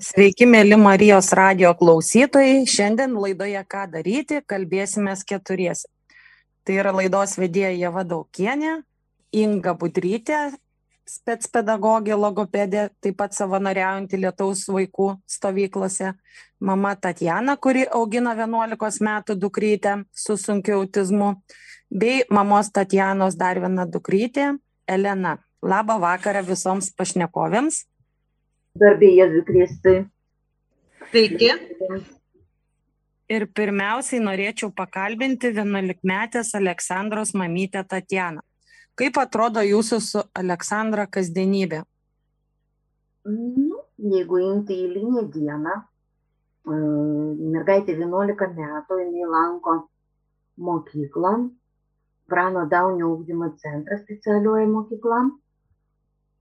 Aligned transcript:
Sveiki, 0.00 0.46
mėly 0.48 0.78
Marijos 0.80 1.26
radio 1.36 1.74
klausytojai. 1.76 2.62
Šiandien 2.64 3.12
laidoje 3.20 3.60
Ką 3.68 3.82
daryti, 3.92 4.38
kalbėsime 4.48 5.12
keturiesi. 5.28 5.90
Tai 6.64 6.76
yra 6.80 6.94
laidos 6.96 7.34
vedėja 7.36 7.74
Jeva 7.76 8.00
Daukienė, 8.08 8.78
Inga 9.36 9.74
Budrytė, 9.76 10.38
spetspedagogė, 11.04 12.14
logopedė, 12.16 12.86
taip 13.04 13.18
pat 13.20 13.36
savanoriaujanti 13.36 14.22
Lietaus 14.22 14.64
vaikų 14.72 15.10
stovyklose, 15.28 16.14
mama 16.64 16.94
Tatjana, 16.96 17.58
kuri 17.60 17.84
augina 17.84 18.32
11 18.40 19.04
metų 19.04 19.36
dukrytę 19.36 19.98
su 20.16 20.40
sunkiu 20.40 20.78
autizmu, 20.80 21.34
bei 21.92 22.24
mamos 22.32 22.72
Tatjanos 22.72 23.36
dar 23.36 23.60
viena 23.60 23.84
dukrytė, 23.84 24.54
Elena. 24.88 25.36
Labą 25.60 26.00
vakarą 26.00 26.40
visoms 26.48 26.88
pašnekovėms. 26.96 27.84
Garbė 28.78 29.08
Jėzui 29.16 29.42
Kristui. 29.46 29.96
Sveiki. 31.10 31.48
Ir 33.30 33.46
pirmiausiai 33.54 34.20
norėčiau 34.22 34.70
pakalbinti 34.74 35.50
vienuolikmetės 35.56 36.54
Aleksandros 36.58 37.34
mamytę 37.34 37.82
Tatjaną. 37.82 38.44
Kaip 38.94 39.18
atrodo 39.18 39.62
jūsų 39.66 39.98
su 40.06 40.22
Aleksandra 40.38 41.08
kasdienybė? 41.10 41.82
Nu, 43.26 43.82
jeigu 43.98 44.38
imti 44.38 44.76
eilinę 44.84 45.26
dieną, 45.34 45.76
e, 46.70 46.78
mergaitė 47.54 47.96
11 47.98 48.54
metų, 48.54 49.00
jinai 49.02 49.30
lanko 49.34 49.76
mokyklą, 50.58 51.34
Prano 52.30 52.66
Daunio 52.70 53.16
ūkdymo 53.16 53.50
centrą 53.58 53.98
specialioji 53.98 54.66
mokykla 54.70 55.24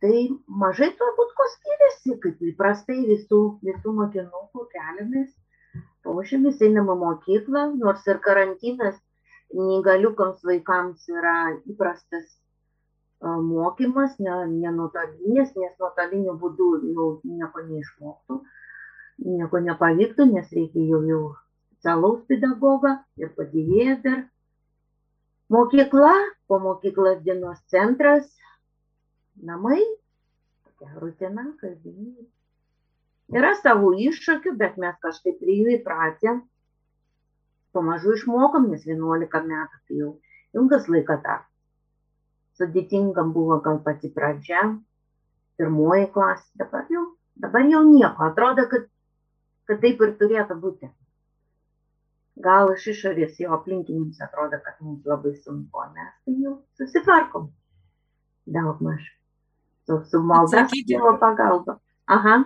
tai 0.03 0.29
mažai 0.63 0.89
turbūt 0.99 1.35
ko 1.37 1.47
skiriasi, 1.55 2.15
kaip 2.23 2.43
įprastai 2.51 2.99
visų, 3.09 3.41
visų 3.67 3.93
mokinukų 3.99 4.65
keliamės, 4.73 5.29
pošėmis 6.07 6.61
einama 6.67 6.95
mokyklą, 6.99 7.65
nors 7.83 8.05
ir 8.07 8.21
karantinas 8.25 8.97
neįgaliukams 9.55 10.45
vaikams 10.45 11.09
yra 11.09 11.35
įprastas 11.73 12.27
mokymas, 13.21 14.15
ne, 14.19 14.35
ne 14.47 14.71
nes 14.71 15.53
nuotoliniu 15.79 16.37
būdu 16.39 16.69
jau 16.95 17.09
nieko 17.23 17.65
neišmoktų, 17.67 18.39
nieko 19.25 19.59
nepavyktų, 19.67 20.25
nes 20.33 20.51
reikia 20.55 20.85
jau, 20.93 21.01
jau 21.03 21.23
specialaus 21.79 22.21
pedagogą 22.27 22.95
ir 23.17 23.33
padėjėjas 23.35 24.03
dar. 24.03 24.21
Mokykla, 25.49 26.13
po 26.47 26.59
mokyklos 26.59 27.23
dienos 27.25 27.57
centras, 27.73 28.29
namai, 29.45 29.79
tokia 30.65 30.99
rutina, 30.99 31.45
kasdienybė. 31.61 32.27
Yra 33.35 33.53
savo 33.59 33.91
iššūkių, 33.93 34.55
bet 34.57 34.77
mes 34.81 34.95
kažkaip 35.05 35.37
prie 35.41 35.59
jų 35.59 35.75
įpratę. 35.77 36.39
Pamažu 37.77 38.15
išmokom, 38.17 38.71
nes 38.71 38.87
11 38.89 39.43
metų 39.51 39.81
tai 39.85 39.99
jau 39.99 40.13
ilgas 40.57 40.87
laikas 40.89 41.21
dar. 41.25 41.43
Sudėtingam 42.57 43.29
buvo 43.35 43.59
gal 43.65 43.77
pati 43.85 44.09
pradžia, 44.15 44.63
pirmoji 45.61 46.09
klasė, 46.15 46.49
dabar 46.63 46.89
jau, 46.89 47.03
dabar 47.35 47.69
jau 47.69 47.83
nieko. 47.85 48.31
Atrodo, 48.31 48.65
kad, 48.71 48.89
kad 49.69 49.79
taip 49.85 50.01
ir 50.01 50.17
turėtų 50.23 50.57
būti. 50.65 50.89
Gal 52.49 52.73
iš 52.73 52.89
išorės 52.95 53.37
jo 53.43 53.53
aplinkiniams 53.59 54.19
atrodo, 54.25 54.57
kad 54.65 54.81
mums 54.81 55.05
labai 55.05 55.35
sunku, 55.37 55.85
mes 55.93 56.11
tai 56.25 56.35
jau 56.41 56.57
susitvarkom. 56.81 57.49
Daug 58.49 58.81
maž 58.81 59.18
su, 59.89 60.09
su 60.09 60.23
malda, 60.23 60.67
Dievo 60.85 61.17
pagalba. 61.19 61.79
Aha. 62.05 62.43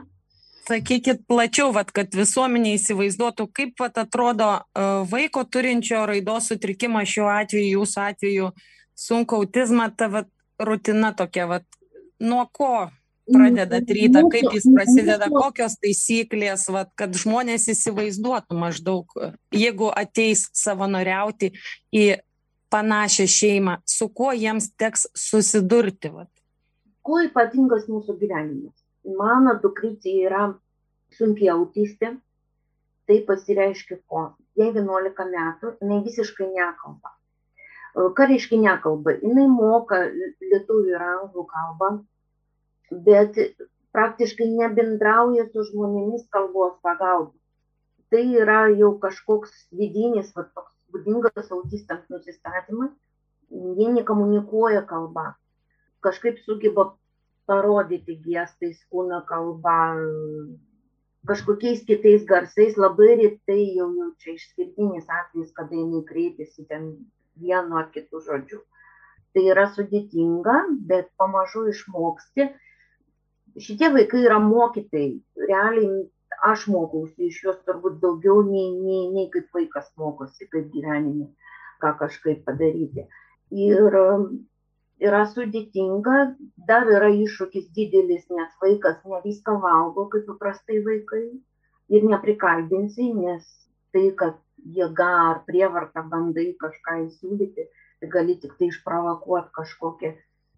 Sakykit 0.67 1.25
plačiau, 1.27 1.73
vat, 1.75 1.91
kad 1.91 2.15
visuomenė 2.15 2.77
įsivaizduotų, 2.77 3.49
kaip 3.51 3.81
vat, 3.83 3.97
atrodo 3.99 4.47
uh, 4.55 5.03
vaiko 5.11 5.43
turinčio 5.43 6.05
raidos 6.07 6.47
sutrikimą 6.47 7.03
šiuo 7.03 7.27
atveju, 7.33 7.81
jūsų 7.81 8.03
atveju, 8.05 8.49
sunku 8.95 9.41
autizmą, 9.41 9.89
ta 9.91 10.07
vat, 10.13 10.29
rutina 10.63 11.11
tokia, 11.11 11.49
vat, 11.51 11.67
nuo 12.23 12.45
ko 12.47 12.87
pradedat 13.27 13.91
rytą, 13.91 14.23
kaip 14.31 14.55
jis 14.55 14.69
prasideda, 14.71 15.27
kokios 15.31 15.75
taisyklės, 15.83 16.69
vat, 16.71 16.93
kad 16.99 17.11
žmonės 17.11 17.67
įsivaizduotų 17.75 18.59
maždaug, 18.59 19.17
jeigu 19.51 19.91
ateis 19.91 20.47
savanoriauti 20.55 21.51
į 21.91 22.05
panašią 22.71 23.27
šeimą, 23.29 23.77
su 23.83 24.07
kuo 24.15 24.31
jiems 24.31 24.71
teks 24.79 25.09
susidurti. 25.19 26.11
Vat 26.15 26.32
kuo 27.07 27.19
ypatingas 27.27 27.89
mūsų 27.91 28.15
gyvenimas. 28.21 28.75
Mano 29.19 29.57
dukrytė 29.63 30.13
yra 30.27 30.45
sunkiai 31.17 31.51
autistė, 31.53 32.13
tai 33.07 33.19
pasireiškia 33.27 33.99
ko? 34.07 34.29
Jai 34.59 34.69
11 34.71 35.27
metų, 35.33 35.73
jinai 35.81 35.99
visiškai 36.05 36.47
nekalba. 36.53 37.11
Ką 38.17 38.27
reiškia 38.29 38.59
nekalba? 38.61 39.17
Jinai 39.21 39.45
moka 39.51 39.99
lietuvių 40.07 40.95
ir 40.95 41.05
anglų 41.09 41.45
kalbą, 41.51 41.91
bet 43.05 43.37
praktiškai 43.93 44.47
nebendrauja 44.49 45.45
su 45.51 45.67
žmonėmis 45.69 46.25
kalbos 46.33 46.79
pagalba. 46.85 47.33
Tai 48.13 48.23
yra 48.39 48.63
jau 48.77 48.93
kažkoks 49.01 49.53
vidinis, 49.73 50.31
va, 50.37 50.45
toks 50.55 50.73
būdingas 50.93 51.49
autistams 51.53 52.05
nusistatymas, 52.13 52.93
jie 53.49 53.89
nekomunikuoja 53.93 54.83
kalbą 54.89 55.31
kažkaip 56.03 56.39
sugeba 56.45 56.91
parodyti 57.49 58.15
gestais, 58.23 58.79
kūno 58.91 59.21
kalba, 59.27 59.77
kažkokiais 61.27 61.83
kitais 61.87 62.25
garsais, 62.27 62.77
labai 62.77 63.15
retai 63.19 63.63
jau 63.77 63.89
jau 63.97 64.09
čia 64.19 64.35
išskirtinis 64.35 65.07
atvejis, 65.07 65.51
kada 65.55 65.75
jinai 65.75 66.03
kreipiasi 66.07 66.67
ten 66.69 66.93
vienu 67.39 67.79
ar 67.79 67.89
kitu 67.95 68.21
žodžiu. 68.23 68.61
Tai 69.33 69.43
yra 69.49 69.65
sudėtinga, 69.73 70.57
bet 70.89 71.09
pamažu 71.17 71.65
išmoksti. 71.71 72.51
Šitie 73.57 73.89
vaikai 73.93 74.25
yra 74.27 74.37
mokytai. 74.43 75.07
Realiai 75.49 76.03
aš 76.43 76.67
mokausi 76.69 77.29
iš 77.29 77.39
juos 77.45 77.59
turbūt 77.65 77.99
daugiau 78.03 78.43
nei, 78.45 78.69
nei, 78.77 79.07
nei 79.13 79.29
kaip 79.33 79.49
vaikas 79.55 79.89
mokosi, 79.97 80.47
kaip 80.51 80.69
gyvenime, 80.73 81.29
ką 81.81 81.93
kažkaip 82.01 82.43
padaryti. 82.45 83.07
Ir 83.53 83.97
yra 85.07 85.23
sudėtinga, 85.31 86.19
dar 86.69 86.87
yra 86.97 87.09
iššūkis 87.11 87.69
didelis, 87.77 88.23
nes 88.31 88.51
vaikas 88.63 89.01
ne 89.09 89.19
viską 89.25 89.57
valgo, 89.63 90.07
kaip 90.13 90.27
paprastai 90.29 90.79
vaikai, 90.85 91.25
ir 91.93 92.07
neprikalbinsi, 92.09 93.09
nes 93.13 93.47
tai, 93.93 94.09
kad 94.19 94.39
jėga 94.77 95.09
ar 95.29 95.41
prievarta 95.47 96.03
bandai 96.09 96.53
kažką 96.61 96.99
įsiūlyti, 97.07 97.65
tai 98.01 98.11
gali 98.15 98.37
tik 98.39 98.55
tai 98.59 98.69
išprovokuoti 98.71 99.51
kažkokią 99.57 100.13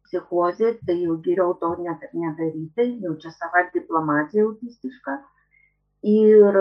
psichozę, 0.05 0.75
tai 0.85 0.97
jau 1.01 1.17
geriau 1.25 1.55
to 1.61 1.71
net 1.81 2.03
ir 2.05 2.13
nedaryti, 2.21 2.89
jau 3.03 3.15
čia 3.21 3.33
sava 3.33 3.65
diplomatija 3.73 4.45
autistiška. 4.45 5.17
Ir 6.05 6.59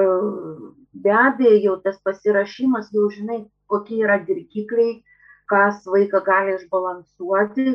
be 1.05 1.13
abejo, 1.13 1.77
tas 1.85 1.99
pasirašymas, 2.07 2.89
jau 2.97 3.11
žinai, 3.13 3.43
kokie 3.69 4.01
yra 4.07 4.17
dirgikliai, 4.25 5.03
kas 5.51 5.85
vaiką 5.95 6.21
gali 6.27 6.55
išbalansuoti, 6.59 7.75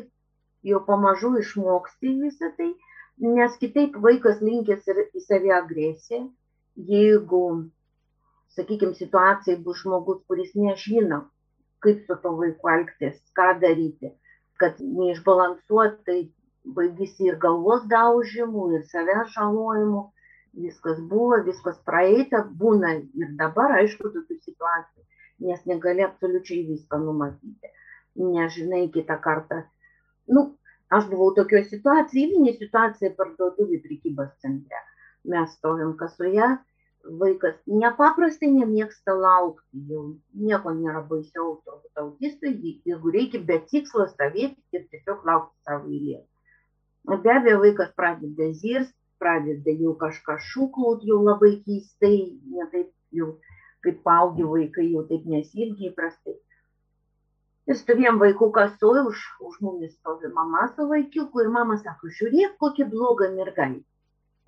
jau 0.69 0.79
pamažu 0.85 1.33
išmoksti 1.41 2.13
visą 2.21 2.49
tai, 2.57 2.69
nes 3.35 3.57
kitaip 3.61 3.97
vaikas 4.05 4.41
linkęs 4.45 4.87
ir 4.91 5.01
į 5.05 5.23
savį 5.25 5.53
agresiją, 5.57 6.21
jeigu, 6.91 7.43
sakykime, 8.57 8.95
situacijai 8.99 9.59
bus 9.65 9.83
žmogus, 9.83 10.21
kuris 10.27 10.55
nežino, 10.55 11.21
kaip 11.85 12.03
su 12.07 12.17
to 12.23 12.35
vaiku 12.41 12.71
elgtis, 12.75 13.19
ką 13.37 13.49
daryti, 13.63 14.13
kad 14.59 14.79
neišbalansuot, 14.83 15.99
tai 16.07 16.19
baigėsi 16.77 17.29
ir 17.31 17.37
galvos 17.43 17.85
daužimu, 17.91 18.69
ir 18.77 18.87
savęs 18.91 19.35
žalojimu, 19.35 20.07
viskas 20.65 20.99
buvo, 21.11 21.37
viskas 21.45 21.77
praeita, 21.87 22.43
būna 22.63 22.97
ir 23.21 23.35
dabar, 23.39 23.77
aišku, 23.83 24.11
tokių 24.15 24.39
situacijų 24.41 25.05
nes 25.45 25.65
negali 25.69 26.05
absoliučiai 26.05 26.65
viską 26.67 27.01
numatyti. 27.03 27.73
Nežinai 28.19 28.87
kitą 28.93 29.19
kartą. 29.23 29.61
Nu, 30.27 30.45
aš 30.91 31.07
buvau 31.11 31.33
tokioje 31.37 31.69
situacijoje, 31.73 32.25
įvinė 32.27 32.55
situacija 32.57 33.13
parduotuvį 33.19 33.79
prekybos 33.85 34.33
centre. 34.43 34.81
Mes 35.29 35.53
stovim 35.57 35.93
kasoje, 35.99 36.49
vaikas 37.21 37.55
nepaprastai 37.67 38.49
nemėgsta 38.53 39.15
laukti, 39.15 39.83
jau 39.91 40.03
nieko 40.45 40.73
nėra 40.75 41.03
baisiau 41.09 41.55
turbūt 41.65 42.01
autistui, 42.03 42.53
jeigu 42.85 43.13
reikia 43.15 43.41
be 43.51 43.59
tikslo 43.71 44.07
stovėti 44.11 44.57
ir 44.75 44.85
tiesiog 44.91 45.25
laukti 45.29 45.55
savo 45.67 45.89
eilės. 45.89 46.25
Be 47.09 47.31
abejo, 47.33 47.61
vaikas 47.63 47.93
pradeda 47.97 48.49
zirst, 48.61 48.93
pradeda 49.19 49.75
jau 49.83 49.95
kažką 49.99 50.37
šūkaut, 50.51 51.05
jau 51.07 51.21
labai 51.23 51.55
keistai, 51.65 52.17
ne 52.55 52.67
taip 52.73 52.91
jau 53.15 53.33
kaip 53.85 53.99
paaugi 54.07 54.45
vaikai 54.53 54.87
jau 54.91 55.03
taip 55.09 55.25
nesielgia 55.33 55.91
įprastai. 55.91 56.35
Ir 57.69 57.77
stovėjom 57.77 58.17
vaikų 58.21 58.49
kasoje, 58.55 59.03
už, 59.11 59.23
už 59.45 59.57
mumis 59.65 59.93
stovi 59.93 60.31
mama 60.33 60.65
su 60.73 60.87
vaikiuku 60.89 61.43
ir 61.43 61.51
mama 61.53 61.77
sako, 61.81 62.09
žiūrėk, 62.19 62.55
kokia 62.63 62.87
bloga 62.89 63.29
mergaitė. 63.35 63.85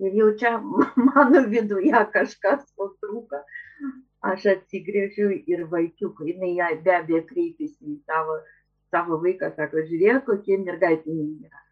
Ir 0.02 0.16
jau 0.18 0.30
čia 0.40 0.56
mano 1.08 1.44
viduje 1.52 2.02
kažkas 2.16 2.64
patrūka. 2.78 3.44
Aš 4.32 4.46
atsigrėžiu 4.54 5.30
ir 5.50 5.64
vaikiukai, 5.70 6.32
jinai 6.32 6.52
ją 6.56 6.68
be 6.82 6.96
abejo 6.98 7.22
kreipėsi 7.30 7.94
į 7.94 7.96
savo, 8.06 8.38
savo 8.94 9.18
vaiką, 9.22 9.50
sako, 9.56 9.86
žiūrėk, 9.88 10.24
kokie 10.26 10.58
mergaitiniai 10.62 11.48
yra. 11.48 11.62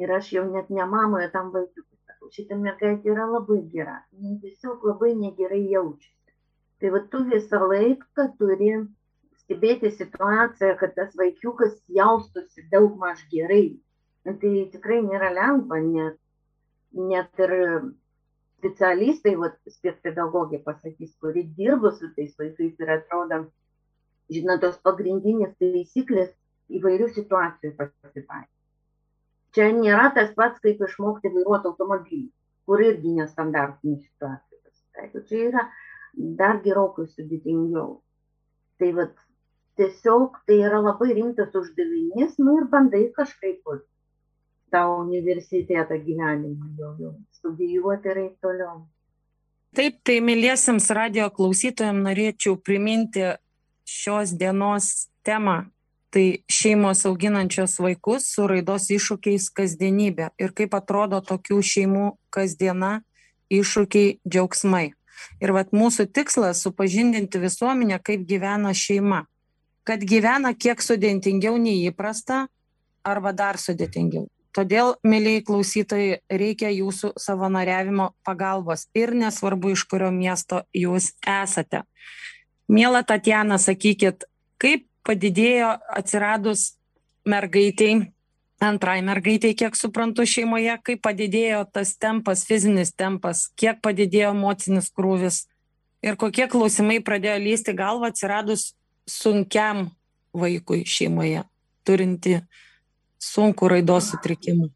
Ir 0.00 0.12
aš 0.16 0.30
jau 0.36 0.44
net 0.50 0.70
ne 0.74 0.84
mamoje 0.88 1.28
tam 1.32 1.50
vaikiukui 1.54 1.94
sakau, 2.24 2.30
šitą 2.36 2.56
mergaitę 2.60 3.12
yra 3.12 3.26
labai 3.30 3.60
gera, 3.72 3.96
jis 4.20 4.40
tiesiog 4.42 4.84
labai 4.88 5.14
negerai 5.14 5.62
jaučiasi. 5.72 6.23
Tai 6.84 6.90
va 6.92 7.00
tu 7.12 7.22
visą 7.30 7.60
laiką 7.70 8.26
turi 8.40 8.74
stebėti 9.40 9.90
situaciją, 9.96 10.74
kad 10.82 10.92
tas 10.98 11.16
vaikiukas 11.20 11.72
jaustųsi 11.98 12.66
daug 12.74 12.98
maž 13.00 13.24
gerai. 13.32 13.64
Tai 14.28 14.52
tikrai 14.74 15.00
nėra 15.04 15.30
lengva, 15.32 15.80
nes 15.84 16.14
net 17.10 17.44
ir 17.46 17.54
specialistai, 18.60 19.34
va, 19.40 19.50
pedagogė 20.04 20.60
pasakys, 20.64 21.12
kuri 21.20 21.44
dirba 21.56 21.92
su 21.96 22.12
tais 22.16 22.36
vaikais 22.40 22.80
ir 22.80 22.92
atrodo, 22.98 23.44
žinot, 24.32 24.60
tos 24.64 24.76
pagrindinės 24.84 25.56
taisyklės 25.60 26.32
įvairių 26.72 27.10
situacijų 27.16 27.74
pasitaiko 27.80 28.52
čia 29.54 29.70
nėra 29.74 30.10
tas 30.14 30.32
pats, 30.38 30.60
kaip 30.62 30.82
išmokti 30.82 31.30
vairuoti 31.34 31.70
automobilį, 31.70 32.26
kur 32.66 32.82
irgi 32.82 33.14
nestandartinė 33.18 34.00
situacija 34.02 34.60
pasitaiko. 34.66 35.22
Čia 35.28 35.42
yra 35.50 35.64
dar 36.16 36.60
gerokai 36.64 37.06
sudėtingiau. 37.10 38.00
Tai 38.78 38.90
vat, 38.98 39.12
tiesiog 39.78 40.40
tai 40.46 40.60
yra 40.66 40.80
labai 40.82 41.12
rimtas 41.14 41.54
uždavinys, 41.54 42.38
nu 42.38 42.58
ir 42.60 42.68
bandai 42.70 43.06
kažkaip 43.16 43.62
tą 44.74 44.82
universitetą 45.02 46.00
gyvenimą 46.06 46.72
jau, 46.78 46.94
jau 46.98 47.12
studijuoti 47.38 48.10
ir 48.10 48.24
toliau. 48.42 48.82
Taip, 49.74 49.98
tai 50.06 50.20
mėlysiams 50.22 50.86
radio 50.94 51.28
klausytojams 51.34 52.04
norėčiau 52.06 52.58
priminti 52.62 53.32
šios 53.86 54.34
dienos 54.38 55.08
temą 55.26 55.64
tai 56.14 56.44
šeimos 56.46 57.02
auginančios 57.08 57.80
vaikus 57.82 58.28
su 58.30 58.46
raidos 58.46 58.86
iššūkiais 58.94 59.48
kasdienybė 59.58 60.28
ir 60.38 60.52
kaip 60.54 60.76
atrodo 60.78 61.18
tokių 61.18 61.58
šeimų 61.70 62.04
kasdiena, 62.34 63.00
iššūkiai, 63.50 64.20
džiaugsmai. 64.22 64.92
Ir 65.42 65.54
vat 65.56 65.72
mūsų 65.74 66.08
tikslas 66.14 66.62
supažindinti 66.64 67.40
visuomenę, 67.42 68.00
kaip 68.02 68.26
gyvena 68.28 68.74
šeima. 68.74 69.24
Kad 69.84 70.04
gyvena 70.08 70.54
kiek 70.56 70.80
sudėtingiau 70.80 71.58
nei 71.60 71.84
įprasta 71.90 72.46
arba 73.04 73.34
dar 73.36 73.60
sudėtingiau. 73.60 74.28
Todėl, 74.54 74.92
mėlyjei 75.02 75.42
klausytojai, 75.42 76.20
reikia 76.30 76.70
jūsų 76.70 77.16
savanoriavimo 77.18 78.12
pagalbos 78.22 78.86
ir 78.94 79.10
nesvarbu, 79.18 79.72
iš 79.74 79.82
kurio 79.90 80.12
miesto 80.14 80.62
jūs 80.70 81.10
esate. 81.26 81.82
Mėla 82.70 83.02
Tatjana, 83.02 83.58
sakykit, 83.58 84.28
kaip 84.62 84.86
padidėjo 85.04 85.74
atsiradus 85.98 86.76
mergaitiai, 87.28 88.13
antrai 88.64 89.00
mergaitiai, 89.04 89.56
kiek 89.58 89.76
suprantu, 89.78 90.24
šeimoje, 90.28 90.74
kaip 90.86 91.02
padidėjo 91.04 91.64
tas 91.72 91.94
tempas, 92.00 92.44
fizinis 92.48 92.94
tempas, 92.96 93.48
kiek 93.60 93.80
padidėjo 93.84 94.32
emocinis 94.34 94.90
krūvis 94.94 95.44
ir 96.04 96.18
kokie 96.20 96.46
klausimai 96.52 97.00
pradėjo 97.04 97.40
lysti 97.42 97.74
galvą 97.76 98.10
atsiradus 98.12 98.72
sunkiam 99.08 99.88
vaikui 100.36 100.82
šeimoje, 100.88 101.44
turinti 101.86 102.38
sunku 103.20 103.68
raidos 103.72 104.10
sutrikimą. 104.12 104.70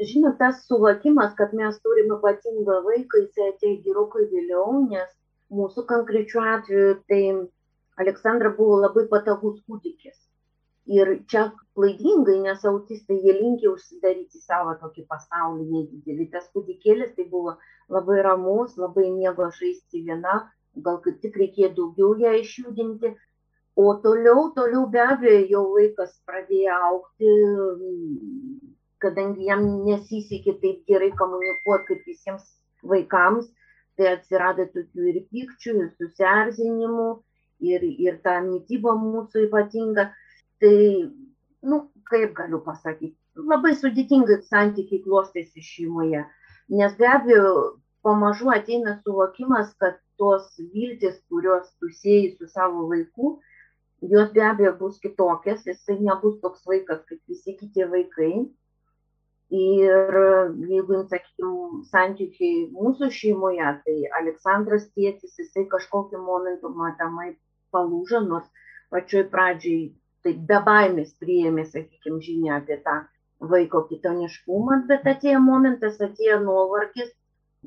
Žinot, 0.00 0.38
tas 0.40 0.62
suvokimas, 0.64 1.34
kad 1.36 1.52
mes 1.56 1.76
turime 1.84 2.16
ypatingą 2.16 2.78
vaiką, 2.86 3.20
jisai 3.26 3.50
atėjo 3.52 3.80
gerokai 3.84 4.24
vėliau, 4.32 4.78
nes 4.88 5.10
mūsų 5.52 5.84
konkrečiu 5.90 6.40
atveju 6.40 6.94
tai 7.10 7.22
Aleksandra 8.00 8.52
buvo 8.56 8.78
labai 8.80 9.04
patogus 9.10 9.60
kūdikis. 9.68 10.16
Ir 10.88 11.10
čia 11.28 11.42
klaidingai, 11.76 12.38
nes 12.44 12.64
autistai 12.64 13.18
jie 13.24 13.34
linkia 13.36 13.70
užsidaryti 13.70 14.40
savo 14.40 14.72
tokį 14.80 15.04
pasaulį 15.10 15.66
nedidelį. 15.74 16.28
Tas 16.32 16.48
kūdikėlis 16.54 17.12
tai 17.16 17.26
buvo 17.30 17.56
labai 17.92 18.22
ramus, 18.26 18.76
labai 18.80 19.10
mėgo 19.12 19.50
žaisti 19.58 20.02
viena, 20.06 20.40
gal 20.86 20.98
kaip 21.04 21.20
tik 21.20 21.36
reikėjo 21.42 21.70
daugiau 21.76 22.14
ją 22.24 22.32
išjudinti. 22.40 23.12
O 23.76 23.94
toliau, 24.02 24.50
toliau 24.56 24.88
be 24.90 25.00
abejo, 25.00 25.46
jau 25.52 25.64
vaikas 25.76 26.16
pradėjo 26.26 26.80
aukti, 26.88 27.30
kadangi 29.00 29.46
jam 29.46 29.64
nesisekė 29.86 30.56
taip 30.64 30.82
gerai 30.90 31.10
komunikuoti 31.20 31.86
kaip 31.92 32.08
visiems 32.10 32.44
vaikams, 32.92 33.46
tai 33.96 34.14
atsirado 34.16 34.66
tokių 34.74 35.06
ir 35.12 35.20
pykčių, 35.30 35.76
ir 35.84 35.88
susierzinimų 36.00 37.08
ir, 37.60 37.84
ir 38.08 38.18
ta 38.24 38.40
mytyba 38.44 38.96
mūsų 38.96 39.46
ypatinga. 39.48 40.10
Tai, 40.60 41.12
nu, 41.60 41.76
kaip 42.10 42.34
galiu 42.36 42.60
pasakyti, 42.64 43.16
labai 43.50 43.72
sudėtingai 43.78 44.40
santykiai 44.48 45.02
klostėsi 45.04 45.62
šeimoje. 45.64 46.24
Nes 46.80 46.96
be 46.98 47.06
abejo, 47.08 47.52
pamažu 48.04 48.50
ateina 48.52 48.98
suvokimas, 49.00 49.72
kad 49.80 49.96
tos 50.20 50.50
viltis, 50.74 51.16
kurios 51.32 51.70
tu 51.80 51.88
sieji 52.00 52.34
su 52.36 52.48
savo 52.48 52.86
vaiku, 52.90 53.38
jos 54.12 54.32
be 54.36 54.44
abejo 54.44 54.74
bus 54.78 54.98
kitokias, 55.00 55.64
jisai 55.66 55.98
nebus 56.00 56.40
toks 56.44 56.66
vaikas 56.68 57.04
kaip 57.08 57.20
visi 57.28 57.56
kiti 57.60 57.86
vaikai. 57.94 58.32
Ir 59.50 60.18
jeigu, 60.70 61.00
sakykime, 61.10 61.80
santykiai 61.90 62.68
mūsų 62.70 63.08
šeimoje, 63.16 63.72
tai 63.86 63.96
Aleksandras 64.20 64.84
tėtis, 64.94 65.34
jisai 65.40 65.64
kažkokiu 65.72 66.20
momentu 66.22 66.70
matomai 66.70 67.32
palūžo, 67.74 68.20
nors 68.28 68.46
pačioj 68.94 69.24
pradžiai 69.32 69.88
tai 70.24 70.34
be 70.50 70.58
baimės 70.66 71.14
priėmė, 71.22 71.64
sakykime, 71.70 72.20
žinia 72.26 72.58
apie 72.58 72.76
tą 72.84 72.96
vaiko 73.52 73.82
kitoniškumą, 73.88 74.82
bet 74.90 75.08
atėjo 75.12 75.40
momentas, 75.44 75.96
atėjo 76.06 76.40
nuovargis, 76.44 77.12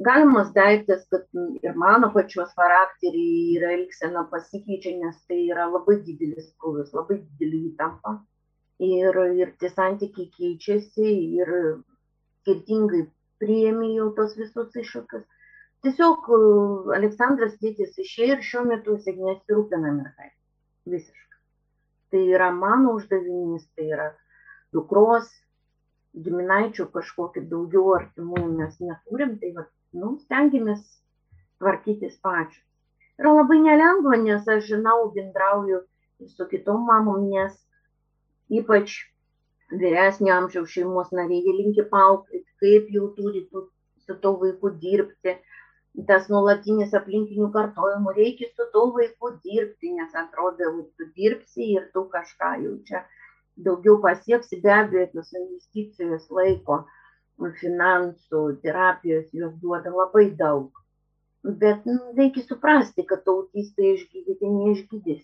galimas 0.07 0.51
daiktas, 0.57 1.01
kad 1.13 1.25
ir 1.63 1.79
mano 1.85 2.11
pačios 2.13 2.53
charakterį 2.59 3.25
ir 3.55 3.65
elgsena 3.71 4.25
pasikeičia, 4.33 4.95
nes 5.01 5.17
tai 5.27 5.41
yra 5.47 5.69
labai 5.71 5.99
didelis 6.05 6.51
krūvis, 6.61 6.93
labai 6.97 7.19
didelį 7.23 7.63
įtampą. 7.71 8.17
Ir, 8.83 9.19
ir 9.39 9.53
tie 9.61 9.69
santykiai 9.69 10.31
keičiasi 10.37 11.11
ir 11.39 11.51
skirtingai 12.41 13.05
priemi 13.39 13.93
jau 13.95 14.09
tos 14.17 14.33
visus 14.39 14.73
iššūkius 14.81 15.27
tiesiog 15.83 16.29
Aleksandras 16.95 17.57
tėtis 17.59 17.97
išėjo 17.99 18.37
ir 18.37 18.47
šiuo 18.49 18.63
metu 18.69 18.97
jisai 18.97 19.15
nesirūpina 19.19 19.91
mergaitė. 19.91 20.35
Visiškai. 20.93 21.32
Tai 22.13 22.21
yra 22.29 22.51
mano 22.53 22.91
uždavinys, 22.99 23.63
tai 23.73 23.87
yra 23.95 24.11
dukros, 24.75 25.31
giminaičių 26.25 26.85
kažkokį 26.93 27.41
daugiau 27.49 27.95
artimų 27.95 28.43
mes 28.57 28.75
neturim, 28.85 29.31
tai 29.41 29.49
va, 29.55 29.63
nu, 29.97 30.11
stengiamės 30.25 30.83
tvarkytis 31.61 32.19
pačios. 32.21 32.61
Yra 33.21 33.33
labai 33.39 33.57
nelengva, 33.63 34.19
nes 34.21 34.45
aš 34.55 34.67
žinau, 34.67 35.09
bendrauju 35.15 35.81
su 36.35 36.47
kitom 36.51 36.85
mamom, 36.89 37.25
nes 37.33 37.57
ypač 38.61 38.95
vyresnio 39.73 40.35
amžiaus 40.37 40.69
šeimos 40.75 41.09
nariai, 41.17 41.57
linki 41.61 41.85
paauklėti, 41.89 42.45
kaip 42.61 42.93
jau 42.93 43.09
turi 43.17 43.45
tu, 43.49 43.67
su 44.05 44.17
to 44.21 44.35
vaiku 44.41 44.73
dirbti, 44.85 45.37
tas 46.09 46.29
nuolatinis 46.29 46.93
aplinkinių 46.97 47.49
kartojimų, 47.53 48.13
reikia 48.17 48.49
su 48.51 48.65
tuo 48.73 48.87
vaiku 48.95 49.35
dirbti, 49.45 49.91
nes 49.97 50.15
atrodo, 50.23 50.71
tu 50.97 51.09
dirbsi 51.17 51.69
ir 51.75 51.89
tu 51.93 52.05
kažką 52.15 52.53
jau 52.63 52.77
čia 52.87 53.03
daugiau 53.67 53.99
pasieksi, 54.01 54.61
be 54.63 54.71
abejo, 54.73 55.09
tos 55.13 55.33
investicijos 55.37 56.25
laiko, 56.33 56.79
finansų, 57.59 58.41
terapijos, 58.63 59.29
jos 59.33 59.53
duoda 59.61 59.93
labai 59.93 60.31
daug. 60.39 60.71
Bet 61.43 61.85
nu, 61.85 61.99
reikia 62.17 62.41
suprasti, 62.47 63.05
kad 63.05 63.27
autistai 63.27 63.93
išgydyti 63.93 64.49
neišgydys. 64.49 65.23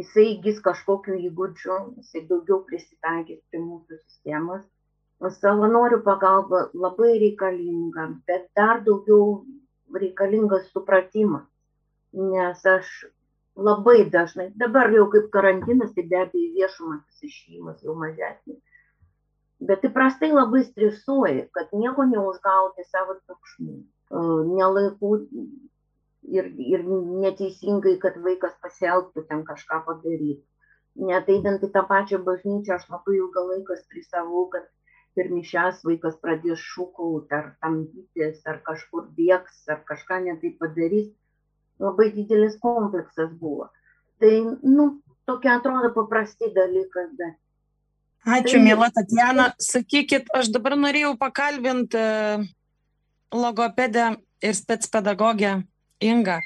Jisai 0.00 0.24
įgys 0.32 0.62
kažkokiu 0.64 1.18
įgūdžiu, 1.28 1.74
jisai 2.00 2.24
daugiau 2.30 2.64
prisitaikys 2.66 3.42
prie 3.50 3.60
mūsų 3.62 3.98
sistemos. 4.00 4.64
O 5.22 5.30
savanorių 5.30 6.00
pagalba 6.06 6.64
labai 6.74 7.12
reikalinga, 7.20 8.08
bet 8.26 8.48
dar 8.58 8.80
daugiau 8.88 9.44
reikalingas 10.02 10.70
supratimas, 10.72 11.46
nes 12.12 12.64
aš 12.66 12.90
labai 13.56 14.04
dažnai, 14.10 14.50
dabar 14.58 14.90
jau 14.92 15.06
kaip 15.10 15.30
karantinas, 15.34 15.92
tai 15.94 16.06
be 16.10 16.20
abejo 16.22 16.54
viešumas 16.58 17.26
išėjimas 17.28 17.82
jau 17.86 17.94
mažesnis, 17.98 18.58
bet 19.60 19.84
įprastai 19.86 20.32
labai 20.34 20.64
stresuoji, 20.66 21.46
kad 21.54 21.70
nieko 21.72 22.06
neužgauti 22.10 22.86
savo 22.88 23.18
triukšmų, 23.20 23.76
nelaikų 24.50 25.12
ir, 26.38 26.50
ir 26.58 26.84
neteisingai, 27.24 27.96
kad 28.02 28.18
vaikas 28.26 28.56
pasielgtų 28.64 29.26
ten 29.28 29.44
kažką 29.46 29.84
padaryti. 29.86 30.42
Net 30.94 31.28
eidant 31.30 31.62
į 31.66 31.70
tą 31.74 31.82
pačią 31.88 32.20
bažnyčią, 32.26 32.76
aš 32.76 32.86
labai 32.90 33.16
ilgą 33.18 33.42
laiką 33.48 33.76
stresavau, 33.80 34.46
kad 34.52 34.66
per 35.14 35.30
mišęs 35.30 35.84
vaikas 35.86 36.16
pradės 36.22 36.62
šūkauti 36.62 37.34
ar 37.36 37.52
tamdytis, 37.62 38.40
ar 38.50 38.60
kažkur 38.66 39.06
bėgs, 39.16 39.62
ar 39.70 39.84
kažką 39.88 40.20
netai 40.26 40.54
padarys. 40.58 41.12
Labai 41.82 42.10
didelis 42.14 42.54
kompleksas 42.62 43.32
buvo. 43.38 43.68
Tai, 44.22 44.34
nu, 44.62 44.86
tokia 45.26 45.56
atrodo 45.58 45.90
paprasti 45.96 46.50
dalykas, 46.54 47.10
bet. 47.18 47.38
Ačiū, 48.24 48.56
tai... 48.56 48.64
mėla 48.64 48.88
Tatjana. 48.94 49.48
Sakykit, 49.60 50.30
aš 50.38 50.52
dabar 50.54 50.78
norėjau 50.80 51.12
pakalbinti 51.20 51.98
e, 52.00 52.44
logopedę 53.34 54.14
ir 54.44 54.54
spetspedagogę 54.56 55.58
Ingą. 56.04 56.38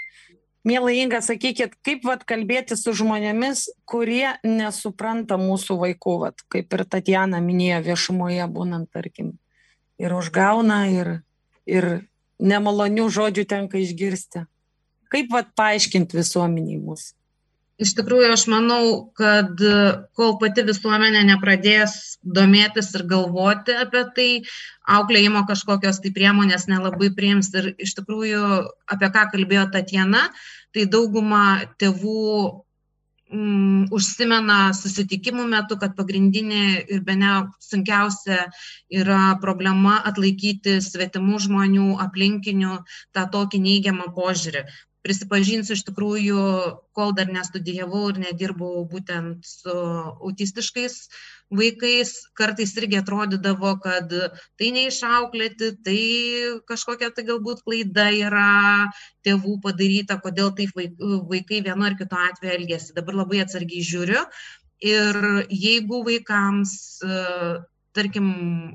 Mėla 0.69 0.93
Inga, 0.93 1.21
sakykit, 1.25 1.77
kaip 1.87 2.05
vat, 2.05 2.25
kalbėti 2.29 2.77
su 2.77 2.93
žmonėmis, 2.97 3.69
kurie 3.89 4.35
nesupranta 4.45 5.39
mūsų 5.41 5.79
vaikų, 5.81 6.15
vat, 6.27 6.45
kaip 6.53 6.75
ir 6.77 6.85
Tatjana 6.85 7.41
minėjo 7.45 7.81
viešumoje 7.87 8.49
būnant, 8.53 8.91
tarkim, 8.93 9.33
ir 10.03 10.15
užgauna, 10.19 10.83
ir, 10.93 11.13
ir 11.65 11.89
nemalonių 12.39 13.09
žodžių 13.17 13.47
tenka 13.49 13.81
išgirsti. 13.81 14.45
Kaip 15.09 15.31
vat, 15.33 15.55
paaiškinti 15.57 16.19
visuomeniai 16.19 16.83
mūsų? 16.83 17.18
Iš 17.79 17.93
tikrųjų, 17.95 18.33
aš 18.35 18.49
manau, 18.51 18.83
kad 19.15 19.61
kol 20.19 20.33
pati 20.41 20.65
visuomenė 20.67 21.21
nepradės 21.29 22.19
domėtis 22.27 22.91
ir 22.99 23.05
galvoti 23.07 23.77
apie 23.79 24.03
tai, 24.17 24.31
auklėjimo 24.99 25.45
kažkokios 25.47 26.01
tai 26.03 26.11
priemonės 26.17 26.67
nelabai 26.67 27.13
priims. 27.15 27.53
Ir 27.55 27.71
iš 27.79 27.95
tikrųjų, 28.01 28.41
apie 28.91 29.11
ką 29.15 29.29
kalbėjo 29.31 29.69
Tatjana, 29.77 30.25
tai 30.75 30.89
dauguma 30.91 31.45
tėvų 31.79 32.25
mm, 33.31 33.95
užsimena 33.95 34.59
susitikimų 34.75 35.47
metu, 35.55 35.79
kad 35.79 35.95
pagrindinė 35.95 36.83
ir 36.83 37.07
be 37.07 37.15
ne 37.23 37.33
sunkiausia 37.63 38.49
yra 38.91 39.39
problema 39.39 40.01
atlaikyti 40.11 40.81
svetimų 40.83 41.47
žmonių, 41.47 41.89
aplinkinių 42.09 42.83
tą 43.15 43.29
tokį 43.39 43.63
neigiamą 43.71 44.11
požiūrį 44.19 44.67
prisipažinsiu 45.07 45.77
iš 45.77 45.85
tikrųjų, 45.89 46.45
kol 46.97 47.13
dar 47.17 47.31
nestudijavau 47.33 48.09
ir 48.11 48.21
nedirbau 48.25 48.85
būtent 48.91 49.47
su 49.47 49.75
autistiškais 49.75 50.97
vaikais, 51.55 52.13
kartais 52.37 52.75
irgi 52.77 52.99
atrodydavo, 53.01 53.73
kad 53.85 54.13
tai 54.61 54.71
neišauklėti, 54.75 55.71
tai 55.87 56.01
kažkokia 56.69 57.11
tai 57.17 57.25
galbūt 57.31 57.63
klaida 57.65 58.09
yra 58.13 58.51
tėvų 59.27 59.59
padaryta, 59.65 60.19
kodėl 60.25 60.53
taip 60.59 60.75
vaikai 60.77 61.63
vienu 61.65 61.89
ar 61.89 61.97
kitu 62.01 62.19
atveju 62.19 62.57
elgesi. 62.59 62.97
Dabar 62.97 63.23
labai 63.23 63.45
atsargiai 63.47 63.87
žiūriu. 63.87 64.27
Ir 64.85 65.17
jeigu 65.51 66.05
vaikams, 66.07 66.75
tarkim, 67.97 68.29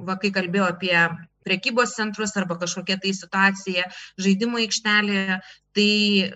va, 0.08 0.18
kai 0.20 0.34
kalbėjau 0.36 0.72
apie 0.74 0.98
prekybos 1.44 1.96
centrus 1.96 2.36
arba 2.40 2.58
kažkokia 2.60 2.98
tai 3.04 3.14
situacija 3.16 3.90
žaidimo 4.20 4.60
aikštelėje, 4.64 5.40
tai 5.78 6.34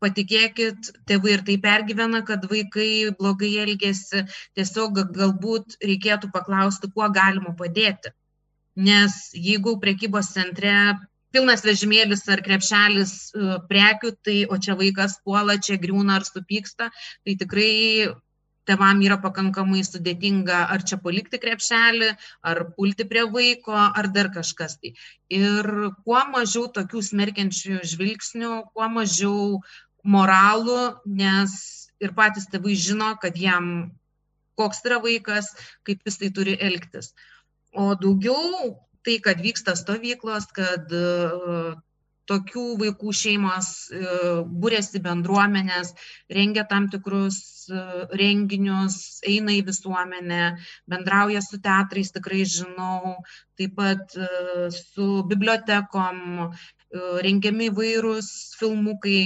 patikėkit, 0.00 0.90
tėvai 1.08 1.34
ir 1.36 1.44
tai 1.46 1.56
pergyvena, 1.60 2.22
kad 2.26 2.46
vaikai 2.50 3.12
blogai 3.18 3.52
elgesi, 3.64 4.24
tiesiog 4.56 5.02
galbūt 5.16 5.76
reikėtų 5.84 6.32
paklausti, 6.32 6.90
kuo 6.94 7.08
galima 7.12 7.52
padėti. 7.58 8.14
Nes 8.80 9.16
jeigu 9.36 9.76
prekybos 9.82 10.32
centre 10.32 10.72
pilnas 11.34 11.62
vežimėlis 11.66 12.24
ar 12.32 12.42
krepšelis 12.46 13.12
e, 13.34 13.58
prekių, 13.70 14.14
tai 14.24 14.38
o 14.50 14.58
čia 14.62 14.76
vaikas 14.78 15.18
puola, 15.24 15.58
čia 15.62 15.78
griūna 15.82 16.18
ar 16.18 16.26
supyksta, 16.26 16.90
tai 17.26 17.36
tikrai 17.38 18.10
tėvam 18.70 19.02
yra 19.02 19.18
pakankamai 19.22 19.82
sudėtinga 19.86 20.62
ar 20.74 20.84
čia 20.86 21.00
palikti 21.02 21.40
krepšelį, 21.42 22.10
ar 22.46 22.62
pulti 22.76 23.06
prie 23.10 23.26
vaiko, 23.34 23.74
ar 23.74 24.10
dar 24.14 24.30
kažkas 24.34 24.78
tai. 24.78 24.94
Ir 25.28 25.66
kuo 26.06 26.22
mažiau 26.30 26.68
tokių 26.78 27.02
smerkiančių 27.10 27.82
žvilgsnių, 27.92 28.52
kuo 28.74 28.90
mažiau 28.94 29.60
moralų, 30.06 30.80
nes 31.04 31.56
ir 32.00 32.14
patys 32.16 32.48
tėvai 32.52 32.76
žino, 32.78 33.12
kad 33.20 33.36
jam 33.36 33.90
koks 34.60 34.84
yra 34.88 35.00
vaikas, 35.02 35.52
kaip 35.88 36.04
jis 36.06 36.20
tai 36.20 36.30
turi 36.36 36.56
elgtis. 36.60 37.12
O 37.76 37.92
daugiau 37.98 38.74
tai, 39.06 39.18
kad 39.24 39.40
vyksta 39.40 39.76
stovyklos, 39.78 40.48
kad 40.56 40.90
tokių 42.30 42.64
vaikų 42.80 43.12
šeimos 43.20 43.68
e, 43.90 44.00
būrėsi 44.62 45.02
bendruomenės, 45.04 45.92
rengia 46.38 46.64
tam 46.70 46.88
tikrus 46.92 47.40
e, 47.68 47.82
renginius, 48.20 48.98
eina 49.26 49.54
į 49.56 49.64
visuomenę, 49.70 50.40
bendrauja 50.90 51.42
su 51.46 51.60
teatrais, 51.66 52.12
tikrai 52.16 52.42
žinau, 52.54 53.16
taip 53.60 53.76
pat 53.78 54.16
e, 54.16 54.70
su 54.76 55.10
bibliotekom, 55.30 56.50
rengiami 57.26 57.70
įvairūs 57.70 58.28
filmukai. 58.58 59.20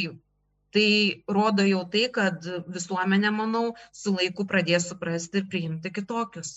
Tai 0.75 0.89
rodo 1.31 1.63
jau 1.63 1.85
tai, 1.93 2.09
kad 2.17 2.47
visuomenė, 2.75 3.31
manau, 3.31 3.69
su 3.95 4.11
laiku 4.17 4.43
pradės 4.51 4.89
suprasti 4.91 5.39
ir 5.41 5.47
priimti 5.53 5.93
kitokius. 5.95 6.57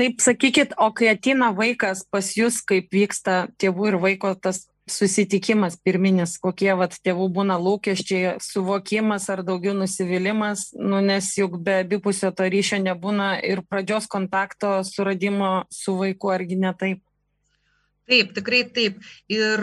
Taip, 0.00 0.22
sakykit, 0.24 0.70
o 0.80 0.86
kai 0.96 1.10
ateina 1.12 1.50
vaikas 1.52 2.06
pas 2.08 2.24
jūs, 2.32 2.62
kaip 2.64 2.86
vyksta 2.94 3.50
tėvų 3.60 3.90
ir 3.90 3.96
vaiko 4.00 4.30
tas 4.32 4.62
susitikimas 4.88 5.76
pirminis, 5.84 6.38
kokie 6.40 6.70
vat 6.80 6.96
tėvų 7.04 7.26
būna 7.36 7.58
lūkesčiai, 7.60 8.38
suvokimas 8.40 9.28
ar 9.28 9.42
daugiau 9.44 9.74
nusivylimas, 9.76 10.70
nu, 10.80 11.02
nes 11.04 11.28
juk 11.36 11.58
be 11.66 11.82
abipusio 11.82 12.30
to 12.32 12.48
ryšio 12.48 12.80
nebūna 12.80 13.34
ir 13.44 13.60
pradžios 13.68 14.08
kontakto 14.08 14.78
suradimo 14.88 15.50
su 15.68 15.98
vaiku, 16.00 16.32
argi 16.32 16.56
ne 16.64 16.72
taip? 16.80 17.04
Taip, 18.08 18.32
tikrai 18.40 18.62
taip. 18.72 19.04
Ir 19.28 19.60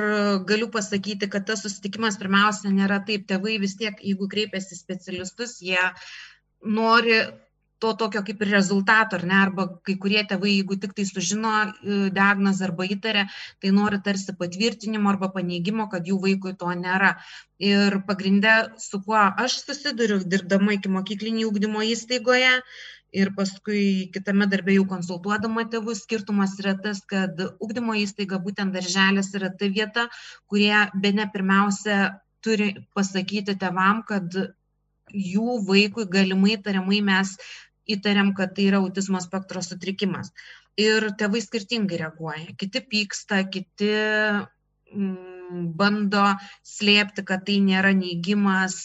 galiu 0.47 0.69
pasakyti, 0.71 1.31
kad 1.33 1.49
tas 1.49 1.65
susitikimas 1.65 2.21
pirmiausia 2.21 2.69
nėra 2.71 3.01
taip. 3.09 3.25
Tėvai 3.25 3.57
vis 3.65 3.73
tiek, 3.81 3.97
jeigu 4.05 4.29
kreipiasi 4.29 4.77
specialistus, 4.77 5.57
jie 5.65 5.81
nori 6.61 7.25
to 7.83 7.93
tokio 8.01 8.23
kaip 8.25 8.41
ir 8.41 8.51
rezultato, 8.55 9.19
ar 9.19 9.25
ne, 9.29 9.37
arba 9.37 9.67
kai 9.85 9.97
kurie 10.01 10.23
tėvai, 10.29 10.53
jeigu 10.55 10.79
tik 10.81 10.95
tai 10.97 11.05
sužino 11.09 11.53
e, 11.61 11.97
diagnozę 12.15 12.67
arba 12.69 12.87
įtarė, 12.95 13.27
tai 13.61 13.73
nori 13.75 14.01
tarsi 14.05 14.35
patvirtinimo 14.39 15.11
arba 15.13 15.29
paneigimo, 15.35 15.87
kad 15.91 16.09
jų 16.09 16.19
vaikui 16.25 16.55
to 16.57 16.73
nėra. 16.81 17.15
Ir 17.61 17.99
pagrindę, 18.09 18.57
su 18.81 19.01
kuo 19.05 19.17
aš 19.17 19.61
susiduriu, 19.63 20.19
dirbdama 20.25 20.77
iki 20.77 20.91
mokyklinį 20.93 21.47
ūkdymo 21.49 21.85
įstaigoje, 21.93 22.59
ir 23.15 23.31
paskui 23.35 24.09
kitame 24.13 24.47
darbe 24.51 24.75
jau 24.75 24.85
konsultuodama 24.89 25.65
tėvus, 25.71 26.03
skirtumas 26.03 26.57
yra 26.61 26.75
tas, 26.83 27.01
kad 27.07 27.39
ūkdymo 27.39 27.95
įstaiga, 28.03 28.39
būtent 28.43 28.75
darželis 28.75 29.33
yra 29.37 29.49
ta 29.49 29.69
vieta, 29.71 30.07
kurie 30.51 30.75
be 31.01 31.13
ne 31.15 31.27
pirmiausia 31.33 32.19
turi 32.43 32.73
pasakyti 32.95 33.57
tevam, 33.59 34.03
kad 34.07 34.33
jų 35.07 35.61
vaikui 35.67 36.05
galimai 36.11 36.57
tariamai 36.63 36.99
mes 37.01 37.37
įtariam, 37.95 38.33
kad 38.37 38.55
tai 38.57 38.67
yra 38.71 38.81
autizmo 38.83 39.21
spektro 39.23 39.63
sutrikimas. 39.65 40.33
Ir 40.77 41.09
tėvai 41.19 41.41
skirtingai 41.41 42.01
reaguoja. 42.03 42.53
Kiti 42.59 42.83
pyksta, 42.91 43.41
kiti 43.53 43.91
mm, 44.93 45.71
bando 45.79 46.25
slėpti, 46.67 47.25
kad 47.25 47.47
tai 47.47 47.57
nėra 47.63 47.95
neigimas. 47.97 48.77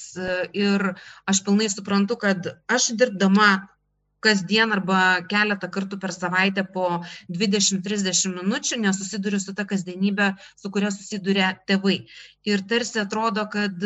Ir 0.57 0.95
aš 1.29 1.45
pilnai 1.45 1.69
suprantu, 1.73 2.17
kad 2.23 2.49
aš 2.71 2.93
dirbdama 2.97 3.53
kasdien 4.23 4.71
arba 4.75 5.01
keletą 5.31 5.69
kartų 5.75 5.99
per 6.03 6.15
savaitę 6.15 6.65
po 6.75 7.03
20-30 7.35 8.37
minučių 8.39 8.79
nesusiduriu 8.85 9.41
su 9.43 9.55
ta 9.59 9.67
kasdienybė, 9.69 10.33
su 10.57 10.71
kuria 10.75 10.93
susiduria 10.95 11.53
tėvai. 11.69 12.05
Ir 12.47 12.63
tarsi 12.71 13.03
atrodo, 13.03 13.49
kad 13.51 13.83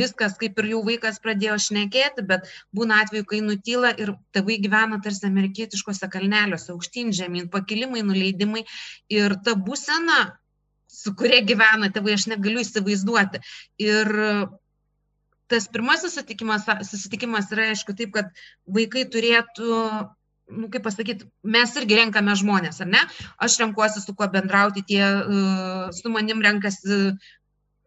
viskas 0.00 0.36
kaip 0.40 0.58
ir 0.60 0.70
jau 0.72 0.82
vaikas 0.86 1.20
pradėjo 1.24 1.56
šnekėti, 1.68 2.24
bet 2.28 2.48
būna 2.76 3.02
atveju, 3.04 3.26
kai 3.28 3.40
nutyla 3.44 3.94
ir 4.00 4.14
tėvai 4.36 4.58
gyvena 4.64 5.00
tarsi 5.04 5.26
amerikietiškose 5.28 6.10
kalneliuose, 6.12 6.72
aukštyn 6.74 7.14
žemyn, 7.16 7.48
pakilimai, 7.52 8.04
nuleidimai 8.06 8.64
ir 9.12 9.36
ta 9.44 9.56
būsena, 9.56 10.20
su 10.88 11.14
kuria 11.18 11.40
gyvena 11.46 11.92
tėvai, 11.94 12.16
aš 12.18 12.28
negaliu 12.32 12.64
įsivaizduoti. 12.64 13.42
Ir 13.84 14.12
tas 15.48 15.68
pirmasis 15.72 16.12
susitikimas, 16.12 16.68
susitikimas 16.90 17.50
yra, 17.54 17.70
aišku, 17.72 17.96
taip, 17.96 18.12
kad 18.16 18.32
vaikai 18.68 19.06
turėtų 19.08 19.82
nu, 20.48 20.68
kaip 20.72 20.84
pasakyti, 20.84 21.26
mes 21.44 21.74
irgi 21.76 21.98
renkame 21.98 22.34
žmonės, 22.40 22.80
ar 22.84 22.88
ne? 22.90 23.00
Aš 23.44 23.58
renkuosi, 23.62 24.00
su 24.00 24.14
kuo 24.16 24.28
bendrauti, 24.32 24.84
tie 24.88 25.02
su 25.96 26.12
manim 26.12 26.40
renkasi 26.44 27.00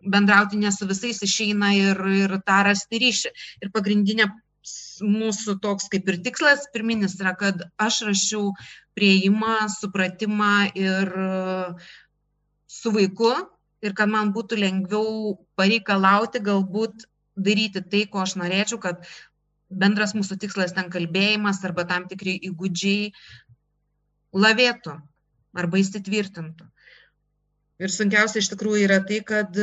bendrauti 0.03 0.59
ne 0.61 0.71
su 0.71 0.87
visais 0.89 1.21
išeina 1.25 1.73
ir, 1.77 1.99
ir 2.23 2.37
tą 2.45 2.61
rasti 2.67 3.01
ryšį. 3.01 3.33
Ir 3.65 3.71
pagrindinė 3.73 4.29
mūsų 5.01 5.57
toks 5.61 5.89
kaip 5.91 6.09
ir 6.09 6.19
tikslas 6.25 6.67
pirminis 6.73 7.17
yra, 7.19 7.33
kad 7.37 7.63
aš 7.81 8.01
rašiau 8.09 8.51
prieimą, 8.97 9.65
supratimą 9.73 10.69
ir 10.77 11.09
su 12.69 12.93
vaiku 12.93 13.33
ir 13.81 13.95
kad 13.97 14.11
man 14.11 14.33
būtų 14.35 14.59
lengviau 14.61 15.37
pareikalauti 15.57 16.41
galbūt 16.45 17.07
daryti 17.35 17.81
tai, 17.81 18.05
ko 18.05 18.21
aš 18.21 18.35
norėčiau, 18.37 18.77
kad 18.83 19.07
bendras 19.71 20.13
mūsų 20.13 20.37
tikslas 20.43 20.75
ten 20.75 20.91
kalbėjimas 20.93 21.63
arba 21.65 21.87
tam 21.89 22.05
tikri 22.11 22.35
įgūdžiai 22.51 23.11
lavėtų 24.35 24.97
arba 25.57 25.81
įsitvirtintų. 25.81 26.67
Ir 27.81 27.89
sunkiausia 27.89 28.43
iš 28.43 28.51
tikrųjų 28.51 28.83
yra 28.85 28.99
tai, 29.09 29.17
kad 29.25 29.55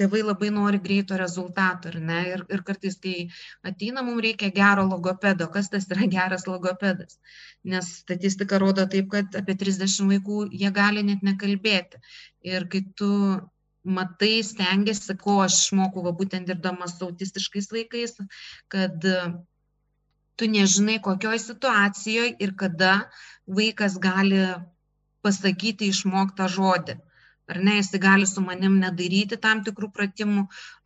tėvai 0.00 0.22
labai 0.24 0.48
nori 0.50 0.80
greito 0.82 1.14
rezultato, 1.18 1.92
ar 1.92 1.98
ne? 2.02 2.18
Ir, 2.32 2.40
ir 2.50 2.62
kartais, 2.66 2.96
kai 3.04 3.28
ateina, 3.70 4.02
mums 4.02 4.24
reikia 4.24 4.48
gero 4.56 4.82
logopedo. 4.88 5.46
Kas 5.54 5.70
tas 5.70 5.86
yra 5.94 6.08
geras 6.10 6.48
logopedas? 6.50 7.20
Nes 7.62 7.90
statistika 8.00 8.58
rodo 8.58 8.86
taip, 8.90 9.12
kad 9.12 9.38
apie 9.38 9.54
30 9.60 10.08
vaikų 10.10 10.38
jie 10.62 10.70
gali 10.74 11.04
net 11.06 11.22
nekalbėti. 11.28 12.02
Ir 12.50 12.66
kai 12.72 12.82
tu 12.98 13.12
matai, 13.98 14.32
stengiasi, 14.48 15.14
ko 15.22 15.38
aš 15.44 15.60
išmokau, 15.60 16.02
va, 16.08 16.14
būtent 16.18 16.50
dirbdama 16.50 16.90
su 16.90 17.06
autistiškais 17.06 17.70
vaikais, 17.76 18.18
kad 18.74 19.06
tu 20.34 20.50
nežinai, 20.50 20.98
kokioj 21.06 21.38
situacijoje 21.46 22.34
ir 22.42 22.56
kada 22.58 22.98
vaikas 23.46 24.00
gali 24.02 24.42
pasakyti 25.22 25.94
išmoktą 25.94 26.50
žodį 26.50 26.98
ar 27.50 27.58
ne, 27.58 27.74
jis 27.78 27.90
gali 28.02 28.26
su 28.26 28.42
manim 28.44 28.76
nedaryti 28.80 29.36
tam 29.42 29.62
tikrų 29.66 29.88
pratimų 29.96 30.44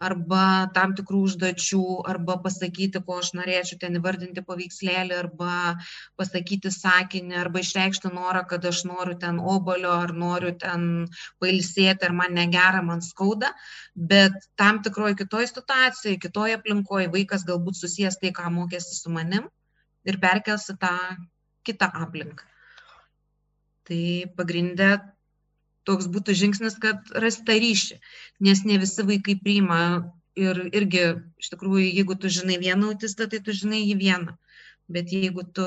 arba 0.08 0.42
tam 0.76 0.94
tikrų 0.98 1.20
užduočių, 1.28 1.82
arba 2.12 2.38
pasakyti, 2.44 3.02
ko 3.06 3.18
aš 3.22 3.32
norėčiau 3.38 3.78
ten 3.82 3.98
įvardinti 4.00 4.44
paveikslėlį, 4.46 5.18
arba 5.20 5.76
pasakyti 6.20 6.72
sakinį, 6.72 7.36
arba 7.42 7.62
išreikšti 7.64 8.12
norą, 8.14 8.46
kad 8.48 8.64
aš 8.72 8.84
noriu 8.88 9.18
ten 9.20 9.40
obolio, 9.40 9.92
ar 10.06 10.14
noriu 10.24 10.54
ten 10.64 10.88
pailsėti, 11.42 12.08
ar 12.08 12.16
man 12.16 12.36
negera, 12.40 12.82
man 12.82 13.04
skauda, 13.04 13.52
bet 13.94 14.36
tam 14.56 14.80
tikroje 14.86 15.20
kitoje 15.22 15.52
situacijoje, 15.52 16.22
kitoje 16.24 16.56
aplinkoje 16.56 17.12
vaikas 17.12 17.44
galbūt 17.48 17.78
susijęs 17.82 18.20
tai, 18.22 18.32
ką 18.36 18.50
mokėsi 18.56 18.96
su 18.96 19.12
manim 19.12 19.50
ir 20.06 20.20
perkelsi 20.22 20.78
tą 20.80 20.96
kitą 21.66 21.90
aplinką. 22.06 22.46
Tai 23.86 24.02
pagrindė 24.38 24.88
toks 25.86 26.08
būtų 26.12 26.34
žingsnis, 26.42 26.78
kad 26.82 27.14
rasti 27.14 27.46
tą 27.48 27.56
ryšį, 27.62 28.00
nes 28.46 28.64
ne 28.68 28.78
visi 28.82 29.06
vaikai 29.06 29.38
priima 29.42 29.80
ir 30.36 30.66
irgi, 30.76 31.06
iš 31.40 31.52
tikrųjų, 31.54 31.86
jeigu 31.86 32.18
tu 32.20 32.32
žinai 32.32 32.58
vieną 32.60 32.92
autistą, 32.92 33.28
tai 33.30 33.40
tu 33.44 33.54
žinai 33.56 33.80
jį 33.84 33.96
vieną, 34.02 34.36
bet 34.92 35.14
jeigu 35.14 35.46
tu 35.56 35.66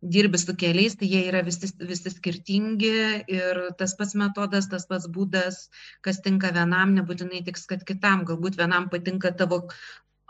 dirbi 0.00 0.38
su 0.40 0.54
keliais, 0.56 0.96
tai 0.96 1.08
jie 1.12 1.26
yra 1.28 1.42
visi, 1.44 1.68
visi 1.84 2.12
skirtingi 2.12 2.92
ir 3.28 3.60
tas 3.78 3.92
pats 3.98 4.16
metodas, 4.16 4.70
tas 4.72 4.86
pats 4.88 5.08
būdas, 5.12 5.66
kas 6.00 6.22
tinka 6.24 6.52
vienam, 6.56 6.94
nebūtinai 6.96 7.42
tiks, 7.44 7.66
kad 7.68 7.84
kitam, 7.84 8.24
galbūt 8.24 8.56
vienam 8.56 8.88
patinka 8.92 9.34
tavo 9.36 9.66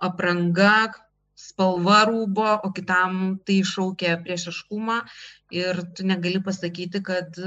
apranga, 0.02 0.90
spalva 1.38 2.02
rūbo, 2.10 2.48
o 2.66 2.72
kitam 2.76 3.38
tai 3.46 3.60
iššaukia 3.62 4.18
priešiškumą 4.24 4.98
ir 5.56 5.84
tu 5.94 6.04
negali 6.08 6.42
pasakyti, 6.44 7.00
kad 7.06 7.38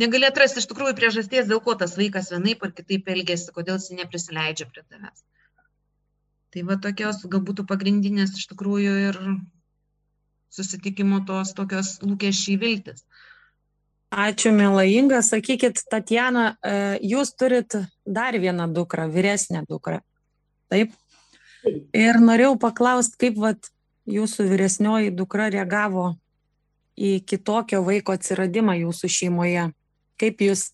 negali 0.00 0.28
atrasti 0.28 0.62
iš 0.62 0.68
tikrųjų 0.70 0.96
priežasties, 0.98 1.48
dėl 1.50 1.60
ko 1.64 1.76
tas 1.80 1.96
vaikas 1.98 2.32
vienaip 2.34 2.62
ar 2.66 2.72
kitaip 2.76 3.08
elgesi, 3.14 3.52
kodėl 3.54 3.78
jis 3.78 3.92
neprisileidžia 3.98 4.68
prie 4.70 4.84
tavęs. 4.84 5.24
Tai 6.54 6.64
va 6.68 6.78
tokios 6.78 7.22
galbūt 7.26 7.64
pagrindinės 7.68 8.36
iš 8.38 8.48
tikrųjų 8.52 8.94
ir 9.08 9.20
susitikimo 10.54 11.24
tos 11.26 11.54
tokios 11.58 11.96
lūkesčiai 12.04 12.58
viltis. 12.60 13.06
Ačiū, 14.14 14.52
mėla 14.54 14.84
Inga. 14.86 15.18
Sakykit, 15.26 15.80
Tatjana, 15.90 16.54
e, 16.54 16.74
jūs 17.02 17.32
turit 17.34 17.74
dar 18.06 18.36
vieną 18.38 18.68
dukrą, 18.70 19.08
vyresnę 19.10 19.64
dukrą. 19.66 19.98
Taip? 20.70 20.92
Ir 21.96 22.20
norėjau 22.22 22.54
paklausti, 22.62 23.18
kaip 23.24 23.40
vat, 23.42 23.72
jūsų 24.06 24.46
vyresnioji 24.50 25.14
dukra 25.16 25.48
reagavo 25.50 26.12
į 26.94 27.24
kitokio 27.26 27.80
vaiko 27.82 28.14
atsiradimą 28.14 28.76
jūsų 28.84 29.10
šeimoje. 29.10 29.70
Kaip 30.20 30.42
jūs 30.44 30.68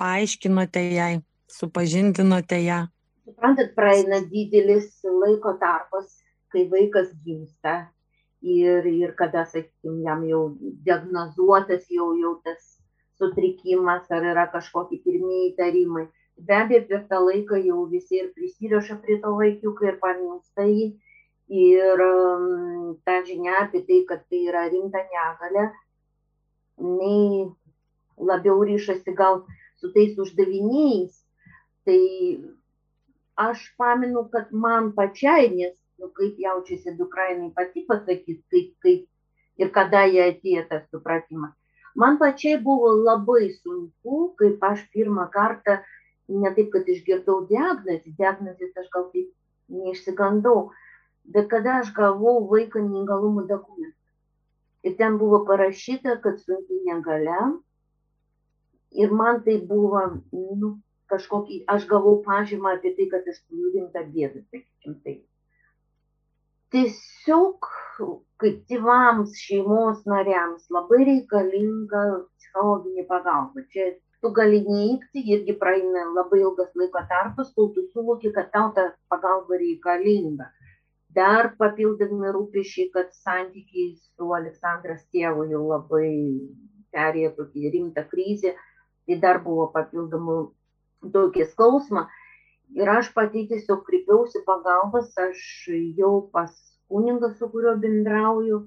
paaiškinote 0.00 0.82
jai, 0.94 1.12
supažindinote 1.50 2.58
ją? 2.64 2.80
Suprantat, 3.24 3.70
praeina 3.78 4.18
didelis 4.30 4.88
laiko 5.06 5.54
tarpas, 5.60 6.18
kai 6.52 6.66
vaikas 6.70 7.12
gimsta 7.24 7.76
ir, 8.42 8.84
ir 8.90 9.14
kada, 9.16 9.46
sakykime, 9.48 10.02
jam 10.04 10.26
jau 10.28 10.42
diagnozuotas 10.86 11.86
jau, 11.90 12.10
jau 12.18 12.34
tas 12.44 12.74
sutrikimas 13.18 14.10
ar 14.10 14.26
yra 14.32 14.48
kažkokie 14.52 15.00
pirmieji 15.06 15.54
įtarimai. 15.54 16.08
Be 16.36 16.58
abejo, 16.58 16.84
per 16.90 17.04
tą 17.10 17.22
laiką 17.24 17.62
jau 17.62 17.86
visi 17.90 18.18
ir 18.18 18.32
prisiriša 18.34 18.98
prie 19.02 19.20
to 19.22 19.32
vaikiuko 19.38 19.86
ir 19.86 20.00
pamilsta 20.02 20.66
jį. 20.66 20.92
Ir 21.54 22.00
um, 22.02 22.94
ta 23.06 23.20
žinia 23.22 23.60
apie 23.62 23.84
tai, 23.86 24.00
kad 24.08 24.24
tai 24.26 24.46
yra 24.48 24.64
rimta 24.72 25.02
negalė, 25.04 25.68
nei 26.80 27.44
labiau 28.18 28.62
ryšasi 28.64 29.14
gal 29.14 29.44
su 29.80 29.92
tais 29.92 30.18
uždaviniais, 30.18 31.14
tai 31.84 32.00
aš 33.36 33.64
paminu, 33.78 34.28
kad 34.32 34.52
man 34.52 34.92
pačiai, 34.94 35.50
nes 35.50 35.74
nu, 35.98 36.10
kaip 36.14 36.38
jaučiasi 36.38 36.94
dukra, 36.98 37.28
jinai 37.32 37.50
pati 37.54 37.84
pasakys, 37.88 38.40
kaip, 38.50 38.70
kaip 38.82 39.06
ir 39.60 39.70
kada 39.74 40.04
jie 40.10 40.22
atėjo 40.30 40.64
tas 40.70 40.86
supratimas. 40.90 41.52
Man 41.94 42.18
pačiai 42.18 42.58
buvo 42.62 42.90
labai 42.98 43.52
sunku, 43.54 44.34
kaip 44.38 44.62
aš 44.66 44.86
pirmą 44.94 45.28
kartą, 45.34 45.78
ne 46.28 46.50
taip, 46.56 46.72
kad 46.74 46.88
išgirdau 46.90 47.44
diagnozę, 47.50 48.14
diagnozės 48.18 48.80
aš 48.82 48.88
gal 48.94 49.10
taip 49.12 49.30
neišsigandau, 49.74 50.70
bet 51.36 51.46
kada 51.52 51.78
aš 51.82 51.92
gavau 51.96 52.40
vaiko 52.50 52.82
neįgalumo 52.82 53.46
dokumentą. 53.50 53.98
Ir 54.84 54.96
ten 54.98 55.18
buvo 55.18 55.44
parašyta, 55.48 56.18
kad 56.24 56.42
sunkiai 56.42 56.82
negalia, 56.88 57.52
ir 58.94 59.12
man 59.20 59.42
tai 59.44 59.58
buvo, 59.68 60.02
nu, 60.32 60.74
kažkokį, 61.12 61.64
aš 61.74 61.86
gavau 61.90 62.18
pažymą 62.24 62.76
apie 62.78 62.94
tai, 62.96 63.08
kad 63.12 63.28
aš 63.30 63.40
turiu 63.44 63.72
rimtą 63.74 64.04
bėdą, 64.14 64.42
sakykim 64.48 64.98
taip. 65.04 65.22
Tiesiog, 66.74 67.68
kaip 68.42 68.62
tėvams, 68.70 69.36
šeimos 69.38 70.00
nariams 70.10 70.66
labai 70.74 71.04
reikalinga 71.10 72.02
psichologinė 72.40 73.04
pagalba. 73.10 73.62
Čia 73.70 73.92
tu 74.24 74.32
gali 74.34 74.62
neįkti, 74.66 75.22
irgi 75.36 75.54
praeina 75.60 76.08
labai 76.16 76.40
ilgas 76.42 76.72
laiko 76.80 77.04
tarpas, 77.12 77.52
kol 77.54 77.70
tu 77.76 77.86
suvoki, 77.92 78.32
kad 78.34 78.50
tau 78.56 78.72
ta 78.74 78.88
pagalba 79.12 79.60
reikalinga. 79.60 80.50
Dar 81.14 81.52
papildomi 81.60 82.32
rūpešiai, 82.34 82.90
kad 82.94 83.12
santykiai 83.14 83.92
su 84.00 84.32
Aleksandras 84.34 85.04
tėvu 85.14 85.46
jau 85.52 85.62
labai 85.68 86.08
perėjo 86.94 87.36
tokį 87.36 87.70
rimtą 87.74 88.02
krizę 88.10 88.54
tai 89.06 89.18
dar 89.22 89.40
buvo 89.44 89.66
papildomų 89.74 90.36
tokį 91.14 91.48
skausmą. 91.52 92.06
Ir 92.74 92.88
aš 92.90 93.10
pati 93.14 93.44
tiesiog 93.50 93.84
kreipiausi 93.86 94.40
pagalbas, 94.46 95.12
aš 95.20 95.42
jau 95.98 96.14
pas 96.32 96.54
kuningą, 96.88 97.34
su 97.38 97.48
kuriuo 97.52 97.76
bendrauju, 97.80 98.64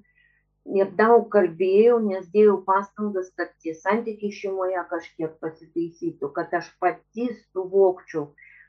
ir 0.76 0.92
daug 1.00 1.28
kalbėjau, 1.32 1.98
nes 2.04 2.28
dėjau 2.34 2.58
pastangas, 2.68 3.30
kad 3.40 3.52
tie 3.64 3.74
santykiai 3.78 4.36
šeimoje 4.36 4.84
kažkiek 4.92 5.34
pasitaisytų, 5.44 6.30
kad 6.36 6.54
aš 6.60 6.70
pati 6.82 7.30
suvokčiau, 7.54 8.28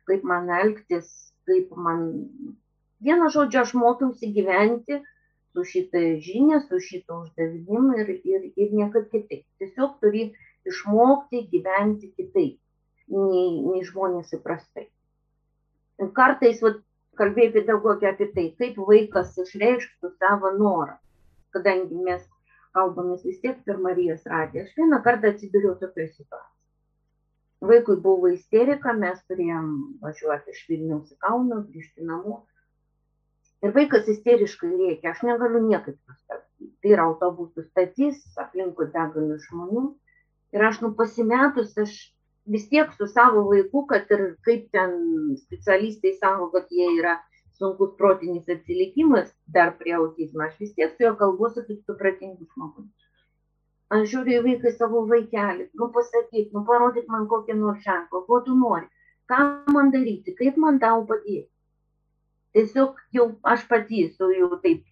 kaip 0.08 0.24
man 0.24 0.50
elgtis, 0.62 1.10
kaip 1.48 1.74
man... 1.76 2.08
Vieną 3.02 3.28
žodžią 3.30 3.62
aš 3.62 3.74
mokiausi 3.78 4.30
gyventi 4.34 5.00
su 5.54 5.64
šitą 5.64 6.00
žinią, 6.22 6.62
su 6.66 6.80
šitą 6.82 7.20
uždavinimu 7.24 7.98
ir, 8.02 8.14
ir, 8.26 8.46
ir 8.58 8.72
niekaip 8.74 9.10
kitaip. 9.12 9.44
Tiesiog 9.62 9.98
turi 10.02 10.32
išmokti 10.70 11.44
gyventi 11.52 12.12
kitaip, 12.16 12.58
nei, 13.14 13.48
nei 13.64 13.84
žmonės 13.86 14.34
įprastai. 14.38 14.88
Kartais 16.14 16.60
vat, 16.62 16.82
kalbėjai 17.18 17.54
pedagogė 17.56 18.12
apie 18.12 18.28
tai, 18.34 18.46
kaip 18.60 18.78
vaikas 18.88 19.34
išreikštų 19.42 20.12
savo 20.18 20.52
norą, 20.58 20.94
kadangi 21.56 21.98
mes 22.08 22.22
kalbamės 22.76 23.24
vis 23.26 23.40
tiek 23.42 23.58
per 23.66 23.80
Marijos 23.82 24.22
radiją. 24.30 24.66
Aš 24.66 24.76
vieną 24.78 25.00
kartą 25.06 25.32
atsidūriau 25.32 25.74
tokioje 25.80 26.12
situacijoje. 26.12 26.54
Vaikui 27.68 27.96
buvo 28.02 28.28
isterika, 28.30 28.92
mes 28.94 29.18
turėjom 29.26 29.70
važiuoti 30.04 30.54
iš 30.54 30.60
Vilniaus 30.70 31.10
į 31.10 31.16
Kauną, 31.24 31.64
grįžti 31.72 32.06
namo. 32.06 32.44
Ir 33.66 33.72
vaikas 33.74 34.06
isteriškai 34.12 34.70
rėkia, 34.70 35.10
aš 35.10 35.24
negaliu 35.26 35.64
niekaip 35.64 35.96
sustabdyti. 35.96 36.68
Tai 36.82 36.92
yra 36.94 37.08
autobusų 37.10 37.64
statys, 37.66 38.20
aplinkui 38.38 38.86
begalė 38.94 39.40
žmonių 39.48 39.82
ir 40.52 40.64
aš 40.70 40.80
nu 40.84 40.92
pasimetus, 40.96 41.74
aš 41.78 41.96
vis 42.48 42.68
tiek 42.68 42.92
su 42.96 43.06
savo 43.06 43.44
vaiku, 43.50 43.84
kad 43.90 44.10
ir 44.14 44.22
kaip 44.46 44.70
ten 44.72 44.94
specialistai 45.40 46.14
sako, 46.20 46.48
kad 46.54 46.70
jie 46.70 46.88
yra 47.00 47.18
sunkus 47.58 47.96
protinis 47.98 48.48
atsilikimas 48.54 49.30
dar 49.56 49.74
prie 49.78 49.94
autizmo, 49.98 50.46
aš 50.46 50.56
vis 50.62 50.74
tiek 50.74 50.94
su 50.94 51.04
juo 51.04 51.14
kalbuosiu 51.20 51.66
kaip 51.66 51.82
supratingus 51.90 52.48
žmogus. 52.54 52.88
Aš 53.96 54.04
žiūriu 54.12 54.38
į 54.38 54.44
vaiką 54.46 54.72
savo 54.76 55.02
vaikelį, 55.10 55.70
nu 55.80 55.88
pasakyk, 55.92 56.50
nu 56.54 56.64
parodyk 56.68 57.08
man 57.12 57.26
kokią 57.28 57.56
nors 57.56 57.84
ženklą, 57.84 58.24
ko 58.26 58.40
tu 58.46 58.56
nori, 58.56 58.88
ką 59.32 59.40
man 59.74 59.92
daryti, 59.94 60.34
kaip 60.40 60.58
man 60.60 60.80
tau 60.82 61.06
padėti. 61.08 61.48
Tiesiog 62.56 63.00
jau 63.16 63.26
aš 63.54 63.64
pati 63.70 64.04
esu 64.06 64.30
jau 64.34 64.50
taip 64.64 64.84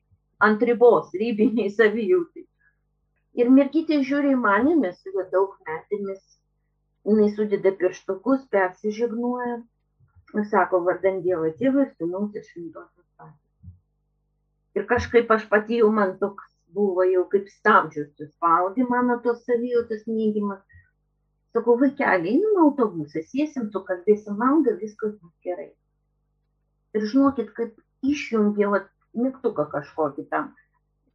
ant 0.47 0.63
ribos, 0.69 1.13
ribiniai 1.21 1.73
savijautai. 1.73 2.45
Ir 3.37 3.53
mergytė 3.53 4.01
žiūri 4.09 4.33
į 4.33 4.41
mane, 4.43 4.75
mes 4.83 4.97
su 5.03 5.13
juo 5.13 5.25
daug 5.33 5.57
metėmis, 5.69 6.21
jinai 7.09 7.27
sudeda 7.37 7.73
pirštukus, 7.81 8.47
persižegnuoja, 8.55 9.59
ir 10.35 10.47
sako, 10.53 10.81
vardan 10.87 11.21
Dievo 11.25 11.51
tėvų 11.59 11.85
ir 11.85 11.91
sūnaus 11.99 12.39
ir 12.39 12.47
šventosios 12.47 13.05
dvasios. 13.05 13.75
Ir 14.79 14.89
kažkaip 14.93 15.31
aš 15.37 15.45
pati 15.53 15.83
jau 15.83 15.93
man 15.99 16.17
toks 16.23 16.49
buvo 16.77 17.05
jau 17.09 17.25
kaip 17.33 17.47
stabdžius 17.53 18.09
suspaudė 18.21 18.89
mano 18.89 19.19
tos 19.27 19.45
savijautos 19.49 20.03
neigimas. 20.09 20.65
Sakau, 21.57 21.77
vaikeliai, 21.81 22.35
einam 22.35 22.59
autobusą, 22.67 23.23
sėsim, 23.31 23.71
tu 23.73 23.81
kalbėsim 23.89 24.37
maldą, 24.41 24.75
viskas 24.81 25.15
bus 25.15 25.33
gerai. 25.47 25.71
Ir 26.97 27.07
žinokit, 27.13 27.53
kaip 27.57 27.77
išjungė 28.15 28.69
vat, 28.75 28.91
mygtuką 29.17 29.65
kažkokį 29.73 30.27
tam 30.33 30.51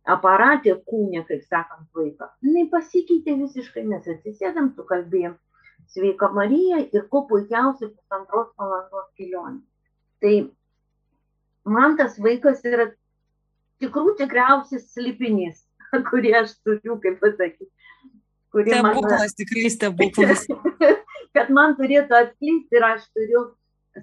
aparatė 0.10 0.76
kūnė, 0.88 1.24
kaip 1.28 1.44
sakant, 1.46 1.88
vaiką. 1.96 2.30
Jis 2.46 2.70
pasikeitė 2.72 3.36
visiškai, 3.44 3.84
mes 3.88 4.08
atsisėdam, 4.10 4.72
sukalbėjom 4.78 5.38
Sveika 5.92 6.30
Marija 6.32 6.80
ir 6.96 7.06
kuo 7.12 7.26
puikiausiai 7.28 7.90
pusantros 7.92 8.52
valandos 8.60 9.10
kelionė. 9.20 9.60
Tai 10.24 10.34
man 11.76 11.98
tas 12.00 12.16
vaikas 12.22 12.64
yra 12.66 12.88
tikrų 13.82 14.16
tikriausias 14.22 14.88
slipinys, 14.94 15.66
kurį 16.10 16.36
aš 16.44 16.56
turiu, 16.64 16.98
kaip 17.04 17.20
pasakyti. 17.22 17.70
Stebuklas, 18.52 19.36
tikrai 19.40 19.70
stebuklas. 19.72 20.46
kad 21.36 21.52
man 21.56 21.76
turėtų 21.80 22.18
atskleisti 22.18 22.78
ir 22.78 22.88
aš 22.88 23.06
turiu 23.16 23.46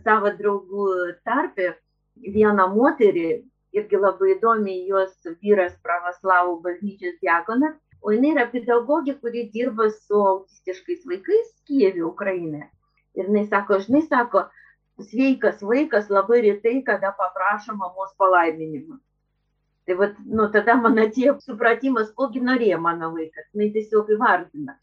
savo 0.05 0.33
draugų 0.37 0.89
tarpę 1.25 1.75
vieną 2.19 2.69
moterį, 2.75 3.29
irgi 3.81 4.01
labai 4.01 4.35
įdomi, 4.37 4.77
jos 4.91 5.15
vyras 5.43 5.75
pravoslavų 5.87 6.59
bažnyčios 6.67 7.19
diakonas, 7.23 7.77
o 8.03 8.13
jinai 8.15 8.35
yra 8.37 8.47
pedagogė, 8.53 9.17
kuri 9.23 9.49
dirba 9.55 9.89
su 9.95 10.21
autistiškais 10.33 11.05
vaikais 11.09 11.51
Kijevė, 11.69 12.05
Ukrainoje. 12.09 12.69
Ir 13.19 13.27
jinai 13.31 13.45
sako, 13.51 13.81
žinai, 13.85 14.05
sako, 14.07 14.47
sveikas 15.11 15.63
vaikas 15.63 16.11
labai 16.11 16.41
retai, 16.47 16.81
kada 16.87 17.13
paprašo 17.19 17.75
mamos 17.77 18.15
palaiminimą. 18.19 18.99
Tai 19.87 19.97
vat, 19.97 20.19
nu, 20.27 20.45
tada 20.53 20.75
man 20.77 20.99
atėjo 21.01 21.39
supratimas, 21.41 22.11
kogi 22.15 22.43
norėjo 22.45 22.77
mano 22.85 23.09
vaikas. 23.15 23.47
Jis 23.57 23.73
tiesiog 23.77 24.11
įvardina, 24.19 24.75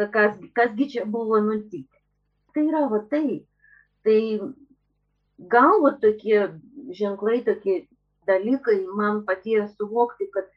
kas, 0.00 0.34
kasgi 0.58 0.88
čia 0.94 1.04
buvo 1.06 1.38
nutikę. 1.44 2.00
Tai 2.54 2.64
yra 2.66 2.88
va 2.90 2.98
tai. 3.12 3.44
Tai 4.02 4.18
gal 5.54 5.78
va 5.84 5.92
tokie 6.02 6.40
ženklai, 6.98 7.44
tokie 7.46 7.84
dalykai 8.28 8.78
man 9.00 9.22
padėjo 9.28 9.68
suvokti, 9.76 10.28
kad 10.34 10.48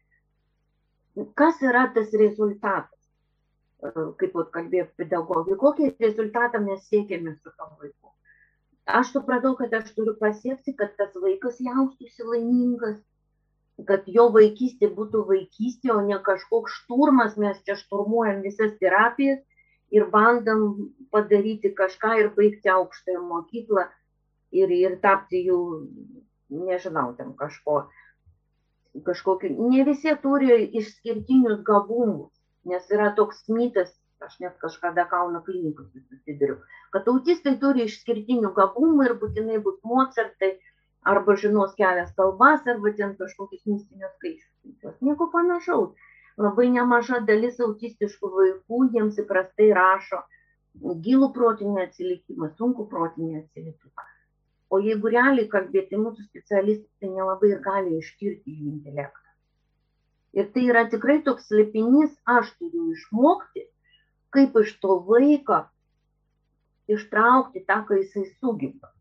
kas 1.40 1.62
yra 1.62 1.86
tas 1.96 2.12
rezultatas. 2.24 3.00
Kaip 3.84 4.32
pat 4.32 4.52
kalbėjo 4.56 4.88
pedagogai, 5.00 5.58
kokį 5.60 5.94
rezultatą 6.00 6.62
mes 6.64 6.86
siekėme 6.88 7.36
su 7.36 7.52
tom 7.52 7.74
vaiku. 7.82 8.14
Aš 9.00 9.12
supratau, 9.16 9.56
kad 9.60 9.74
aš 9.76 9.92
turiu 9.96 10.14
pasiekti, 10.20 10.76
kad 10.80 10.96
tas 11.00 11.12
vaikas 11.16 11.60
jaustųsi 11.64 12.24
laimingas, 12.28 12.98
kad 13.88 14.08
jo 14.08 14.30
vaikystė 14.32 14.90
būtų 14.96 15.24
vaikystė, 15.30 15.92
o 15.96 16.02
ne 16.06 16.20
kažkoks 16.24 16.76
šturmas, 16.82 17.38
mes 17.40 17.60
čia 17.68 17.76
šturmuojam 17.80 18.44
visas 18.46 18.76
terapijas 18.80 19.42
ir 19.92 20.08
bandam 20.14 20.92
padaryti 21.12 21.74
kažką 21.78 22.16
ir 22.22 22.32
baigti 22.38 22.72
aukštąją 22.76 23.24
mokyklą 23.30 23.88
ir, 24.52 24.72
ir 24.72 25.00
tapti 25.04 25.44
jų, 25.48 25.60
nežinau, 26.54 27.14
ten 27.18 27.34
kažko, 27.40 27.80
kažkokiu. 29.08 29.70
Ne 29.72 29.84
visi 29.88 30.14
turi 30.24 30.60
išskirtinius 30.80 31.64
gabumus, 31.68 32.32
nes 32.70 32.90
yra 32.94 33.12
toks 33.18 33.44
mitas, 33.50 33.92
aš 34.24 34.38
net 34.40 34.56
kažkada 34.62 35.04
Kauno 35.12 35.42
klinikos 35.44 35.90
susiduriu, 35.92 36.62
kad 36.96 37.10
autistai 37.12 37.58
turi 37.60 37.90
išskirtinių 37.90 38.54
gabumų 38.56 39.10
ir 39.10 39.18
būtinai 39.20 39.60
bus 39.66 39.82
Mozartai, 39.84 40.54
arba 41.04 41.36
žinos 41.36 41.76
kelias 41.76 42.14
kalbas, 42.16 42.64
arba 42.68 42.94
ten 42.98 43.16
kažkokius 43.20 43.66
mistinius 43.68 44.14
skaičius. 44.18 44.96
Nieko 45.02 45.30
panašaus. 45.34 45.92
Labai 46.44 46.70
nemaža 46.74 47.20
dalis 47.28 47.60
autistiškų 47.62 48.30
vaikų 48.36 48.80
jiems 48.96 49.20
įprastai 49.22 49.68
rašo 49.78 50.24
gilų 51.06 51.30
protinį 51.36 51.84
atsilikimą, 51.84 52.50
sunku 52.58 52.88
protinį 52.90 53.44
atsilikimą. 53.44 54.08
O 54.74 54.80
jeigu 54.82 55.12
realiai 55.14 55.50
kalbėti, 55.52 56.00
mūsų 56.02 56.26
specialistai 56.30 57.12
nelabai 57.12 57.52
ir 57.54 57.60
gali 57.66 58.00
ištirti 58.00 58.56
jų 58.56 58.72
intelektą. 58.72 59.36
Ir 60.34 60.50
tai 60.56 60.64
yra 60.72 60.88
tikrai 60.90 61.20
toks 61.28 61.52
slėpinys, 61.52 62.16
aš 62.38 62.50
turiu 62.58 62.88
išmokti, 62.96 63.68
kaip 64.34 64.58
iš 64.64 64.74
to 64.82 64.98
vaiko 65.10 65.62
ištraukti 66.90 67.62
tą, 67.70 67.84
ką 67.88 68.02
jisai 68.02 68.26
sugeba 68.32 68.94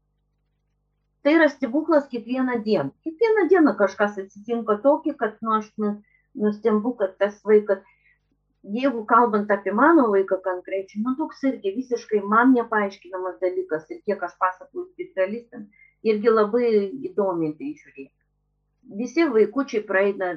tai 1.23 1.35
yra 1.39 1.49
stebuklas 1.49 2.09
kiekvieną 2.09 2.63
dieną. 2.63 2.91
Kiekvieną 3.05 3.49
dieną 3.49 3.75
kažkas 3.79 4.19
atsitinka 4.19 4.79
tokį, 4.87 5.15
kad 5.21 5.37
nu, 5.43 5.55
aš 5.59 5.69
nu, 5.79 5.93
nustembu, 6.35 6.95
kad 6.99 7.15
tas 7.19 7.37
vaikas, 7.47 7.83
jeigu 8.63 9.05
kalbant 9.07 9.51
apie 9.51 9.73
mano 9.75 10.09
vaiką 10.15 10.39
konkrečiai, 10.45 11.03
nu 11.05 11.15
toks 11.19 11.43
irgi 11.51 11.75
visiškai 11.77 12.21
man 12.35 12.53
nepaaiškinamas 12.57 13.41
dalykas 13.41 13.89
ir 13.91 14.03
kiek 14.07 14.23
aš 14.23 14.37
pasakoju 14.39 14.87
specialistams, 14.93 15.83
irgi 16.07 16.35
labai 16.35 16.69
įdomiai 17.11 17.57
tai 17.59 17.73
žiūrėti. 17.81 18.15
Visi 19.01 19.27
vaikučiai 19.35 19.83
praeina, 19.89 20.33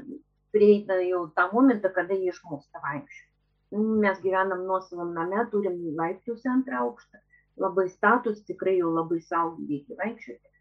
prieina 0.54 1.00
jau 1.04 1.26
tą 1.38 1.48
momentą, 1.54 1.94
kada 1.94 2.18
jie 2.18 2.34
išmoksta 2.34 2.82
vaikščioti. 2.82 3.32
Mes 4.06 4.20
gyvenam 4.24 4.66
nuosavam 4.70 5.14
name, 5.18 5.48
turim 5.52 5.80
laiptus 5.98 6.46
antrą 6.50 6.84
aukštą, 6.86 7.22
labai 7.62 7.88
status, 7.90 8.44
tikrai 8.50 8.78
jau 8.78 8.94
labai 8.94 9.22
saugiai 9.26 9.98
vaikščioti 10.02 10.56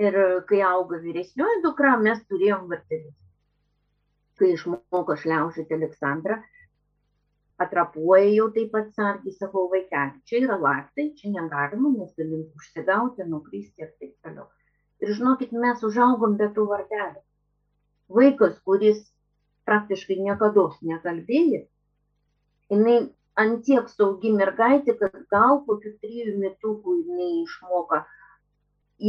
Ir 0.00 0.14
kai 0.48 0.62
auga 0.64 0.98
vyresnioji 1.02 1.60
dukra, 1.64 1.96
mes 2.00 2.20
turėjom 2.30 2.68
vartelius. 2.70 3.16
Kai 4.40 4.54
išmoko 4.54 5.16
šliaužyti 5.20 5.76
Aleksandrą, 5.76 6.38
atrapuoja 7.64 8.30
jau 8.32 8.48
taip 8.56 8.72
pat 8.74 8.90
sargiai, 8.96 9.34
sakau, 9.36 9.68
vaikeli, 9.72 10.20
čia 10.28 10.42
yra 10.46 10.58
laiptai, 10.60 11.08
čia 11.18 11.32
negalima, 11.34 11.92
mes 11.94 12.12
galim 12.18 12.44
užsigauti, 12.58 13.26
nukristi 13.28 13.84
ir 13.84 13.92
taip 14.00 14.14
toliau. 14.24 14.48
Ir 15.02 15.14
žinokit, 15.18 15.54
mes 15.64 15.82
užaugom 15.88 16.36
be 16.40 16.48
tų 16.56 16.68
vardelių. 16.70 17.22
Vaikas, 18.12 18.58
kuris 18.66 19.00
praktiškai 19.68 20.18
niekada 20.20 20.68
nekalbėjo, 20.90 21.62
jinai 22.72 22.96
antiek 23.38 23.88
saugi 23.88 24.32
mergaitė, 24.34 24.94
kad 25.00 25.16
gal 25.32 25.62
kokių 25.66 25.94
trijų 26.02 26.36
metukų 26.42 26.98
jinai 27.02 27.30
išmoka 27.42 28.02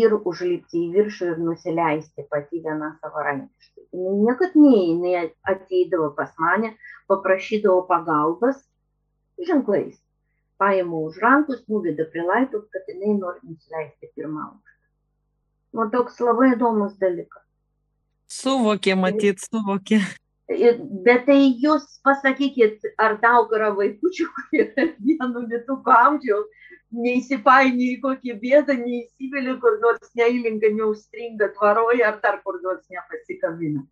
ir 0.02 0.16
užlipti 0.18 0.82
į 0.88 0.92
viršų 0.96 1.30
ir 1.34 1.42
nusileisti 1.44 2.26
pati 2.32 2.62
viena 2.66 2.94
savarankiškai. 3.02 3.86
Jis 3.94 4.20
niekad 4.26 4.56
ne, 4.58 4.78
jinai 4.90 5.26
ateidavo 5.54 6.10
pas 6.18 6.32
mane, 6.42 6.74
paprašydavo 7.12 7.84
pagalbas 7.90 8.64
ženklais. 9.50 10.00
Paimu 10.62 11.06
už 11.10 11.18
rankus, 11.22 11.64
nuveda 11.70 12.06
prie 12.12 12.24
laiptų, 12.26 12.64
kad 12.74 12.90
jinai 12.90 13.16
nori 13.18 13.42
nusileisti 13.48 14.10
pirmą 14.16 14.48
aukštą. 14.48 14.78
Nu, 15.74 15.88
toks 15.94 16.20
labai 16.22 16.54
įdomus 16.54 16.94
dalykas. 17.02 17.44
Suvokė, 18.34 18.94
matyt, 18.98 19.42
suvokė. 19.42 20.00
Bet 20.48 21.24
tai 21.26 21.40
jūs 21.64 21.86
pasakykit, 22.04 22.84
ar 23.00 23.16
daug 23.22 23.52
yra 23.56 23.72
vaikučių, 23.78 24.26
kurie 24.36 24.66
vienu 25.00 25.46
metu 25.48 25.78
amžiaus 25.96 26.50
neįsipainioja 26.94 27.96
į 27.96 28.02
kokį 28.04 28.36
bėdą, 28.42 28.76
neįsivelia 28.82 29.56
kur 29.62 29.80
nors 29.82 30.12
neįlinga, 30.20 30.74
neužstringa 30.78 31.50
tvaroje 31.56 32.04
ar 32.06 32.20
dar 32.26 32.42
kur 32.44 32.60
nors 32.62 32.84
nepasikabina. 32.92 33.86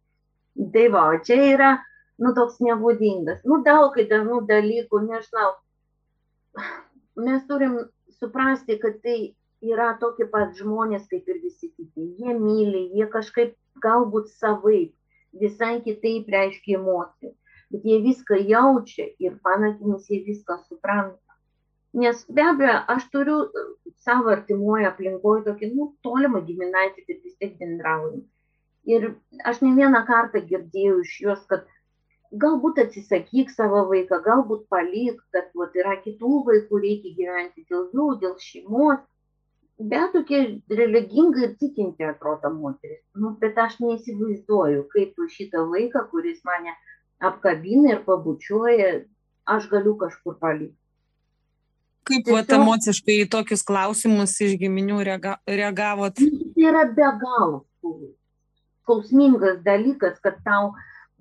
Tai 0.73 0.85
va, 0.93 1.05
čia 1.25 1.39
yra, 1.53 1.71
nu, 2.21 2.33
toks 2.37 2.59
nebūdingas. 2.61 3.41
Nu, 3.47 3.61
daug 3.65 3.95
įdomių 3.97 4.43
dalykų, 4.51 5.01
nežinau. 5.07 5.51
Mes 7.25 7.45
turim 7.47 7.79
suprasti, 8.19 8.77
kad 8.81 8.99
tai 9.05 9.33
yra 9.61 9.93
tokie 10.01 10.27
pat 10.29 10.53
žmonės 10.57 11.07
kaip 11.09 11.27
ir 11.29 11.41
visi 11.41 11.71
kiti. 11.71 12.11
Jie 12.19 12.35
myli, 12.37 12.89
jie 12.97 13.07
kažkaip 13.09 13.55
galbūt 13.81 14.29
savaip, 14.35 14.91
visai 15.34 15.82
kitaip 15.86 16.30
reiškia 16.36 16.80
emocijas. 16.80 17.36
Bet 17.72 17.86
jie 17.88 18.00
viską 18.04 18.39
jaučia 18.50 19.08
ir 19.24 19.38
panakinis 19.44 20.10
jie 20.12 20.24
viską 20.26 20.58
supranta. 20.67 21.38
Nes 21.94 22.24
be 22.28 22.44
abejo, 22.48 22.78
aš 22.94 23.08
turiu 23.12 23.38
e, 23.44 23.63
savo 24.06 24.32
artimuoju 24.32 24.88
aplinkoje 24.89 25.44
tokį, 25.48 25.70
nu, 25.76 25.88
tolimą 26.08 26.41
giminaitį, 26.48 27.04
bet 27.08 27.24
vis 27.28 27.36
tiek 27.39 27.58
bendraujam. 27.60 28.22
Ir 28.88 29.08
aš 29.52 29.60
ne 29.65 29.74
vieną 29.78 30.02
kartą 30.08 30.41
girdėjau 30.52 31.02
iš 31.04 31.15
juos, 31.26 31.41
kad 31.52 31.67
galbūt 32.44 32.80
atsisakyk 32.86 33.52
savo 33.52 33.84
vaiką, 33.91 34.22
galbūt 34.28 34.63
palik, 34.72 35.20
kad 35.36 35.52
vat, 35.60 35.76
yra 35.76 35.98
kitų 36.06 36.44
vaikų, 36.48 36.82
reikia 36.86 37.15
gyventi 37.20 37.65
dėl 37.67 37.89
jų, 37.96 38.08
dėl 38.24 38.38
šeimos. 38.39 39.04
Bet 39.82 40.12
tokia 40.13 40.44
religinga 40.70 41.46
ir 41.48 41.56
tikinti 41.58 42.06
atrodo 42.06 42.52
moteris. 42.54 43.02
Nu, 43.17 43.34
bet 43.41 43.58
aš 43.58 43.80
neįsivaizduoju, 43.82 44.84
kaip 44.94 45.24
šitą 45.36 45.63
vaiką, 45.72 46.04
kuris 46.12 46.44
mane 46.46 46.76
apkabina 47.22 47.96
ir 47.96 48.04
pabučiuoja, 48.06 48.91
aš 49.50 49.67
galiu 49.72 49.96
kažkur 49.98 50.38
palikti. 50.41 50.78
Kaip 52.06 52.26
Tiesiog... 52.26 52.38
vat, 52.38 52.54
emociškai 52.58 53.17
į 53.24 53.28
tokius 53.34 53.65
klausimus 53.65 54.38
iš 54.41 54.56
giminių 54.62 55.02
reaga, 55.06 55.36
reagavot? 55.50 56.17
Tai 56.17 56.70
yra 56.70 56.86
be 56.89 57.12
galo 57.22 57.62
skausmingas 58.91 59.62
dalykas, 59.65 60.20
kad 60.22 60.41
tau, 60.46 60.74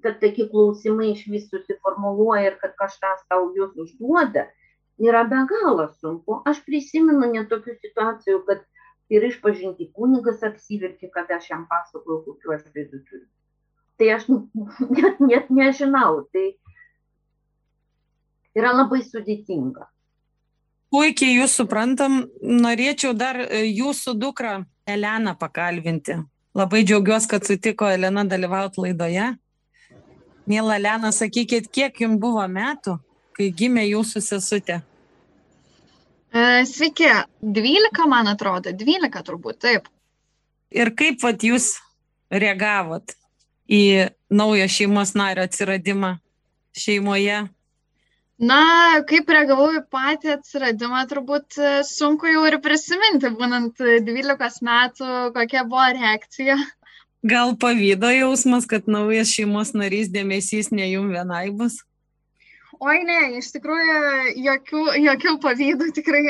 kad 0.03 0.21
tokie 0.21 0.49
klausimai 0.51 1.13
iš 1.15 1.27
vis 1.31 1.49
susiformuluoja 1.51 2.51
ir 2.51 2.57
kad 2.63 2.75
kažkas 2.81 3.23
tau 3.29 3.51
juos 3.57 3.77
užduoda, 3.77 4.49
yra 5.01 5.25
be 5.29 5.41
galo 5.49 5.89
sunku. 6.01 6.41
Aš 6.49 6.63
prisimenu 6.67 7.31
netokių 7.33 7.77
situacijų, 7.81 8.43
kad 8.49 8.65
ir 9.11 9.27
išpažinti 9.27 9.91
kunigas 9.97 10.43
apsiverkė, 10.47 11.11
kad 11.15 11.31
aš 11.35 11.51
jam 11.51 11.67
pasakojau, 11.71 12.23
kokiu 12.29 12.57
aš 12.57 12.67
bėdų 12.75 13.03
turiu. 13.09 13.29
Tai 14.01 14.11
aš 14.17 14.29
net, 14.97 15.23
net 15.25 15.51
nežinau, 15.53 16.25
tai 16.33 16.53
yra 18.57 18.75
labai 18.77 19.03
sudėtinga. 19.07 19.89
Puikiai 20.91 21.37
jūs 21.37 21.55
suprantam, 21.55 22.25
norėčiau 22.43 23.13
dar 23.15 23.39
e, 23.45 23.63
jūsų 23.71 24.17
dukrą 24.19 24.57
Eleną 24.91 25.37
pakalbinti. 25.39 26.17
Labai 26.59 26.81
džiaugiuosi, 26.83 27.29
kad 27.31 27.47
sutiko 27.47 27.87
Elena 27.87 28.25
dalyvauti 28.27 28.83
laidoje. 28.83 29.29
Mėla 30.51 30.81
Elena, 30.81 31.13
sakykit, 31.15 31.69
kiek 31.71 32.01
jums 32.03 32.19
buvo 32.19 32.43
metų, 32.51 32.97
kai 33.39 33.53
gimė 33.55 33.85
jūsų 33.87 34.23
sesutė? 34.33 34.81
E, 36.31 36.65
sveiki, 36.67 37.09
12 37.43 38.07
man 38.09 38.31
atrodo, 38.31 38.71
12 38.71 39.23
turbūt, 39.27 39.59
taip. 39.67 39.89
Ir 40.71 40.93
kaip 40.95 41.23
vat, 41.25 41.43
jūs 41.43 41.73
reagavot 42.31 43.17
į 43.71 44.11
naują 44.31 44.69
šeimos 44.71 45.17
nario 45.19 45.47
atsiradimą 45.49 46.15
šeimoje? 46.79 47.41
Na, 48.41 48.61
kaip 49.11 49.29
reagavau 49.29 49.69
į 49.75 49.83
patį 49.93 50.37
atsiradimą, 50.39 51.03
turbūt 51.11 51.59
e, 51.59 51.73
sunku 51.85 52.31
jau 52.31 52.47
ir 52.49 52.61
prisiminti, 52.65 53.29
būnant 53.37 53.83
12 53.83 54.63
metų, 54.65 55.11
kokia 55.35 55.67
buvo 55.69 55.91
reakcija. 55.99 56.57
Gal 57.27 57.53
pavydo 57.61 58.09
jausmas, 58.15 58.65
kad 58.71 58.87
naujas 58.89 59.35
šeimos 59.35 59.75
narys 59.77 60.09
dėmesys 60.15 60.71
ne 60.73 60.87
jum 60.89 61.11
vienai 61.13 61.51
bus? 61.53 61.83
Oi 62.81 63.03
ne, 63.05 63.17
iš 63.37 63.51
tikrųjų 63.53 63.97
jokių, 64.41 64.83
jokių 65.05 65.33
pavydų 65.43 65.89
tikrai, 65.99 66.23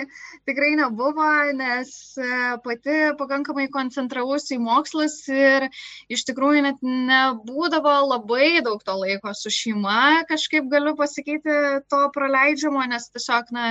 tikrai 0.50 0.70
nebuvo, 0.80 1.26
nes 1.54 1.92
e, 2.18 2.30
pati 2.64 2.96
pakankamai 3.20 3.68
koncentravausi 3.70 4.56
į 4.56 4.62
mokslus 4.64 5.14
ir 5.30 5.68
iš 6.10 6.24
tikrųjų 6.26 6.64
net 6.64 6.80
nebūdavo 6.82 7.92
labai 8.08 8.48
daug 8.66 8.82
to 8.82 8.96
laiko 8.98 9.30
su 9.38 9.52
šeima, 9.54 10.24
kažkaip 10.32 10.66
galiu 10.72 10.96
pasakyti, 10.98 11.54
to 11.86 12.02
praleidžiamo, 12.18 12.82
nes 12.96 13.06
tiesiog, 13.14 13.54
na, 13.54 13.68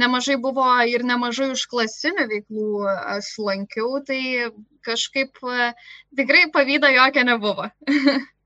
nemažai 0.00 0.38
buvo 0.40 0.70
ir 0.88 1.04
nemažai 1.04 1.50
užklasinių 1.58 2.24
veiklų 2.32 2.88
aš 3.18 3.34
lankiau, 3.50 4.00
tai 4.08 4.48
kažkaip 4.88 5.44
e, 5.44 5.70
tikrai 6.16 6.46
pavydo 6.56 6.88
jokio 6.96 7.28
nebuvo. 7.34 7.68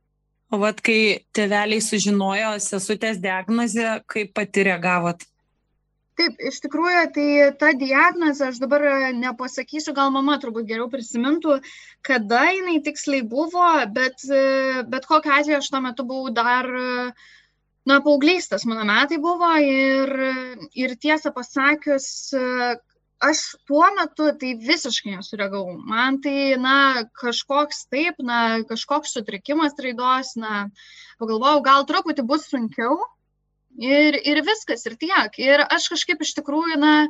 O 0.52 0.58
vat 0.60 0.82
kai 0.84 1.24
tėveliai 1.32 1.80
sužinojo 1.80 2.56
sesutės 2.60 3.20
diagnozę, 3.22 4.02
kaip 4.12 4.34
pati 4.36 4.66
reagavot? 4.68 5.24
Taip, 6.20 6.34
iš 6.44 6.58
tikrųjų, 6.60 7.04
tai 7.14 7.28
ta 7.60 7.70
diagnozė, 7.80 8.50
aš 8.50 8.58
dabar 8.60 8.84
nepasakysiu, 9.16 9.94
gal 9.96 10.12
mama 10.12 10.36
turbūt 10.42 10.68
geriau 10.68 10.90
prisimintų, 10.92 11.56
kada 12.04 12.42
jinai 12.50 12.82
tiksliai 12.84 13.24
buvo, 13.24 13.70
bet, 13.96 14.26
bet 14.92 15.08
kokiu 15.08 15.32
atveju 15.38 15.62
aš 15.62 15.70
tuo 15.72 15.80
metu 15.86 16.04
buvau 16.10 16.34
dar, 16.36 16.68
na, 17.88 17.98
paauglystės 18.04 18.68
mano 18.68 18.84
metai 18.92 19.16
buvo 19.24 19.54
ir, 19.64 20.12
ir 20.76 20.96
tiesą 21.00 21.32
pasakius, 21.32 22.10
aš 23.22 23.40
tuo 23.68 23.86
metu 23.96 24.28
tai 24.40 24.52
visiškai 24.58 25.16
nesureagavau. 25.16 25.78
Man 25.88 26.20
tai, 26.24 26.54
na, 26.60 27.04
kažkoks 27.20 27.86
taip, 27.92 28.18
na, 28.18 28.62
kažkoks 28.68 29.14
sutrikimas 29.16 29.78
raidos, 29.78 30.34
na, 30.40 30.66
pagalvojau, 31.22 31.62
gal 31.66 31.86
truputį 31.88 32.26
bus 32.26 32.48
sunkiau. 32.50 32.98
Ir, 33.80 34.18
ir 34.28 34.42
viskas, 34.44 34.82
ir 34.84 34.98
tiek. 35.00 35.38
Ir 35.40 35.62
aš 35.64 35.86
kažkaip 35.94 36.20
iš 36.20 36.34
tikrųjų, 36.36 36.76
na, 36.82 37.06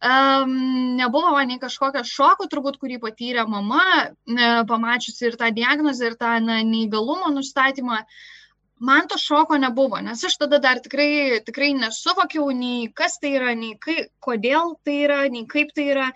um, 0.00 0.54
nebuvo 0.96 1.34
man 1.34 1.50
nei 1.50 1.60
kažkokio 1.60 2.06
šoko, 2.08 2.46
turbūt, 2.48 2.78
kurį 2.80 2.96
patyrė 3.02 3.44
mama, 3.50 3.82
ne, 4.24 4.48
pamačiusi 4.70 5.28
ir 5.28 5.36
tą 5.36 5.50
diagnozę, 5.52 6.12
ir 6.12 6.16
tą 6.16 6.38
na, 6.40 6.62
neįgalumo 6.64 7.34
nustatymą. 7.36 8.00
Uh, 8.00 8.32
man 8.78 9.08
to 9.08 9.18
šoko 9.18 9.58
nebuvo, 9.58 10.00
nes 10.04 10.24
aš 10.24 10.36
tada 10.42 10.58
dar 10.62 10.80
tikrai, 10.84 11.40
tikrai 11.46 11.72
nesuvokiau 11.78 12.50
nei 12.54 12.90
kas 12.94 13.18
tai 13.22 13.36
yra, 13.38 13.54
nei 13.56 13.76
kai, 13.80 14.06
kodėl 14.20 14.76
tai 14.84 14.98
yra, 15.06 15.20
nei 15.32 15.46
kaip 15.48 15.72
tai 15.76 15.88
yra. 15.94 16.08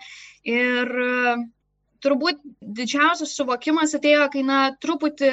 Ir 0.47 0.91
turbūt 2.01 2.41
didžiausias 2.61 3.35
suvokimas 3.37 3.95
atėjo, 3.97 4.27
kai, 4.33 4.43
na, 4.45 4.61
truputį 4.81 5.31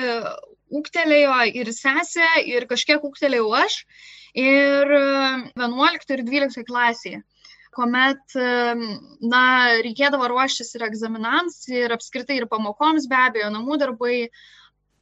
ūktelėjo 0.79 1.41
ir 1.63 1.73
sesė, 1.73 2.29
ir 2.49 2.69
kažkiek 2.69 3.05
ūktelėjau 3.05 3.49
aš, 3.63 3.81
ir 4.37 4.95
11 5.57 6.17
ir 6.17 6.25
12 6.29 6.69
klasėje 6.69 7.25
kuomet, 7.79 8.35
na, 8.35 9.43
reikėdavo 9.87 10.27
ruoštis 10.33 10.75
ir 10.75 10.85
egzaminams, 10.89 11.61
ir 11.71 11.93
apskritai 11.95 12.41
ir 12.41 12.49
pamokoms, 12.51 13.07
be 13.11 13.19
abejo, 13.23 13.53
namų 13.55 13.79
darbai, 13.79 14.17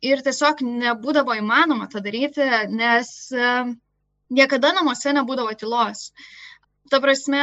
ir 0.04 0.22
tiesiog 0.24 0.62
nebūdavo 0.66 1.37
įmanoma 1.38 1.88
tą 1.92 2.02
daryti, 2.04 2.44
nes 2.72 3.11
niekada 4.30 4.72
namuose 4.76 5.14
nebūdavo 5.16 5.54
tylos. 5.59 6.11
Ta 6.90 7.00
prasme, 7.02 7.42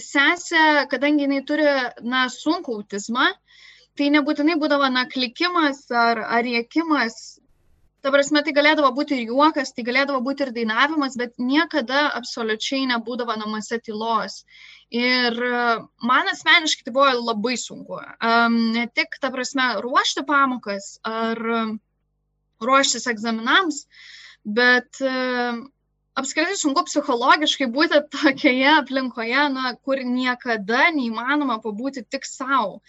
sesė, 0.00 0.86
kadangi 0.90 1.26
jinai 1.26 1.42
turi, 1.46 1.66
na, 2.02 2.26
sunku 2.32 2.78
autizmą, 2.80 3.28
tai 3.96 4.10
nebūtinai 4.12 4.58
būdavo, 4.60 4.88
na, 4.92 5.06
klikimas 5.08 5.86
ar, 5.90 6.20
ar 6.20 6.44
rėkimas, 6.44 7.38
Ta 8.06 8.12
prasme, 8.14 8.38
tai 8.46 8.52
galėdavo 8.54 8.92
būti 8.94 9.16
ir 9.16 9.32
juokas, 9.32 9.72
tai 9.74 9.82
galėdavo 9.82 10.20
būti 10.22 10.44
ir 10.44 10.52
dainavimas, 10.54 11.16
bet 11.18 11.32
niekada 11.42 12.04
absoliučiai 12.14 12.84
nebūdavo 12.86 13.34
namuose 13.34 13.80
tylos. 13.82 14.36
Ir 14.94 15.34
e, 15.42 15.62
man 16.06 16.30
asmeniškai 16.30 16.86
tai 16.86 16.92
buvo 16.94 17.08
labai 17.16 17.56
sunku. 17.58 17.98
Um, 18.22 18.60
ne 18.76 18.84
tik, 18.94 19.18
ta 19.18 19.32
prasme, 19.34 19.66
ruošti 19.82 20.22
pamokas 20.28 20.86
ar 21.02 21.42
ruoštis 22.62 23.10
egzaminams, 23.10 23.82
bet 24.46 25.02
uh, 25.02 25.58
apskritai 26.16 26.56
sunku 26.58 26.84
psichologiškai 26.88 27.68
būti 27.72 28.00
tokioje 28.14 28.70
aplinkoje, 28.72 29.44
na, 29.52 29.74
kur 29.84 30.00
niekada 30.00 30.88
neįmanoma 30.96 31.58
pabūti 31.64 32.06
tik 32.08 32.26
savo. 32.28 32.80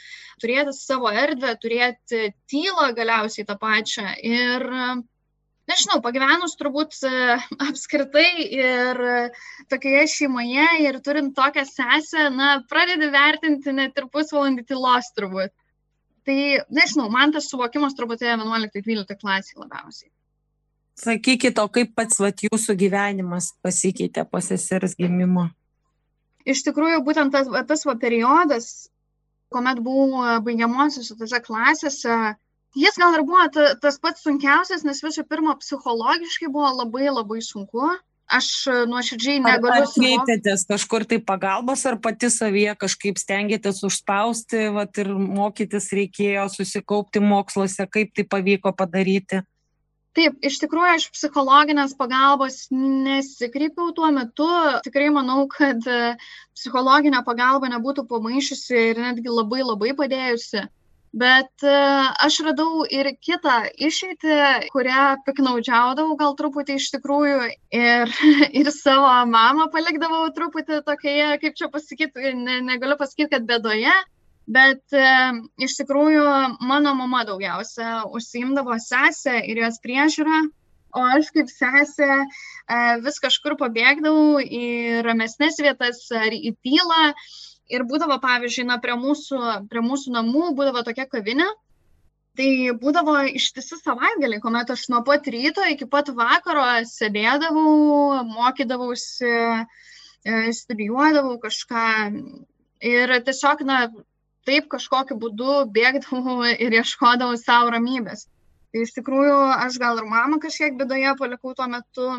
Turėti 0.41 0.73
savo 0.77 1.11
erdvę, 1.11 1.53
turėti 1.61 2.31
tylą 2.51 2.91
galiausiai 2.97 3.47
tą 3.49 3.57
pačią. 3.59 4.07
Ir 4.31 4.65
nežinau, 5.67 5.99
pagyvenus 6.05 6.55
turbūt 6.59 6.97
e, 7.09 7.37
apskritai 7.67 8.31
ir 8.61 9.03
tokioje 9.71 10.07
šeimoje 10.15 10.67
ir 10.85 10.99
turint 11.03 11.35
tokią 11.37 11.65
sesę, 11.67 12.29
na, 12.33 12.51
pradedi 12.71 13.11
vertinti 13.13 13.75
net 13.75 13.97
ir 13.99 14.11
pusvalandį 14.13 14.67
tylos 14.71 15.11
turbūt. 15.17 15.55
Tai, 16.27 16.39
nežinau, 16.75 17.07
man 17.11 17.31
tas 17.35 17.47
suvokimas 17.51 17.95
turbūt 17.95 18.23
11-12 18.27 19.19
klasėje 19.19 19.61
labiausiai. 19.63 20.11
Sakykite, 20.97 21.61
o 21.61 21.69
kaip 21.69 21.93
pats 21.97 22.17
vat, 22.21 22.41
jūsų 22.41 22.73
gyvenimas 22.79 23.51
pasikeitė 23.61 24.25
po 24.25 24.41
sesers 24.41 24.97
gimimo? 24.97 25.49
Iš 26.47 26.63
tikrųjų, 26.65 27.03
būtent 27.05 27.35
tas, 27.35 27.49
tas 27.69 27.85
va, 27.85 27.93
periodas, 28.01 28.89
kuomet 29.53 29.81
buvau 29.83 30.41
baigiamosios 30.45 31.11
tose 31.19 31.41
klasėse, 31.43 32.17
Jis 32.77 32.99
gal 32.99 33.15
ir 33.15 33.23
buvo 33.25 33.45
ta, 33.53 33.71
tas 33.81 33.97
pats 34.01 34.21
sunkiausias, 34.25 34.83
nes 34.85 34.99
visų 35.01 35.23
pirma, 35.29 35.55
psichologiškai 35.57 36.49
buvo 36.51 36.69
labai 36.83 37.07
labai 37.09 37.39
sunku. 37.41 37.89
Aš 38.27 38.47
nuoširdžiai 38.91 39.39
negaliu. 39.39 39.71
Ar 39.71 39.85
kreipėtės 39.87 40.65
kažkur 40.67 41.05
tai 41.07 41.21
pagalbos, 41.23 41.85
ar 41.87 41.95
pati 42.03 42.27
savyje 42.27 42.73
kažkaip 42.75 43.21
stengiatės 43.21 43.79
užspausti, 43.87 44.65
vat, 44.75 44.99
ir 44.99 45.13
mokytis 45.15 45.87
reikėjo 45.95 46.49
susikaupti 46.51 47.23
moksluose, 47.23 47.87
kaip 47.87 48.11
tai 48.11 48.27
pavyko 48.27 48.75
padaryti? 48.75 49.45
Taip, 50.17 50.37
iš 50.49 50.55
tikrųjų 50.63 50.93
aš 50.95 51.03
psichologinės 51.13 51.91
pagalbos 51.97 52.55
nesikreipiau 52.73 53.91
tuo 53.97 54.07
metu. 54.15 54.47
Tikrai 54.87 55.11
manau, 55.13 55.43
kad 55.51 55.83
e, 55.85 56.15
psichologinė 56.57 57.21
pagalba 57.27 57.69
nebūtų 57.69 58.07
pamaišusi 58.09 58.79
ir 58.93 59.03
netgi 59.03 59.29
labai 59.29 59.61
labai 59.61 59.93
padėjusi. 59.99 60.63
Bet 61.17 61.63
e, 61.65 61.75
aš 62.25 62.39
radau 62.47 62.81
ir 62.89 63.11
kitą 63.23 63.59
išeitį, 63.89 64.39
kurią 64.73 65.05
piknaudžiaudavau 65.29 66.17
gal 66.19 66.33
truputį 66.41 66.79
iš 66.81 66.89
tikrųjų 66.97 67.37
ir, 67.77 68.17
ir 68.63 68.73
savo 68.73 69.13
mamą 69.29 69.69
palikdavau 69.73 70.25
truputį 70.33 70.81
tokioje, 70.89 71.29
kaip 71.45 71.61
čia 71.61 71.69
pasakyti, 71.73 72.33
ne, 72.41 72.57
negaliu 72.73 72.97
pasakyti, 72.97 73.35
kad 73.37 73.45
bedoje, 73.49 73.93
bet 74.47 74.95
e, 74.95 75.07
iš 75.67 75.75
tikrųjų 75.81 76.23
mano 76.67 76.93
mama 76.95 77.23
daugiausia 77.27 78.05
užsiimdavo 78.15 78.77
sesę 78.83 79.41
ir 79.43 79.63
jos 79.65 79.81
priežiūrą. 79.83 80.47
o 80.97 81.03
aš 81.03 81.29
kaip 81.35 81.49
sesė 81.51 82.07
e, 82.07 82.25
vis 83.03 83.19
kažkur 83.21 83.57
pabėgdavau 83.59 84.39
į 84.41 85.03
ramesnės 85.05 85.59
vietas 85.61 86.07
ar 86.15 86.33
į 86.33 86.55
tylą. 86.63 87.11
Ir 87.67 87.83
būdavo, 87.83 88.15
pavyzdžiui, 88.23 88.63
na, 88.69 88.77
prie, 88.79 88.95
mūsų, 88.95 89.39
prie 89.67 89.81
mūsų 89.83 90.13
namų 90.15 90.53
būdavo 90.55 90.85
tokia 90.87 91.03
kavinė. 91.11 91.49
Tai 92.39 92.49
būdavo 92.79 93.17
ištisi 93.35 93.79
savaitgaliai, 93.81 94.39
kuomet 94.39 94.71
aš 94.71 94.85
nuo 94.93 95.01
pat 95.03 95.27
ryto 95.33 95.65
iki 95.67 95.87
pat 95.91 96.13
vakaro 96.15 96.63
sėdėdavau, 96.87 98.23
mokydavausi, 98.29 99.33
e, 100.23 100.37
studijuodavau 100.55 101.35
kažką. 101.43 101.87
Ir 102.87 103.15
tiesiog, 103.27 103.65
na, 103.67 103.81
taip 104.47 104.71
kažkokiu 104.71 105.19
būdu 105.21 105.59
bėgdavau 105.75 106.39
ir 106.55 106.79
ieškodavau 106.79 107.37
savo 107.41 107.75
ramybės. 107.75 108.25
Tai 108.71 108.83
iš 108.83 108.95
tikrųjų 108.97 109.37
aš 109.67 109.77
gal 109.81 109.99
ir 110.01 110.09
mamą 110.09 110.41
kažkiek 110.43 110.75
bėdoje 110.79 111.13
palikau 111.19 111.53
tuo 111.57 111.69
metu. 111.71 112.09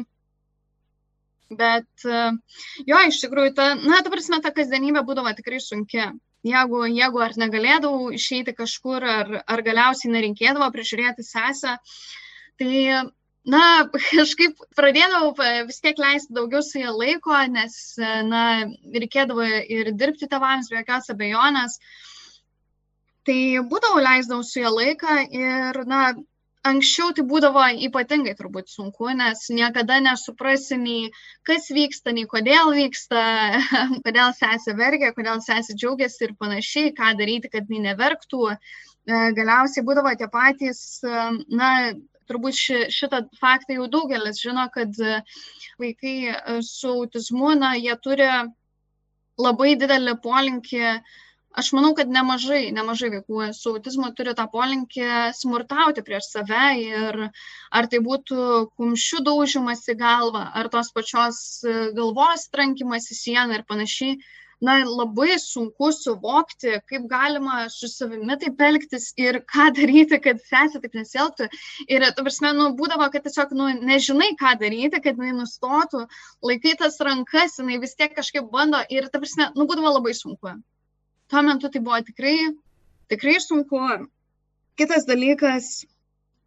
Bet 1.48 2.04
jo, 2.04 2.98
iš 3.08 3.20
tikrųjų, 3.24 3.52
ta, 3.56 3.68
na, 3.80 4.00
ta 4.04 4.12
prasme, 4.12 4.40
ta 4.44 4.52
kasdienybė 4.52 5.04
būdavo 5.08 5.32
tikrai 5.36 5.60
sunki. 5.64 6.02
Jeigu, 6.46 6.84
jeigu 6.86 7.22
ar 7.24 7.34
negalėdavau 7.40 8.12
išeiti 8.14 8.54
kažkur, 8.54 9.04
ar, 9.04 9.30
ar 9.42 9.62
galiausiai 9.66 10.12
nerinkėdavo 10.12 10.68
prižiūrėti 10.74 11.24
sesę, 11.26 11.74
tai, 12.60 12.74
na, 13.54 13.62
kažkaip 14.20 14.60
pradėdavau 14.78 15.32
vis 15.70 15.80
tiek 15.84 15.98
leisti 15.98 16.36
daugiau 16.36 16.62
su 16.62 16.78
jie 16.82 16.92
laiko, 16.92 17.34
nes, 17.54 17.80
na, 18.28 18.44
reikėdavo 18.94 19.48
ir 19.78 19.92
dirbti 19.98 20.30
tavams, 20.30 20.70
be 20.70 20.82
jokios 20.82 21.10
abejonės. 21.16 21.80
Tai 23.28 23.40
būdavo 23.68 24.00
leisdavau 24.00 24.44
su 24.46 24.62
jie 24.62 24.70
laiką 24.72 25.14
ir, 25.36 25.78
na, 25.90 26.14
anksčiau 26.68 27.10
tai 27.16 27.24
būdavo 27.28 27.64
ypatingai 27.88 28.32
turbūt 28.38 28.70
sunku, 28.72 29.10
nes 29.18 29.42
niekada 29.52 29.98
nesuprasi 30.04 30.78
nei 30.80 31.10
kas 31.48 31.68
vyksta, 31.74 32.14
nei 32.16 32.24
kodėl 32.30 32.72
vyksta, 32.78 33.24
kodėl 34.06 34.32
sesė 34.38 34.72
verkia, 34.78 35.12
kodėl 35.16 35.42
sesė 35.44 35.76
džiaugiasi 35.76 36.24
ir 36.24 36.32
panašiai, 36.40 36.94
ką 36.96 37.12
daryti, 37.20 37.52
kad 37.52 37.68
jinai 37.68 37.92
neverktų. 37.92 38.54
E, 38.54 39.20
galiausiai 39.36 39.84
būdavo 39.84 40.14
tie 40.16 40.30
patys, 40.32 40.82
e, 41.04 41.28
na, 41.60 41.70
turbūt 42.32 42.56
ši, 42.56 42.80
šitą 42.96 43.26
faktą 43.44 43.76
jau 43.76 43.92
daugelis 43.92 44.40
žino, 44.40 44.70
kad 44.72 44.96
vaikai 45.80 46.16
su 46.64 46.96
autizmu, 46.96 47.54
na, 47.60 47.76
jie 47.76 47.94
turi 48.04 48.32
labai 49.38 49.76
didelį 49.80 50.18
polinkį 50.24 50.84
uh, 50.90 51.16
aš 51.56 51.70
manau, 51.72 51.92
kad 51.96 52.10
nemažai, 52.12 52.70
nemažai 52.74 53.10
vaikų 53.12 53.50
su 53.56 53.72
autizmu 53.74 54.10
turi 54.16 54.34
tą 54.38 54.46
polinkį 54.52 55.06
smurtauti 55.38 56.04
prieš 56.06 56.28
save 56.32 56.64
ir 56.82 57.20
ar 57.80 57.88
tai 57.92 58.00
būtų 58.04 58.48
kumščių 58.80 59.22
daužimas 59.28 59.86
į 59.88 59.96
galvą, 60.02 60.44
ar 60.60 60.68
tos 60.74 60.92
pačios 60.96 61.40
e, 61.64 61.78
galvos 61.96 62.48
trankimas 62.52 63.08
į 63.12 63.18
sieną 63.22 63.58
ir 63.58 63.64
panašiai. 63.70 64.18
Na, 64.66 64.72
labai 64.82 65.36
sunku 65.38 65.92
suvokti, 65.94 66.72
kaip 66.90 67.04
galima 67.10 67.60
su 67.70 67.86
savimi 67.86 68.34
taip 68.42 68.64
elgtis 68.68 69.12
ir 69.24 69.38
ką 69.52 69.68
daryti, 69.76 70.18
kad 70.24 70.40
sesė 70.42 70.80
taip 70.82 70.96
nesielgtų. 70.98 71.46
Ir, 71.86 72.06
tu 72.16 72.24
prasme, 72.26 72.50
nu, 72.58 72.72
būdavo, 72.80 73.06
kad 73.12 73.22
tiesiog, 73.28 73.54
nu, 73.54 73.68
nežinai, 73.86 74.32
ką 74.40 74.56
daryti, 74.58 74.98
kad 75.04 75.14
jinai 75.14 75.36
nustotų, 75.36 76.08
laikai 76.50 76.74
tas 76.82 76.98
rankas, 77.06 77.60
jinai 77.62 77.78
vis 77.84 77.94
tiek 77.94 78.18
kažkaip 78.18 78.50
bando 78.50 78.82
ir, 78.90 79.06
tu 79.14 79.22
prasme, 79.22 79.46
nu, 79.54 79.68
būdavo 79.70 79.94
labai 80.00 80.16
sunku 80.18 80.58
tuo 81.28 81.42
metu 81.42 81.70
tai 81.70 81.82
buvo 81.84 82.00
tikrai, 82.04 82.36
tikrai 83.08 83.38
sunku. 83.40 83.80
Kitas 84.78 85.06
dalykas, 85.08 85.86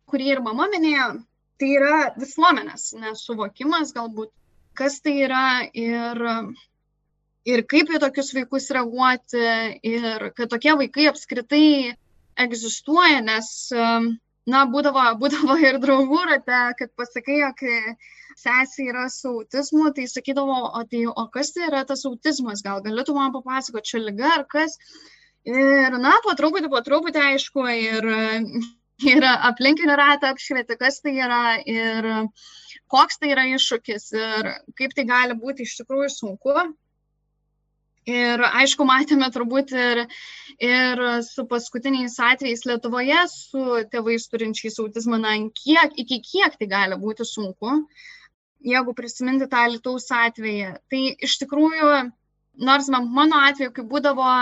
kurį 0.10 0.30
ir 0.36 0.41
mama 0.44 0.67
minėjo, 0.72 1.08
tai 1.60 1.72
yra 1.78 1.98
visuomenės 2.17 2.94
nesuvokimas 3.00 3.91
galbūt, 3.96 4.32
kas 4.80 5.02
tai 5.04 5.17
yra 5.28 5.46
ir, 5.78 6.22
ir 7.46 7.63
kaip 7.74 7.91
į 7.91 8.00
tokius 8.02 8.32
vaikus 8.38 8.70
reaguoti 8.72 9.44
ir 9.91 10.30
kad 10.38 10.52
tokie 10.54 10.74
vaikai 10.80 11.10
apskritai 11.12 11.65
egzistuoja, 12.39 13.20
nes 13.28 13.52
na, 14.49 14.65
būdavo, 14.73 15.04
būdavo 15.21 15.58
ir 15.62 15.80
draugų 15.84 16.23
rate, 16.30 16.62
kad 16.80 16.93
pasakai, 16.97 17.39
jog 17.43 17.63
sesė 18.41 18.89
yra 18.89 19.08
su 19.13 19.32
autizmu, 19.36 19.91
tai 19.95 20.08
sakydavo, 20.10 20.60
o, 20.71 20.84
tai, 20.89 21.06
o 21.08 21.27
kas 21.34 21.54
tai 21.56 21.67
yra 21.69 21.84
tas 21.88 22.06
autizmas, 22.10 22.63
gal 22.65 22.84
galėtų 22.86 23.15
man 23.17 23.34
papasakoti, 23.36 23.93
čia 23.93 24.04
lyga 24.06 24.36
ar 24.39 24.45
kas. 24.49 24.77
Ir, 25.47 25.97
na, 25.97 26.13
po 26.25 26.36
truputį, 26.38 26.69
po 26.69 26.82
truputį, 26.86 27.21
aišku, 27.34 27.65
ir, 27.73 28.08
ir 29.13 29.27
aplinkinių 29.32 29.97
ratą 29.97 30.34
apšvieti, 30.34 30.77
kas 30.80 31.01
tai 31.01 31.15
yra 31.17 31.58
ir 31.65 32.12
koks 32.91 33.21
tai 33.21 33.32
yra 33.34 33.47
iššūkis 33.56 34.12
ir 34.19 34.51
kaip 34.77 34.93
tai 34.97 35.08
gali 35.10 35.38
būti 35.39 35.65
iš 35.65 35.80
tikrųjų 35.82 36.12
sunku. 36.13 36.56
Ir 38.10 38.42
aišku, 38.42 38.86
matėme 38.88 39.28
turbūt 39.30 39.72
ir, 39.78 40.00
ir 40.58 41.02
su 41.22 41.46
paskutiniais 41.46 42.16
atvejais 42.18 42.66
Lietuvoje, 42.66 43.20
su 43.30 43.84
tėvais 43.92 44.26
turinčiais 44.32 44.80
autizmą, 44.82 45.20
na, 45.22 45.36
kiek, 45.54 45.94
iki 46.02 46.18
kiek 46.26 46.58
tai 46.58 46.68
gali 46.72 46.98
būti 46.98 47.28
sunku, 47.30 47.84
jeigu 48.66 48.96
prisiminti 48.98 49.46
tą 49.52 49.68
Lietuvos 49.70 50.10
atvejį. 50.18 50.74
Tai 50.90 51.04
iš 51.28 51.38
tikrųjų, 51.44 51.92
nors 52.58 52.90
mano 52.90 53.44
atveju, 53.46 53.76
kai 53.78 53.86
būdavo 53.94 54.34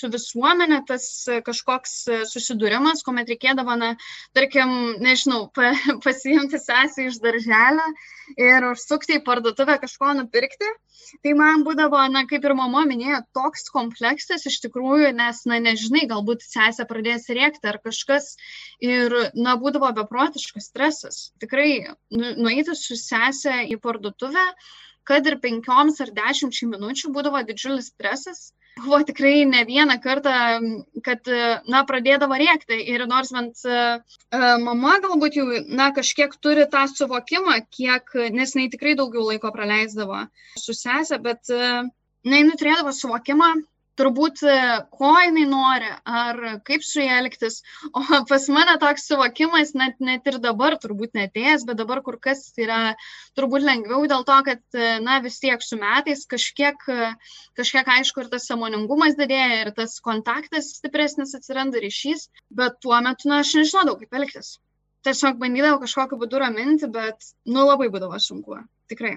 su 0.00 0.10
visuomenė 0.12 0.80
tas 0.88 1.06
e, 1.28 1.40
kažkoks 1.46 1.94
e, 2.08 2.20
susidūrimas, 2.30 3.04
kuomet 3.06 3.30
reikėdavo, 3.32 3.76
na, 3.80 3.90
tarkim, 4.36 4.72
nežinau, 5.04 5.46
pa, 5.56 5.72
pasiimti 6.04 6.60
sesį 6.60 7.10
iš 7.10 7.20
darželio 7.24 7.88
ir 8.40 8.70
užsukti 8.70 9.18
į 9.18 9.24
parduotuvę 9.26 9.80
kažko 9.82 10.14
nupirkti. 10.20 10.70
Tai 11.24 11.32
man 11.34 11.64
būdavo, 11.66 12.00
na, 12.12 12.22
kaip 12.30 12.44
ir 12.46 12.54
mama 12.54 12.84
minėjo, 12.86 13.22
toks 13.34 13.66
kompleksas 13.74 14.44
iš 14.46 14.60
tikrųjų, 14.66 15.10
nes, 15.18 15.42
na, 15.50 15.58
nežinai, 15.62 16.04
galbūt 16.10 16.44
sesė 16.46 16.86
pradės 16.90 17.26
rėkti 17.32 17.66
ar 17.70 17.80
kažkas 17.82 18.34
ir, 18.84 19.16
na, 19.34 19.56
būdavo 19.60 19.90
beprotiškas 19.96 20.70
stresas. 20.70 21.18
Tikrai, 21.42 21.72
nu, 22.14 22.36
nueiti 22.44 22.76
su 22.78 22.98
sesė 23.00 23.64
į 23.74 23.80
parduotuvę, 23.82 24.46
kad 25.08 25.26
ir 25.26 25.40
penkioms 25.42 25.98
ar 26.04 26.14
dešimčiai 26.14 26.70
minučių 26.70 27.10
būdavo 27.16 27.42
didžiulis 27.48 27.90
stresas 27.90 28.50
buvo 28.78 29.00
tikrai 29.06 29.44
ne 29.48 29.64
vieną 29.68 29.96
kartą, 30.02 30.34
kad, 31.04 31.30
na, 31.68 31.82
pradėdavo 31.88 32.38
rėkti. 32.40 32.78
Ir 32.92 33.06
nors 33.10 33.32
bent 33.34 33.64
mama 34.64 34.96
galbūt 35.04 35.38
jau, 35.40 35.46
na, 35.68 35.90
kažkiek 35.96 36.36
turi 36.44 36.66
tą 36.72 36.86
suvokimą, 36.90 37.58
kiek, 37.74 38.14
nes 38.36 38.54
jinai 38.56 38.70
tikrai 38.72 38.96
daugiau 38.98 39.26
laiko 39.30 39.52
praleisdavo 39.54 40.24
su 40.58 40.76
sesė, 40.76 41.20
bet, 41.24 41.50
na, 41.50 42.40
jinai 42.42 42.56
turėdavo 42.60 42.94
suvokimą, 42.96 43.54
turbūt 43.98 44.42
e, 44.46 44.54
ko 44.94 45.10
jinai 45.18 45.44
nori, 45.48 45.90
ar 46.06 46.38
kaip 46.66 46.84
su 46.86 47.02
ja 47.02 47.18
elgtis. 47.20 47.60
O 47.96 48.22
pas 48.28 48.46
mane 48.52 48.76
toks 48.82 49.06
suvokimas 49.10 49.74
net, 49.78 49.98
net 50.04 50.26
ir 50.30 50.38
dabar 50.42 50.76
turbūt 50.82 51.16
netėjęs, 51.18 51.66
bet 51.68 51.80
dabar 51.80 52.02
kur 52.06 52.18
kas 52.22 52.42
yra 52.60 52.80
turbūt 53.38 53.66
lengviau 53.66 54.06
dėl 54.10 54.26
to, 54.28 54.38
kad, 54.48 54.62
e, 54.76 54.92
na, 55.04 55.20
vis 55.24 55.40
tiek 55.42 55.62
su 55.64 55.78
metais 55.80 56.26
kažkiek, 56.30 56.88
e, 56.88 57.12
kažkiek 57.60 57.92
aišku 57.98 58.24
ir 58.24 58.32
tas 58.32 58.48
samoningumas 58.50 59.18
didėja, 59.20 59.62
ir 59.64 59.72
tas 59.76 59.98
kontaktas 60.04 60.74
stipresnis 60.78 61.36
atsiranda 61.38 61.82
ryšys, 61.82 62.28
bet 62.50 62.80
tuo 62.84 62.98
metu, 63.04 63.30
na, 63.30 63.42
aš 63.44 63.56
nežinodavau, 63.60 64.00
kaip 64.02 64.20
elgtis. 64.22 64.58
Tiesiog 65.06 65.38
bandydavau 65.40 65.80
kažkokiu 65.80 66.18
būdu 66.20 66.42
raminti, 66.42 66.88
bet, 66.92 67.32
nu, 67.48 67.64
labai 67.64 67.88
būdavo 67.92 68.20
sunku. 68.20 68.60
Tikrai. 68.92 69.16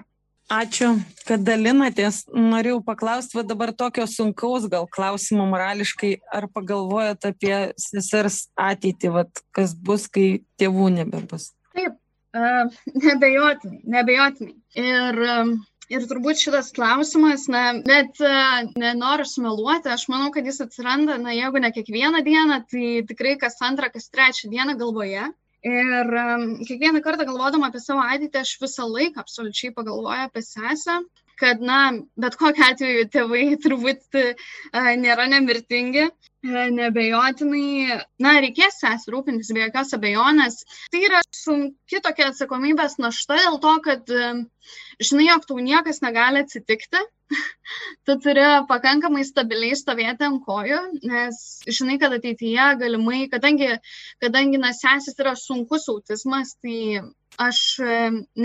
Ačiū, 0.52 0.90
kad 1.24 1.44
dalinatės. 1.48 2.26
Norėjau 2.36 2.82
paklausti, 2.84 3.38
va 3.40 3.44
dabar 3.48 3.72
tokio 3.72 4.04
sunkaus 4.10 4.68
gal 4.70 4.88
klausimo 4.92 5.46
morališkai, 5.48 6.18
ar 6.36 6.50
pagalvojat 6.52 7.30
apie 7.32 7.56
sesers 7.80 8.50
ateitį, 8.60 9.12
va, 9.16 9.24
kas 9.56 9.74
bus, 9.74 10.10
kai 10.12 10.44
tėvų 10.60 10.90
nebebus? 11.00 11.54
Taip, 11.74 11.96
uh, 12.36 12.68
nebejotinai, 12.92 13.80
nebejotinai. 13.96 14.58
Ir, 14.84 15.22
um, 15.38 15.54
ir 15.90 16.08
turbūt 16.12 16.44
šitas 16.44 16.74
klausimas, 16.76 17.48
na, 17.48 17.64
bet 17.88 18.20
uh, 18.20 18.68
nenoriu 18.76 19.26
sumeluoti, 19.30 19.94
aš 19.96 20.10
manau, 20.12 20.28
kad 20.36 20.46
jis 20.46 20.60
atsiranda, 20.68 21.16
na, 21.24 21.32
jeigu 21.38 21.64
ne 21.64 21.72
kiekvieną 21.72 22.20
dieną, 22.28 22.60
tai 22.68 22.92
tikrai 23.08 23.38
kas 23.40 23.58
antrą, 23.64 23.90
kas 23.96 24.12
trečią 24.12 24.52
dieną 24.52 24.76
galvoje. 24.82 25.32
Ir 25.64 26.10
kiekvieną 26.68 27.00
kartą 27.04 27.26
galvodama 27.28 27.70
apie 27.72 27.80
savo 27.80 28.04
ateitį, 28.04 28.42
aš 28.42 28.58
visą 28.60 28.88
laiką 28.90 29.22
absoliučiai 29.24 29.72
pagalvoju 29.78 30.26
apie 30.26 30.42
sesę, 30.44 30.98
kad, 31.40 31.64
na, 31.64 31.78
bet 32.20 32.36
kokiu 32.40 32.66
atveju 32.68 33.06
tėvai 33.14 33.46
turbūt 33.64 34.20
uh, 34.20 34.90
nėra 35.00 35.30
nemirtingi, 35.32 36.10
uh, 36.10 36.68
nebejotinai, 36.76 38.00
na, 38.26 38.36
reikės 38.44 38.82
sesę 38.84 39.14
rūpintis 39.16 39.54
be 39.56 39.64
jokios 39.64 39.96
abejonės. 39.96 40.60
Tai 40.92 41.06
yra 41.08 41.24
sunki 41.32 42.04
tokia 42.04 42.30
atsakomybės 42.34 43.00
našta 43.00 43.40
dėl 43.40 43.60
to, 43.64 43.78
kad 43.88 44.16
žinai, 45.00 45.30
jog 45.32 45.48
tau 45.48 45.64
niekas 45.64 46.04
negali 46.04 46.44
atsitikti, 46.44 47.08
tu 48.06 48.16
turi 48.24 48.44
pakankamai 48.70 49.24
stabiliai 49.28 49.78
stovėti 49.80 50.28
ant 50.28 50.44
kojų, 50.46 50.80
nes 51.10 51.42
žinai, 51.68 51.98
kad 52.02 52.16
ateityje 52.18 52.70
galimai, 52.82 53.26
kadangi, 53.32 53.70
kadangi 54.24 54.62
na, 54.62 54.74
sesis 54.78 55.20
yra 55.24 55.36
sunkus 55.40 55.88
autizmas, 55.94 56.56
tai 56.64 57.02
aš 57.42 57.60
e, 57.80 57.96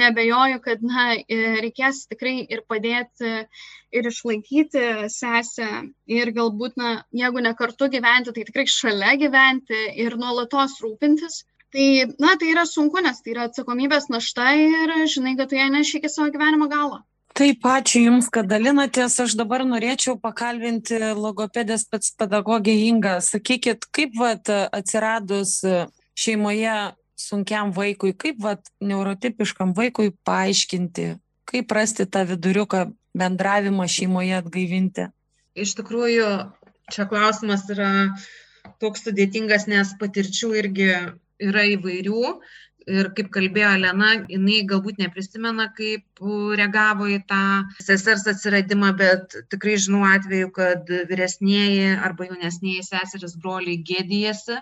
nebejoju, 0.00 0.60
kad 0.64 0.84
na, 0.84 1.10
e, 1.18 1.38
reikės 1.64 2.06
tikrai 2.08 2.38
ir 2.48 2.64
padėti, 2.70 3.34
ir 3.92 4.08
išlaikyti 4.10 4.84
sesę, 5.12 5.68
ir 6.08 6.32
galbūt, 6.36 6.78
na, 6.80 6.94
jeigu 7.22 7.44
ne 7.44 7.52
kartu 7.58 7.90
gyventi, 7.92 8.32
tai 8.32 8.46
tikrai 8.48 8.66
šalia 8.72 9.14
gyventi 9.20 9.84
ir 10.04 10.16
nuolatos 10.20 10.78
rūpintis. 10.84 11.44
Tai, 11.68 11.86
na, 12.16 12.32
tai 12.40 12.54
yra 12.54 12.64
sunku, 12.64 13.02
nes 13.04 13.20
tai 13.20 13.34
yra 13.34 13.44
atsakomybės 13.50 14.08
našta 14.08 14.54
ir 14.56 14.94
žinai, 15.12 15.34
kad 15.36 15.50
tu 15.50 15.58
ją 15.58 15.68
neši 15.74 15.98
iki 16.00 16.08
savo 16.08 16.30
gyvenimo 16.32 16.70
galo. 16.72 17.02
Taip, 17.38 17.62
ačiū 17.70 18.00
Jums, 18.02 18.26
kad 18.34 18.48
dalinatės. 18.50 19.14
Aš 19.22 19.36
dabar 19.38 19.62
norėčiau 19.62 20.16
pakalbinti 20.18 20.96
logopedės 21.14 21.84
pats 21.86 22.10
pedagogė 22.18 22.74
Inga. 22.88 23.20
Sakykit, 23.22 23.86
kaip 23.94 24.16
vat, 24.18 24.50
atsiradus 24.74 25.60
šeimoje 26.18 26.72
sunkiam 27.14 27.70
vaikui, 27.76 28.10
kaip 28.18 28.40
vat, 28.42 28.66
neurotipiškam 28.82 29.70
vaikui 29.78 30.10
paaiškinti, 30.26 31.06
kaip 31.46 31.76
rasti 31.78 32.08
tą 32.10 32.24
viduriuką 32.26 32.88
bendravimą 33.22 33.86
šeimoje 33.86 34.34
atgaivinti? 34.40 35.06
Iš 35.54 35.78
tikrųjų, 35.78 36.28
čia 36.90 37.06
klausimas 37.06 37.68
yra 37.70 37.92
toks 38.82 39.06
sudėtingas, 39.06 39.70
nes 39.70 39.94
patirčių 40.02 40.56
irgi 40.58 40.90
yra 41.38 41.68
įvairių 41.76 42.34
ir 42.88 43.10
kaip 43.16 43.28
kalbėjo 43.34 43.70
Lena, 43.82 44.10
jinai 44.30 44.62
galbūt 44.68 45.00
neprisimena, 45.02 45.68
kaip 45.76 46.22
reagavo 46.58 47.08
į 47.12 47.20
tą 47.28 47.40
sesers 47.84 48.26
atsiradimą, 48.32 48.92
bet 48.98 49.36
tikrai 49.52 49.76
žinau 49.80 50.04
atveju, 50.08 50.50
kad 50.56 50.90
vyresnėji 51.10 51.94
arba 51.96 52.28
jaunesnėji 52.30 52.86
seseris 52.88 53.36
broliai 53.40 53.78
gėdijasi 53.90 54.60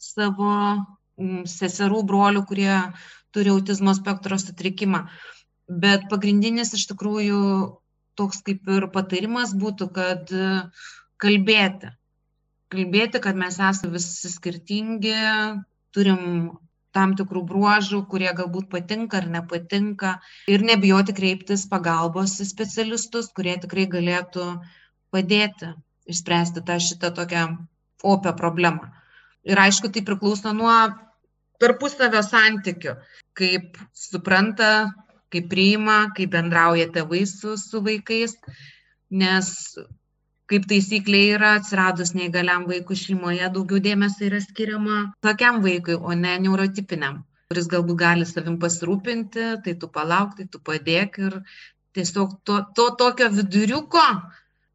savo 0.00 0.50
mm, 1.18 1.44
seserų 1.50 2.02
brolių, 2.08 2.44
kurie 2.48 2.74
turi 3.34 3.52
autizmo 3.54 3.94
spektro 3.96 4.38
sutrikimą. 4.38 5.04
Bet 5.68 6.08
pagrindinis 6.10 6.74
iš 6.76 6.86
tikrųjų 6.92 7.42
toks 8.18 8.42
kaip 8.46 8.68
ir 8.70 8.88
patarimas 8.94 9.54
būtų, 9.58 9.90
kad 9.94 10.30
kalbėti. 11.22 11.90
Kalbėti, 12.74 13.20
kad 13.22 13.38
mes 13.38 13.56
esame 13.58 13.94
visi 13.96 14.30
skirtingi, 14.30 15.16
turim 15.94 16.20
tam 16.94 17.14
tikrų 17.18 17.42
bruožų, 17.50 18.04
kurie 18.10 18.30
galbūt 18.38 18.68
patinka 18.72 19.18
ar 19.20 19.28
nepatinka 19.36 20.16
ir 20.50 20.64
nebijoti 20.66 21.14
kreiptis 21.16 21.66
pagalbos 21.70 22.36
į 22.42 22.48
specialistus, 22.48 23.32
kurie 23.36 23.56
tikrai 23.62 23.86
galėtų 23.90 24.46
padėti 25.14 25.72
išspręsti 26.10 26.62
tą 26.68 26.78
šitą 26.86 27.10
tokią 27.16 27.46
opę 28.04 28.34
problemą. 28.38 28.92
Ir 29.44 29.60
aišku, 29.60 29.90
tai 29.92 30.04
priklauso 30.06 30.52
nuo 30.56 30.74
tarpusavio 31.60 32.22
santykių, 32.24 32.94
kaip 33.36 33.78
supranta, 33.96 34.70
kaip 35.34 35.50
priima, 35.50 35.98
kaip 36.16 36.32
bendrauja 36.34 36.88
tėvai 36.94 37.24
su, 37.28 37.56
su 37.60 37.82
vaikais, 37.84 38.36
nes 39.10 39.50
kaip 40.50 40.66
taisyklė 40.70 41.20
yra 41.36 41.54
atsiradus 41.58 42.12
neįgaliam 42.16 42.66
vaikui 42.70 42.96
šeimoje 43.00 43.48
daugiau 43.54 43.80
dėmesio 43.86 44.26
yra 44.28 44.40
skiriama 44.44 44.98
tokiam 45.24 45.62
vaikui, 45.64 45.96
o 45.96 46.16
ne 46.18 46.34
neurotipiniam, 46.46 47.22
kuris 47.48 47.68
galbūt 47.72 48.00
gali 48.02 48.28
savim 48.28 48.58
pasirūpinti, 48.60 49.46
tai 49.64 49.76
tu 49.80 49.90
palauk, 49.98 50.36
tai 50.38 50.48
tu 50.50 50.60
padėk 50.68 51.20
ir 51.26 51.38
tiesiog 51.96 52.38
to, 52.44 52.60
to 52.76 52.88
tokio 53.00 53.30
viduriuko 53.32 54.04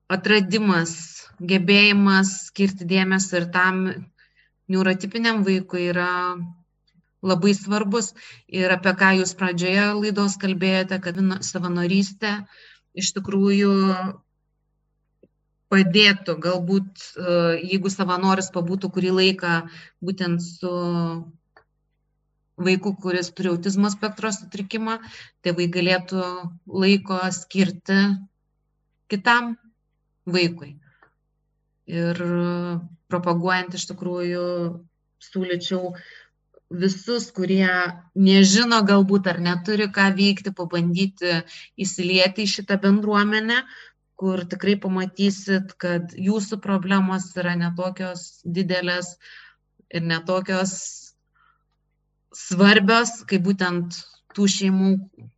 atradimas, 0.10 0.94
gebėjimas 1.52 2.32
skirti 2.48 2.88
dėmesio 2.90 3.44
ir 3.44 3.52
tam 3.54 3.84
neurotipiniam 4.70 5.44
vaikui 5.46 5.90
yra 5.92 6.10
labai 7.22 7.54
svarbus. 7.54 8.14
Ir 8.48 8.72
apie 8.74 8.96
ką 9.02 9.12
jūs 9.20 9.36
pradžioje 9.38 9.86
laidos 10.00 10.38
kalbėjote, 10.42 10.98
kad 11.04 11.20
savanorystė 11.46 12.34
iš 12.98 13.14
tikrųjų 13.18 13.74
padėtų 15.70 16.36
galbūt, 16.42 17.04
e, 17.16 17.34
jeigu 17.72 17.92
savanoris 17.94 18.50
pabūtų 18.56 18.90
kurį 18.96 19.12
laiką 19.20 19.54
būtent 20.06 20.42
su 20.44 20.74
vaiku, 22.60 22.94
kuris 23.02 23.32
turi 23.36 23.54
autizmo 23.54 23.90
spektro 23.94 24.32
sutrikimą, 24.36 25.00
tėvai 25.46 25.70
galėtų 25.72 26.24
laiko 26.68 27.20
skirti 27.36 28.00
kitam 29.10 29.56
vaikui. 30.30 30.76
Ir 31.90 32.20
propaguojant 33.10 33.78
iš 33.80 33.88
tikrųjų 33.90 34.48
siūlyčiau 35.24 35.94
visus, 36.70 37.32
kurie 37.34 37.70
nežino 38.14 38.84
galbūt 38.86 39.30
ar 39.32 39.40
neturi 39.42 39.88
ką 39.90 40.12
veikti, 40.18 40.54
pabandyti 40.54 41.40
įsilieti 41.82 42.46
į 42.46 42.52
šitą 42.52 42.78
bendruomenę, 42.84 43.64
kur 44.20 44.44
tikrai 44.52 44.76
pamatysit, 44.84 45.76
kad 45.80 46.12
jūsų 46.20 46.60
problemos 46.64 47.30
yra 47.40 47.56
netokios 47.60 48.42
didelės 48.44 49.14
ir 49.96 50.04
netokios 50.04 50.74
svarbios, 52.36 53.22
kaip 53.30 53.46
būtent 53.48 54.02
tų 54.36 54.48
šeimų, 54.54 54.90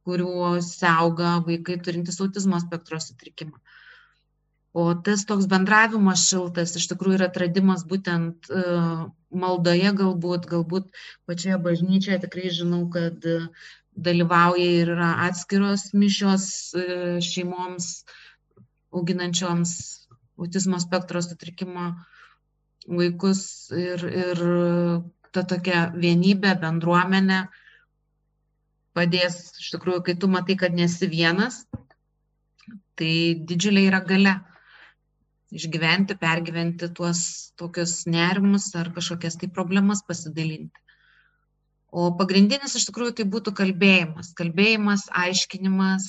kuriuose 0.08 0.88
auga 0.90 1.38
vaikai 1.46 1.78
turintys 1.86 2.20
autizmo 2.24 2.60
spektro 2.64 3.00
sutrikimą. 3.00 3.62
O 4.74 4.86
tas 5.06 5.26
toks 5.28 5.48
bendravimas 5.52 6.24
šiltas 6.30 6.78
iš 6.80 6.88
tikrųjų 6.92 7.18
yra 7.18 7.28
atradimas 7.28 7.84
būtent 7.88 8.48
uh, 8.56 9.06
maldoje 9.44 9.92
galbūt, 10.00 10.48
galbūt 10.48 10.88
pačioje 11.28 11.58
bažnyčioje 11.66 12.22
tikrai 12.26 12.52
žinau, 12.56 12.86
kad 12.94 13.28
uh, 13.28 13.50
dalyvauja 14.00 14.70
ir 14.80 14.94
yra 14.96 15.12
atskiros 15.28 15.90
mišios 15.92 16.46
uh, 16.80 17.20
šeimoms 17.20 17.92
auginančioms 18.92 19.74
autizmo 20.42 20.80
spektro 20.82 21.22
sutrikimo 21.22 21.92
vaikus 22.88 23.72
ir, 23.78 24.04
ir 24.10 24.44
ta 25.32 25.44
tokia 25.48 25.88
vienybė, 25.96 26.56
bendruomenė 26.62 27.42
padės, 28.98 29.38
iš 29.62 29.72
tikrųjų, 29.76 30.04
kai 30.08 30.16
tu 30.20 30.28
matai, 30.32 30.58
kad 30.60 30.74
nesi 30.76 31.08
vienas, 31.08 31.62
tai 33.00 33.14
didžiulė 33.48 33.86
yra 33.88 34.02
gale 34.04 34.36
išgyventi, 35.52 36.18
pergyventi 36.20 36.90
tuos 36.96 37.22
tokius 37.60 38.06
nerimus 38.08 38.70
ar 38.80 38.92
kažkokias 38.96 39.38
tai 39.40 39.52
problemas 39.52 40.04
pasidalinti. 40.08 40.80
O 41.92 42.12
pagrindinis 42.16 42.78
iš 42.80 42.88
tikrųjų 42.88 43.18
tai 43.20 43.26
būtų 43.28 43.52
kalbėjimas. 43.56 44.32
Kalbėjimas, 44.40 45.10
aiškinimas, 45.12 46.06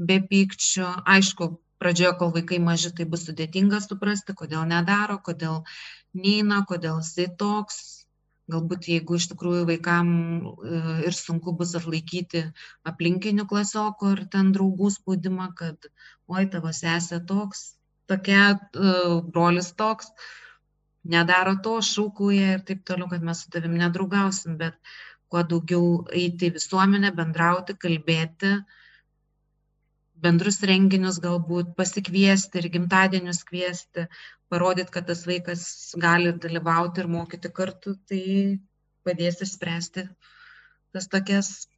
be 0.00 0.16
pykčio. 0.30 0.88
Aišku, 1.04 1.50
pradžioje, 1.80 2.12
kol 2.20 2.34
vaikai 2.34 2.60
maži, 2.62 2.92
tai 2.96 3.06
bus 3.08 3.24
sudėtinga 3.28 3.80
suprasti, 3.84 4.36
kodėl 4.36 4.66
nedaro, 4.68 5.16
kodėl 5.24 5.62
neina, 6.16 6.60
kodėl 6.68 7.00
jisai 7.00 7.30
toks. 7.40 7.80
Galbūt 8.50 8.88
jeigu 8.90 9.14
iš 9.14 9.28
tikrųjų 9.30 9.66
vaikam 9.68 10.08
e, 10.10 10.78
ir 11.06 11.14
sunku 11.14 11.52
bus 11.54 11.76
atlaikyti 11.78 12.48
aplinkinių 12.90 13.44
klasiokų 13.50 14.10
ir 14.16 14.22
ten 14.32 14.50
draugų 14.56 14.90
spaudimą, 14.90 15.52
kad 15.60 15.86
oi 16.26 16.48
tavo 16.50 16.72
sesė 16.74 17.20
toks, 17.28 17.76
tokia, 18.10 18.48
e, 18.56 18.96
brolis 19.30 19.70
toks, 19.78 20.10
nedaro 21.14 21.54
to, 21.62 21.76
šūkuoja 21.92 22.56
ir 22.56 22.66
taip 22.66 22.82
toliau, 22.90 23.06
kad 23.12 23.22
mes 23.28 23.44
su 23.44 23.54
tavim 23.54 23.78
nedraugausim, 23.78 24.58
bet 24.58 24.74
kuo 25.30 25.46
daugiau 25.46 25.86
eiti 26.10 26.50
į 26.50 26.56
visuomenę, 26.58 27.14
bendrauti, 27.14 27.78
kalbėti, 27.78 28.56
uh, 28.58 28.79
bendrus 30.22 30.60
renginius 30.66 31.20
galbūt 31.22 31.74
pasikviesti 31.78 32.60
ir 32.60 32.68
gimtadienius 32.74 33.42
kviesti, 33.48 34.06
parodyti, 34.50 34.92
kad 34.94 35.06
tas 35.08 35.24
vaikas 35.28 35.64
gali 36.00 36.32
dalyvauti 36.32 37.02
ir 37.02 37.10
mokyti 37.10 37.52
kartu, 37.54 37.94
tai 38.08 38.58
padės 39.06 39.40
išspręsti 39.46 40.08
tas 40.92 41.06
tokias 41.08 41.68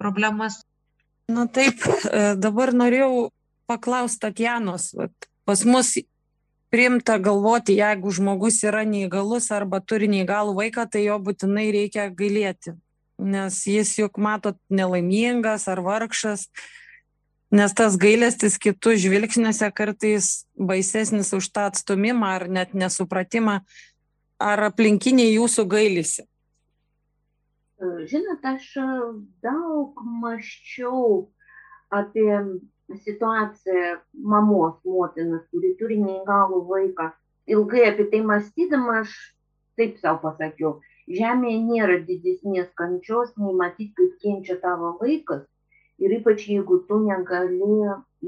problemas. 0.00 0.62
Na 1.28 1.46
taip, 1.48 1.80
e, 1.84 2.34
dabar 2.36 2.72
norėjau 2.76 3.28
paklausti 3.70 4.20
Tatjanos. 4.24 4.90
Pas 5.44 5.64
mus 5.68 5.94
priimta 6.72 7.18
galvoti, 7.22 7.78
jeigu 7.78 8.12
žmogus 8.12 8.62
yra 8.66 8.82
neįgalus 8.88 9.50
arba 9.54 9.80
turi 9.80 10.08
neįgalų 10.10 10.56
vaiką, 10.58 10.88
tai 10.90 11.04
jo 11.06 11.20
būtinai 11.22 11.68
reikia 11.76 12.08
gailėti. 12.10 12.74
Nes 13.22 13.60
jis 13.70 13.92
juk 14.00 14.18
matot 14.18 14.58
nelaimingas 14.74 15.68
ar 15.70 15.84
vargšas, 15.84 16.48
nes 17.54 17.74
tas 17.76 17.96
gailestis 18.00 18.58
kitų 18.60 18.96
žvilgsniuose 19.04 19.70
kartais 19.76 20.30
baisesnis 20.58 21.32
už 21.36 21.50
tą 21.54 21.68
atstumimą 21.70 22.30
ar 22.38 22.48
net 22.50 22.74
nesupratimą, 22.74 23.60
ar 24.42 24.64
aplinkiniai 24.68 25.36
jūsų 25.36 25.66
gailisi? 25.70 26.26
Žinot, 27.84 28.44
aš 28.46 28.66
daug 29.44 29.98
maščiau 30.22 31.28
apie 31.94 32.30
situacija 33.04 33.98
mamos, 34.14 34.80
motinas, 34.84 35.44
kuri 35.52 35.74
turi 35.78 35.98
neįgalų 36.02 36.64
vaiką. 36.68 37.10
Ilgai 37.50 37.86
apie 37.90 38.08
tai 38.12 38.22
mąstydama 38.24 39.00
aš 39.02 39.14
taip 39.78 39.98
savo 40.00 40.22
pasakiau, 40.22 40.78
žemėje 41.10 41.60
nėra 41.64 41.98
didesnės 42.06 42.70
kančios, 42.78 43.34
nei 43.36 43.52
matyti, 43.58 43.92
kaip 43.98 44.14
kenčia 44.22 44.56
tavo 44.62 44.94
vaikas. 45.00 45.44
Ir 46.02 46.16
ypač 46.18 46.48
jeigu 46.50 46.80
tu 46.88 46.98
negali 47.04 47.70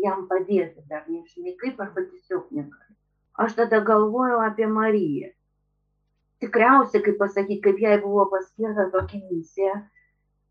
jam 0.04 0.26
padėti, 0.30 0.84
dar 0.90 1.08
nežinai 1.10 1.56
kaip 1.60 1.80
arba 1.82 2.04
tiesiog 2.04 2.52
negali. 2.54 2.94
Aš 3.42 3.56
tada 3.58 3.80
galvojau 3.84 4.38
apie 4.44 4.68
Mariją. 4.70 5.32
Tikriausiai, 6.40 7.02
kaip 7.02 7.18
pasakyti, 7.18 7.62
kaip 7.64 7.80
jai 7.80 7.98
buvo 8.00 8.28
paskirta 8.30 8.86
tokia 8.92 9.20
misija, 9.30 9.74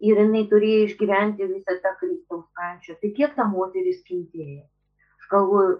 ir 0.04 0.20
jinai 0.20 0.44
turėjo 0.52 0.86
išgyventi 0.90 1.48
visą 1.50 1.78
tą 1.84 1.94
Kristaus 2.00 2.46
kančią. 2.58 2.98
Tai 3.02 3.12
kiek 3.18 3.36
ta 3.36 3.46
moteris 3.50 4.02
kentėjo? 4.08 4.66
Aš 5.20 5.30
galvoju, 5.32 5.76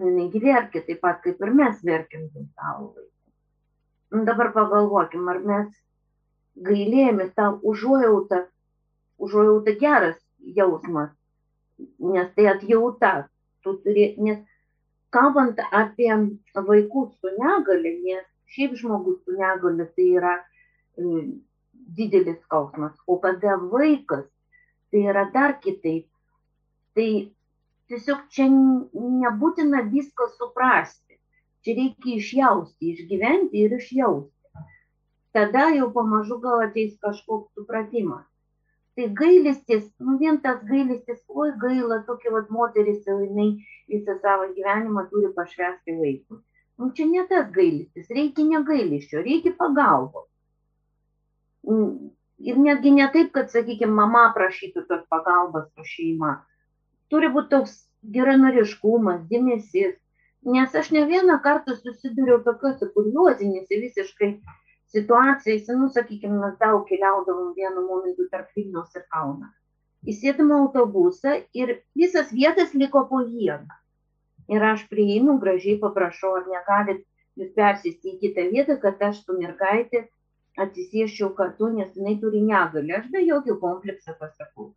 jinai 0.00 0.44
verkė 0.46 0.84
taip 0.86 1.02
pat, 1.04 1.20
kaip 1.24 1.42
ir 1.42 1.52
mes 1.60 1.82
verkiam 1.84 2.28
dėl 2.32 2.46
savo 2.54 2.88
vaikų. 2.94 3.10
Nu, 4.14 4.24
dabar 4.24 4.52
pagalvokim, 4.54 5.28
ar 5.28 5.40
mes 5.42 5.68
gailėjomės 6.66 7.34
tą 7.34 7.50
užuojautą, 7.62 8.44
užuojautą 9.18 9.74
geras 9.80 10.18
jausmas, 10.56 11.12
nes 11.98 12.28
tai 12.36 12.48
atjauta. 12.52 13.28
Tu 13.64 13.72
turi, 13.80 14.10
nes 14.20 14.42
kalbant 15.14 15.60
apie 15.72 16.12
vaikus 16.54 17.14
su 17.20 17.30
negale, 17.38 17.94
nes 18.04 18.26
šiaip 18.52 18.74
žmogus 18.76 19.22
su 19.24 19.36
negale 19.38 19.86
tai 19.96 20.08
yra 20.18 20.34
didelis 21.96 22.40
skausmas, 22.44 22.92
o 23.06 23.16
kada 23.22 23.56
vaikas, 23.72 24.26
tai 24.90 25.06
yra 25.10 25.24
dar 25.32 25.56
kitaip. 25.62 26.06
Tai 26.94 27.08
tiesiog 27.88 28.28
čia 28.30 28.46
nebūtina 28.50 29.82
viską 29.90 30.28
suprasti. 30.36 31.18
Čia 31.64 31.74
reikia 31.78 32.20
išjausti, 32.20 32.92
išgyventi 32.92 33.64
ir 33.64 33.74
išjausti. 33.78 34.30
Tada 35.34 35.70
jau 35.74 35.88
pamažu 35.94 36.38
gal 36.38 36.62
ateis 36.68 36.92
kažkoks 37.02 37.54
supratimas. 37.56 38.26
Tai 38.94 39.06
gailistis, 39.18 39.86
nu 39.98 40.16
vien 40.18 40.36
tas 40.42 40.60
gailistis, 40.68 41.22
oi 41.28 41.50
gaila, 41.58 42.02
tokia 42.06 42.30
vad 42.34 42.50
moteris 42.54 43.06
jinai 43.08 43.48
visą 43.90 44.14
savo 44.22 44.46
gyvenimą 44.54 45.08
turi 45.10 45.32
pašvesti 45.34 45.96
vaikui. 45.98 46.38
Nu 46.78 46.90
čia 46.94 47.06
ne 47.10 47.24
tas 47.30 47.50
gailistis, 47.54 48.06
reikia 48.10 48.46
negailiščio, 48.50 49.22
reikia 49.26 49.54
pagalbos 49.58 50.30
ir 52.44 52.58
netgi 52.60 52.92
ne 52.94 53.06
taip, 53.12 53.32
kad, 53.34 53.50
sakykime, 53.52 53.92
mama 53.94 54.24
prašytų 54.36 54.84
tos 54.88 55.04
pagalbos 55.12 55.68
su 55.72 55.86
šeima. 55.88 56.34
Turi 57.12 57.30
būti 57.32 57.52
toks 57.54 57.76
geranoriškumas, 58.16 59.22
dėmesys. 59.30 59.96
Nes 60.44 60.74
aš 60.76 60.90
ne 60.92 61.06
vieną 61.08 61.38
kartą 61.44 61.76
susidūriau 61.78 62.42
tokiuose 62.44 62.90
kuriozinėse 62.92 63.78
visiškai 63.80 64.30
situacijose, 64.94 65.76
nu, 65.80 65.90
sakykime, 65.96 66.38
mes 66.40 66.56
daug 66.62 66.86
keliaudavom 66.88 67.52
vienu 67.58 67.84
momentu 67.88 68.28
tarp 68.32 68.50
Vilnius 68.56 68.94
ir 68.96 69.04
Kauną. 69.14 69.50
Įsėdam 70.12 70.52
autobusą 70.52 71.38
ir 71.56 71.78
visas 71.96 72.32
vietas 72.32 72.74
liko 72.76 73.04
po 73.10 73.22
vieną. 73.24 73.80
Ir 74.52 74.64
aš 74.70 74.84
prieinu, 74.90 75.38
gražiai 75.40 75.78
paprašau, 75.80 76.34
ar 76.40 76.48
negalit 76.50 77.04
jūs 77.40 77.54
persėsti 77.56 78.12
į 78.12 78.18
kitą 78.24 78.48
vietą, 78.52 78.76
kad 78.82 79.00
aš 79.08 79.22
su 79.24 79.36
mergaitė 79.38 80.04
atsisėsčiau 80.60 81.32
kartu, 81.38 81.70
nes 81.76 81.94
jinai 81.96 82.18
turi 82.20 82.42
negalę. 82.44 83.00
Aš 83.00 83.08
be 83.14 83.24
jokio 83.24 83.56
komplekso 83.62 84.14
pasakau. 84.20 84.70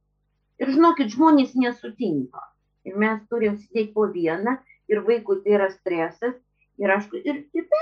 Ir 0.62 0.72
žinokit, 0.74 1.12
žmonės 1.14 1.54
nesutinka. 1.60 2.42
Ir 2.88 2.98
mes 2.98 3.20
turim 3.30 3.58
sėdėti 3.60 3.94
po 3.94 4.08
vieną 4.14 4.56
ir 4.90 5.04
vaikui 5.06 5.42
tai 5.44 5.58
yra 5.60 5.68
stresas. 5.74 6.38
Ir, 6.78 6.92
aš, 6.94 7.08
ir, 7.26 7.38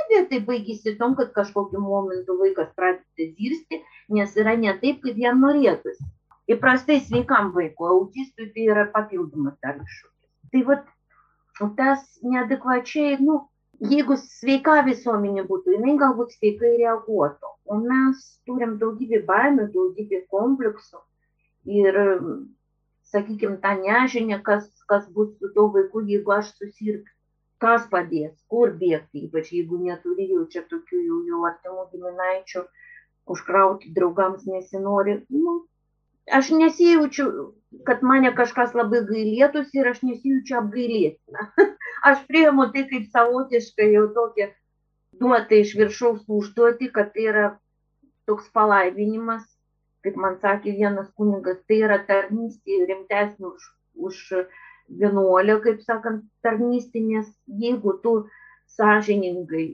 abejo 0.05 0.25
tai 0.29 0.39
baigėsi 0.47 0.95
tom, 0.99 1.15
kad 1.19 1.31
kažkokiu 1.35 1.81
momentu 1.83 2.37
vaikas 2.39 2.69
pradeda 2.77 3.25
zirsti, 3.35 3.81
nes 4.17 4.35
yra 4.39 4.53
ne 4.59 4.71
taip, 4.79 5.01
kaip 5.03 5.17
jam 5.19 5.41
norėtųsi. 5.43 6.05
Įprastai 6.55 6.99
sveikam 7.01 7.51
vaikui, 7.55 7.89
autistui 7.89 8.51
tai 8.53 8.67
yra 8.69 8.85
papildomas 8.93 9.57
dar 9.65 9.81
iššūkis. 9.81 10.29
Tai 10.53 10.61
vat, 10.69 10.85
tas 11.79 12.05
neadekvačiai, 12.23 13.17
nu, 13.25 13.39
jeigu 13.91 14.15
sveika 14.21 14.77
visuomenė 14.85 15.43
būtų, 15.49 15.75
jinai 15.75 15.97
galbūt 15.99 16.37
sveikai 16.37 16.75
reaguotų. 16.83 17.51
O 17.65 17.79
mes 17.81 18.21
turim 18.47 18.77
daugybę 18.79 19.23
baimių, 19.27 19.71
daugybę 19.73 20.21
kompleksų. 20.31 21.01
Ir, 21.81 21.99
sakykime, 23.11 23.57
tą 23.63 23.73
nežinę, 23.81 24.39
kas, 24.45 24.69
kas 24.87 25.09
bus 25.11 25.33
su 25.39 25.51
tuo 25.57 25.67
vaiku, 25.73 26.05
jeigu 26.05 26.37
aš 26.37 26.53
susirgsiu. 26.59 27.14
Kas 27.63 27.85
padės, 27.91 28.33
kur 28.51 28.73
bėgti, 28.79 29.25
ypač 29.27 29.53
jeigu 29.55 29.79
neturi 29.81 30.27
jau 30.31 30.43
čia 30.51 30.65
tokių 30.71 30.99
jau, 31.01 31.19
jau 31.29 31.45
artimų 31.49 31.85
giminaičių, 31.93 32.65
užkrauti 33.35 33.93
draugams 33.95 34.43
nesinori. 34.49 35.21
Nu, 35.29 35.55
aš 36.39 36.51
nesijaučiu, 36.59 37.29
kad 37.87 38.03
mane 38.03 38.33
kažkas 38.35 38.75
labai 38.77 39.05
gailėtųsi 39.07 39.79
ir 39.81 39.91
aš 39.93 40.03
nesijaučiu 40.09 40.59
apgailėtina. 40.61 41.47
aš 42.11 42.27
priimu 42.29 42.67
tai 42.75 42.85
kaip 42.91 43.09
savotiškai 43.15 43.91
jau 43.93 44.07
tokia 44.19 44.51
duota 45.19 45.55
iš 45.55 45.75
viršaus 45.79 46.25
užduoti, 46.27 46.91
kad 46.91 47.13
tai 47.15 47.29
yra 47.31 47.45
toks 48.29 48.49
palaiminimas, 48.57 49.45
kaip 50.05 50.17
man 50.21 50.37
sakė 50.41 50.75
vienas 50.79 51.07
kunigas, 51.17 51.61
tai 51.69 51.81
yra 51.87 51.99
tarnystė 52.09 52.83
rimtesnė 52.89 53.51
už, 53.51 53.69
už 54.09 54.21
vienuolio, 54.89 55.59
kaip 55.63 55.81
sakant, 55.85 56.25
tarnystė, 56.45 57.01
nes 57.01 57.29
jeigu 57.61 57.95
tu 58.03 58.15
sąžiningai 58.75 59.67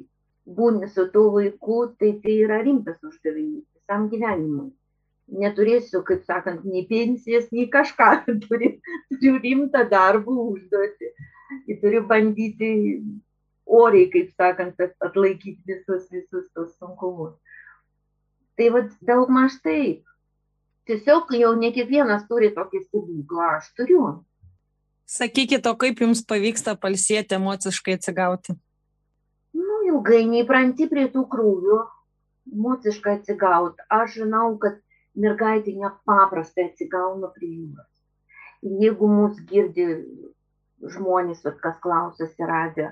būni 0.46 0.90
su 0.90 1.08
tuo 1.14 1.32
vaiku, 1.38 1.82
tai 2.00 2.14
tai 2.24 2.38
yra 2.46 2.62
rimtas 2.66 3.02
uždavinys 3.04 3.66
visam 3.76 4.08
gyvenimui. 4.12 4.72
Neturėsiu, 5.42 6.02
kaip 6.04 6.24
sakant, 6.28 6.64
nei 6.68 6.84
pensijas, 6.88 7.48
nei 7.56 7.68
kažką, 7.72 8.10
turiu, 8.48 8.74
turiu 9.12 9.38
rimtą 9.44 9.86
darbą 9.90 10.36
užduoti 10.52 11.12
ir 11.68 11.80
turiu 11.84 12.04
bandyti 12.08 12.72
oriai, 13.66 14.10
kaip 14.12 14.32
sakant, 14.36 14.80
atlaikyti 15.00 15.62
visus, 15.68 16.08
visus 16.12 16.48
tos 16.56 16.74
sunkumus. 16.80 17.36
Tai 18.58 18.68
vad 18.76 18.92
daug 19.08 19.32
maž 19.32 19.56
taip. 19.64 20.04
Tiesiog 20.90 21.32
jau 21.38 21.54
ne 21.56 21.70
kiekvienas 21.72 22.26
turi 22.28 22.50
tokį 22.56 22.84
stebuklą, 22.88 23.56
aš 23.62 23.72
turiu. 23.78 24.04
Sakykit, 25.12 25.66
o 25.68 25.74
kaip 25.76 26.00
jums 26.00 26.22
pavyksta 26.24 26.78
palsėti 26.80 27.36
emociškai 27.36 27.98
atsigauti? 27.98 28.54
Nu, 29.60 29.80
ilgai 29.90 30.22
neįpranti 30.30 30.88
prie 30.92 31.10
tų 31.12 31.26
krūvių, 31.34 31.80
emociškai 32.56 33.18
atsigauti. 33.18 33.84
Aš 33.92 34.22
žinau, 34.22 34.54
kad 34.62 34.78
mergaitė 35.20 35.74
nepaprastai 35.82 36.70
atsigauna 36.70 37.28
prie 37.36 37.50
jūros. 37.50 37.90
Jeigu 38.86 39.10
mus 39.12 39.44
girdi 39.52 39.90
žmonės, 40.96 41.44
kas 41.60 41.76
klausėsi 41.84 42.48
radio, 42.48 42.88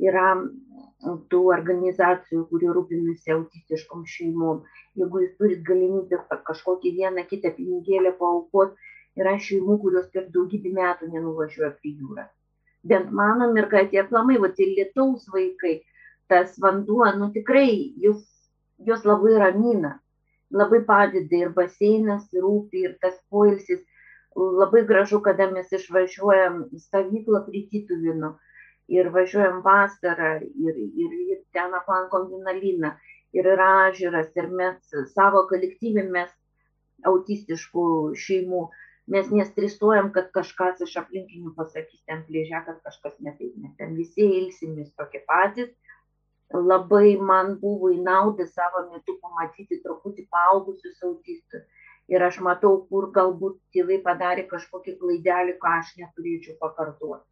yra 0.00 0.30
tų 1.28 1.44
organizacijų, 1.52 2.46
kurie 2.48 2.72
rūpinasi 2.72 3.34
autistiškom 3.36 4.06
šeimom. 4.08 4.64
Jeigu 4.96 5.26
jūs 5.26 5.36
turit 5.36 5.60
galimybę 5.68 6.24
kažkokį 6.48 6.96
vieną 6.96 7.28
kitą 7.28 7.52
pinigėlę 7.60 8.16
paukot, 8.16 8.78
yra 9.20 9.36
šeimų, 9.42 9.78
kurios 9.82 10.08
per 10.14 10.28
daugybę 10.34 10.72
metų 10.78 11.10
nenuvažiuoja 11.12 11.72
prie 11.80 11.94
jūrą. 11.94 12.26
Bent 12.88 13.12
mano 13.20 13.50
mergaitė 13.52 14.02
aplamai, 14.04 14.38
va, 14.42 14.50
tai 14.54 14.68
lietaus 14.70 15.26
vaikai, 15.34 15.80
tas 16.30 16.54
vanduo, 16.62 17.04
nu 17.18 17.30
tikrai, 17.34 17.70
jūs, 18.04 18.22
jūs 18.86 19.04
labai 19.08 19.38
ramina, 19.42 19.96
labai 20.54 20.80
padeda 20.86 21.42
ir 21.42 21.54
baseinas, 21.56 22.28
ir 22.32 22.44
rūpi, 22.44 22.84
ir 22.86 22.98
tas 23.02 23.16
poilsis 23.30 23.82
labai 24.38 24.84
gražu, 24.86 25.20
kada 25.24 25.48
mes 25.50 25.72
išvažiuojam 25.72 26.68
į 26.72 26.80
stovyklą 26.84 27.42
prie 27.48 27.64
Tituvino 27.72 28.36
ir 28.88 29.10
važiuojam 29.12 29.60
vasarą 29.64 30.38
ir, 30.40 30.76
ir, 30.76 31.16
ir 31.32 31.40
ten 31.52 31.74
aplankom 31.74 32.28
Vinaliną 32.32 32.94
ir 33.36 33.48
yra 33.54 33.68
ažiūras 33.88 34.30
ir 34.38 34.48
mes 34.60 35.00
savo 35.14 35.44
kolektyvį 35.50 36.06
mes 36.12 36.30
autistiškų 37.08 37.88
šeimų, 38.18 38.62
mes 39.14 39.30
nestresuojam, 39.32 40.10
kad 40.14 40.30
kažkas 40.36 40.82
iš 40.86 40.96
aplinkinių 41.02 41.54
pasakys 41.56 42.04
ten 42.08 42.24
plėžia, 42.28 42.62
kad 42.66 42.80
kažkas 42.86 43.16
netaip, 43.24 43.54
nes 43.62 43.74
ten 43.80 43.96
visi 43.98 44.26
ilsimės 44.40 44.92
tokie 45.00 45.24
patys. 45.28 45.72
Labai 46.52 47.18
man 47.30 47.58
buvo 47.60 47.90
į 47.92 47.98
naudą 48.04 48.46
savo 48.48 48.86
metu 48.92 49.18
pamatyti 49.20 49.82
truputį 49.84 50.24
paaugusius 50.32 51.02
autistus 51.04 51.66
ir 52.08 52.24
aš 52.24 52.38
matau, 52.44 52.70
kur 52.90 53.10
galbūt 53.16 53.58
tėvai 53.76 53.98
padarė 54.04 54.46
kažkokį 54.52 54.94
klaidelį, 55.02 55.58
ką 55.64 55.74
aš 55.80 55.92
neturėčiau 56.00 56.56
pakartoti. 56.62 57.26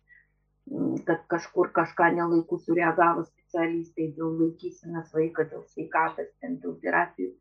Mm, 0.67 0.99
kad 1.09 1.23
kažkur 1.33 1.71
kažką 1.73 2.11
nelaikų 2.19 2.59
sureagavo 2.67 3.25
specialistai 3.25 4.11
dėl 4.17 4.33
laikysinas 4.41 5.13
vaiką, 5.15 5.47
dėl 5.53 5.63
sveikatos, 5.73 6.33
dėl 6.43 6.75
terapijų. 6.83 7.33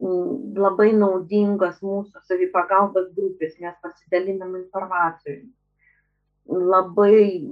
Labai 0.00 0.90
naudingas 0.92 1.78
mūsų 1.82 2.22
savipagalbos 2.28 3.12
grupės, 3.16 3.54
mes 3.62 3.76
pasidalinam 3.82 4.56
informacijomis. 4.58 5.52
labai 6.44 7.46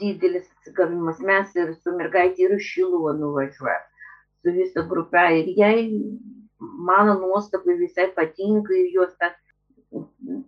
didelis 0.00 0.46
atsigavimas. 0.58 1.18
Mes 1.20 1.56
ir 1.56 1.74
su 1.74 1.92
mergaitė 1.96 2.46
ir 2.46 2.58
Šiluvo 2.58 3.12
nuvažiuoja 3.18 3.80
su 4.42 4.52
visa 4.56 4.82
grupė 4.90 5.24
ir 5.40 5.50
jai, 5.56 5.76
mano 6.58 7.14
nuostabai 7.20 7.76
visai 7.78 8.08
patinka 8.16 8.74
ir 8.74 8.90
jos 8.96 9.12
ta, 9.20 9.30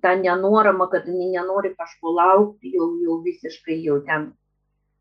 ta 0.03 0.15
nenorama, 0.19 0.89
kad 0.91 1.07
jinai 1.11 1.31
nenori 1.37 1.75
kažko 1.79 2.15
laukti, 2.19 2.75
jau, 2.75 2.91
jau 3.05 3.21
visiškai 3.23 3.79
jau 3.87 4.01
ten 4.09 4.33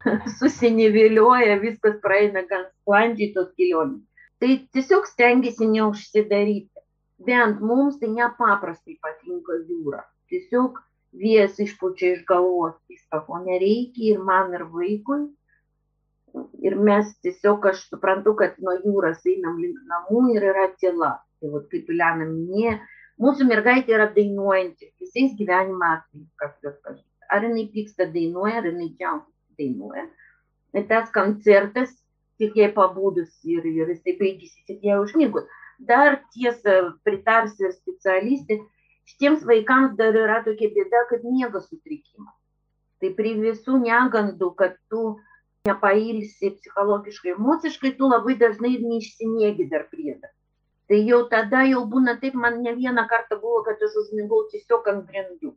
susiniviliuoja, 0.40 1.58
viskas 1.62 1.98
praeina 2.06 2.46
gan 2.50 2.68
sklandžiai 2.70 3.34
tos 3.36 3.54
kelionės. 3.58 4.04
Tai 4.44 4.56
tiesiog 4.76 5.06
stengiasi 5.08 5.66
neužsidaryti. 5.72 6.82
Bent 7.26 7.62
mums 7.64 7.96
tai 8.02 8.10
nepaprastai 8.12 8.98
patinka 9.00 9.56
jūra. 9.70 10.02
Tiesiog 10.28 10.82
vėjas 11.22 11.62
išpučia 11.64 12.10
iš 12.18 12.26
galvos 12.28 12.74
viską, 12.92 13.22
ko 13.24 13.40
nereikia 13.46 14.10
ir 14.10 14.20
man, 14.28 14.52
ir 14.58 14.66
vaikui. 14.74 15.22
Ir 16.68 16.76
mes 16.90 17.16
tiesiog, 17.24 17.70
aš 17.72 17.86
suprantu, 17.88 18.36
kad 18.44 18.60
nuo 18.60 18.76
jūros 18.82 19.24
einam 19.32 19.64
link 19.64 19.80
namų 19.94 20.26
ir 20.36 20.50
yra 20.52 20.68
tyla. 20.76 21.14
Tai 21.40 21.56
vat, 21.56 21.72
kaip 21.72 21.96
Ilena 21.96 22.28
minėjo, 22.28 22.76
mūsų 23.24 23.48
mergaitė 23.48 23.96
yra 23.96 24.12
dainuojanti 24.12 24.92
visais 25.00 25.40
gyvenimo 25.40 25.88
atvejais, 25.94 26.32
kas 26.44 26.60
jos 26.68 26.80
pažįsta. 26.84 27.32
Ar 27.32 27.48
jinai 27.48 27.70
pyksta 27.72 28.12
dainuoja, 28.12 28.60
ar 28.60 28.72
jinai 28.74 28.92
džiaugiasi 28.92 29.64
dainuoja. 29.64 30.10
Ir 30.76 30.90
tas 30.92 31.16
koncertas 31.16 31.96
tik 32.42 32.56
jai 32.58 32.70
pabūdus 32.76 33.32
ir, 33.46 33.66
ir 33.66 33.92
jisai 33.94 34.16
baigėsi 34.20 34.80
jai 34.84 35.00
užmigus. 35.02 35.50
Dar 35.80 36.20
tiesa, 36.36 36.94
pritars 37.04 37.60
ir 37.62 37.74
specialistė, 37.76 38.60
šitiems 39.10 39.44
vaikams 39.50 39.98
dar 40.00 40.16
yra 40.16 40.40
tokia 40.46 40.72
bėda, 40.76 41.06
kad 41.10 41.26
miego 41.28 41.62
sutrikimas. 41.64 42.36
Tai 43.02 43.12
prie 43.18 43.34
visų 43.40 43.80
negandų, 43.84 44.54
kad 44.60 44.78
tu 44.92 45.18
nepailsi 45.68 46.54
psichologiškai, 46.60 47.34
emociškai, 47.38 47.96
tu 48.00 48.08
labai 48.12 48.38
dažnai 48.40 48.78
ir 48.78 48.86
neišsimiegi 48.88 49.68
dar 49.72 49.88
priedą. 49.92 50.32
Tai 50.88 51.00
jau 51.08 51.22
tada 51.32 51.64
jau 51.68 51.84
būna 51.90 52.18
taip, 52.22 52.36
man 52.36 52.62
ne 52.64 52.74
vieną 52.80 53.06
kartą 53.12 53.40
buvo, 53.42 53.62
kad 53.68 53.84
aš 53.88 53.96
užmigau 54.04 54.42
tiesiog 54.52 54.90
ant 54.92 55.06
grindų. 55.10 55.54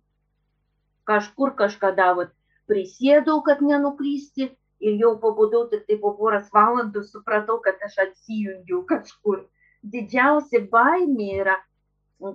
Kažkur 1.11 1.55
kažkada 1.59 2.13
vat, 2.19 2.31
prisėdau, 2.71 3.41
kad 3.47 3.63
nenuklysti 3.63 4.53
ir 4.81 4.99
jau 5.01 5.13
pabudau 5.21 5.67
tik 5.71 5.87
tai 5.89 5.99
po 6.03 6.13
poros 6.19 6.51
valandų 6.55 7.05
supratau, 7.09 7.61
kad 7.65 7.81
aš 7.87 7.99
atsijungiau 8.07 8.83
kažkur. 8.91 9.45
Didžiausia 9.83 10.65
baimė 10.73 11.31
yra 11.41 11.57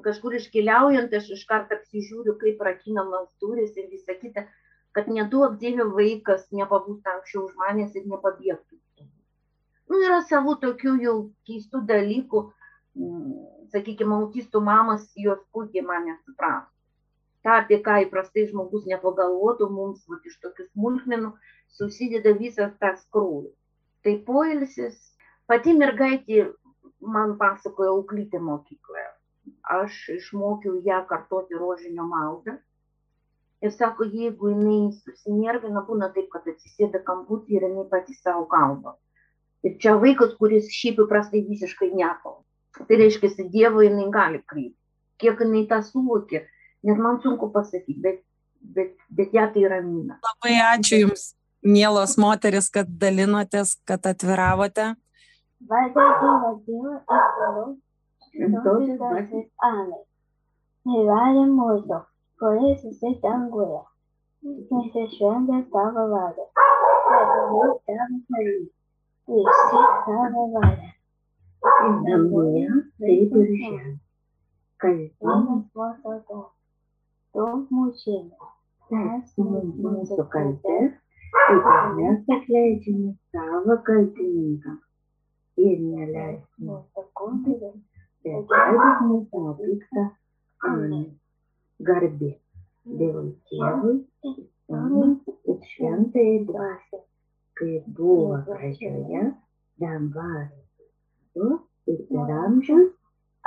kažkur 0.06 0.38
iškeliaujant, 0.39 1.14
aš 1.14 1.32
iš 1.38 1.46
karto 1.50 1.78
apsižiūriu, 1.78 2.38
kaip 2.42 2.62
rakinamas 2.62 3.30
durys 3.42 3.78
ir 3.78 3.89
visa 3.92 4.16
kita, 4.18 4.46
kad 4.96 5.08
neduok 5.08 5.58
dievė 5.62 5.88
vaikas 5.96 6.48
nepabūtų 6.52 7.16
anksčiau 7.16 7.46
už 7.48 7.56
manęs 7.60 7.96
ir 7.96 8.08
nepabėgtų. 8.12 8.78
Nu, 9.92 10.00
yra 10.00 10.22
savų 10.24 10.58
tokių 10.62 10.98
jau 11.04 11.16
keistų 11.48 11.82
dalykų, 11.88 12.44
sakykime, 13.72 14.16
autistų 14.20 14.62
mamas, 14.64 15.08
jos 15.16 15.42
puikiai 15.52 15.84
mane 15.88 16.18
suprato. 16.26 16.70
Ta, 17.42 17.58
apie 17.64 17.80
ką 17.82 18.04
įprastai 18.06 18.46
žmogus 18.52 18.86
nepagalvotų, 18.86 19.68
mums 19.74 20.04
vat, 20.08 20.22
iš 20.30 20.38
tokių 20.44 20.68
smulkmenų 20.70 21.32
susideda 21.78 22.34
visas 22.38 22.74
tas 22.80 23.03
krūvis. 23.13 23.55
Tai 24.03 24.15
poilsis, 24.26 24.97
pati 25.49 25.74
mergaitė 25.78 26.47
man 27.01 27.38
pasakojo 27.38 27.97
auklytė 27.99 28.41
mokykloje. 28.41 29.07
Aš 29.78 29.97
išmokiau 30.17 30.82
ją 30.86 31.01
kartoti 31.09 31.57
rožinio 31.57 32.05
maldą. 32.09 32.57
Ir 33.61 33.74
sako, 33.74 34.07
jeigu 34.09 34.49
jinai 34.49 34.89
susinervina, 34.95 35.84
būna 35.86 36.09
taip, 36.15 36.32
kad 36.34 36.47
atsisėda 36.49 37.03
kamputį 37.05 37.59
ir 37.59 37.67
jinai 37.67 37.86
pati 37.91 38.15
savo 38.17 38.47
kalba. 38.49 38.95
Ir 39.61 39.76
čia 39.82 39.93
vaikas, 40.01 40.34
kuris 40.39 40.72
šiaip 40.74 41.03
įprastai 41.03 41.43
visiškai 41.45 41.91
nekalba. 41.93 42.41
Tai 42.80 42.97
reiškia, 42.97 43.45
Dievo 43.53 43.84
jinai 43.86 44.07
gali 44.13 44.41
kreipti. 44.49 44.80
Kiek 45.22 45.43
jinai 45.45 45.67
tą 45.69 45.84
suvokė, 45.86 46.41
net 46.89 46.97
man 46.97 47.22
sunku 47.22 47.51
pasakyti, 47.53 47.99
bet, 48.01 48.24
bet, 48.61 48.95
bet 49.13 49.38
ją 49.38 49.45
tai 49.53 49.67
ramina. 49.69 50.17
Labai 50.26 50.55
ačiū 50.72 51.03
Jums 51.03 51.28
mielos 51.64 52.18
moteris, 52.18 52.70
kad 52.70 52.88
dalinotės, 53.01 53.76
kad 53.86 54.05
atviravote. 54.05 54.95
Entonces, 58.34 58.99
amén. 59.57 60.01
Me 60.84 61.05
vale 61.05 61.45
mucho, 61.45 62.07
por 62.39 62.57
eso 62.57 62.89
estoy 62.89 63.20
tan 63.22 63.51
buena. 63.51 63.84
Ese 64.41 65.07
sueño 65.18 65.59
estaba 65.59 66.07
vale. 66.07 66.41
Pero 67.09 67.51
yo 67.51 67.76
estaba 67.76 68.07
feliz. 68.28 68.72
Y 69.28 69.43
sí 69.70 69.78
estaba 69.78 70.47
vale. 70.53 70.95
Namie 71.62 72.68
tai 72.97 73.18
birželį. 73.32 73.91
Kalbėjome 74.82 75.55
Dos 77.34 77.70
mujeres. 77.70 78.49
mūsų 78.91 79.43
kalbės 79.45 80.18
ir 80.18 80.26
kad 80.34 81.01
mes 81.97 82.19
atleidžiame 82.36 83.11
savo 83.32 83.75
kaltininkams 83.88 85.61
ir 85.65 85.77
neleisime 85.79 86.77
skundų, 87.05 87.71
bet 88.25 88.51
leidžiame 88.53 89.07
mūsų 89.11 89.53
piktą 89.61 90.05
amen. 90.71 91.05
Garbė 91.88 92.32
Dievui 92.99 93.32
Tėvui, 93.49 93.95
Sūnui 94.21 95.07
ir 95.53 95.57
Šventai 95.71 96.27
Dvasiai, 96.49 97.01
kaip 97.61 97.88
buvo 97.97 98.43
pradžioje, 98.49 99.23
dabar 99.82 100.45
ir 101.41 102.05
per 102.11 102.38
amžius. 102.43 102.91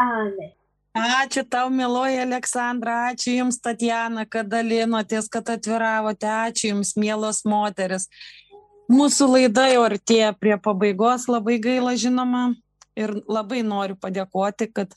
Amen. 0.08 0.54
Ačiū 0.94 1.42
tau, 1.50 1.72
miloji 1.74 2.20
Aleksandra, 2.22 3.10
ačiū 3.10 3.32
Jums, 3.34 3.56
Tatjana, 3.58 4.22
kad 4.30 4.46
dalinotės, 4.46 5.26
kad 5.26 5.48
atviravote, 5.50 6.28
ačiū 6.30 6.68
Jums, 6.70 6.92
mielos 6.94 7.42
moteris. 7.42 8.06
Mūsų 8.86 9.26
laida 9.32 9.64
jau 9.72 9.80
artėja 9.88 10.30
prie 10.38 10.54
pabaigos, 10.54 11.26
labai 11.26 11.56
gaila 11.58 11.96
žinoma 11.98 12.52
ir 12.94 13.10
labai 13.26 13.64
noriu 13.66 13.98
padėkoti, 13.98 14.70
kad 14.70 14.94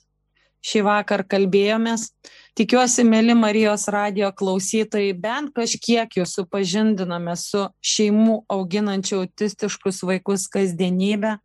šį 0.61 0.83
vakar 0.85 1.23
kalbėjomės. 1.25 2.11
Tikiuosi, 2.57 3.01
mėly 3.01 3.33
Marijos 3.37 3.87
radio 3.89 4.29
klausytojai, 4.37 5.17
bent 5.17 5.49
kažkiek 5.57 6.13
jūs 6.19 6.37
supažindiname 6.37 7.33
su 7.41 7.65
šeimų 7.81 8.43
auginančių 8.53 9.23
autistiškus 9.23 10.05
vaikus 10.05 10.45
kasdienybę 10.53 11.39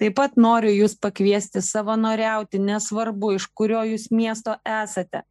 taip 0.00 0.16
pat 0.18 0.36
noriu 0.36 0.72
jus 0.74 0.96
pakviesti 1.00 1.62
savanoriauti 1.64 2.60
nesvarbu 2.62 3.34
iš 3.36 3.48
kurio 3.54 3.82
jūs 3.88 4.08
miesto 4.10 4.56
esate. 4.64 5.22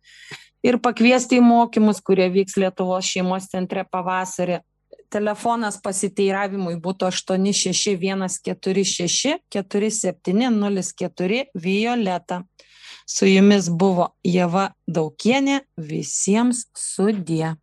Ir 0.66 0.80
pakviesti 0.82 1.40
į 1.40 1.46
mokymus 1.46 2.02
kurie 2.02 2.28
vyks 2.34 2.58
lietuvos 2.58 3.06
šeimos 3.06 3.50
centre 3.52 3.86
pavasarį. 3.92 4.62
Telefonas 5.14 5.78
pasiteiravimui 5.84 6.80
būtų 6.82 7.12
aštuoni 7.12 7.54
šeši 7.54 7.94
vienas 8.02 8.40
keturi 8.44 8.84
šeši 8.84 9.36
keturi 9.54 9.92
septyni 9.94 10.50
nulis 10.50 10.90
keturi 10.98 11.46
violeta. 11.54 12.42
Su 13.06 13.30
jumis 13.30 13.70
buvo 13.70 14.10
ieva 14.26 14.72
daukienė. 14.90 15.62
Visiems 15.78 16.66
sudie 16.74 17.54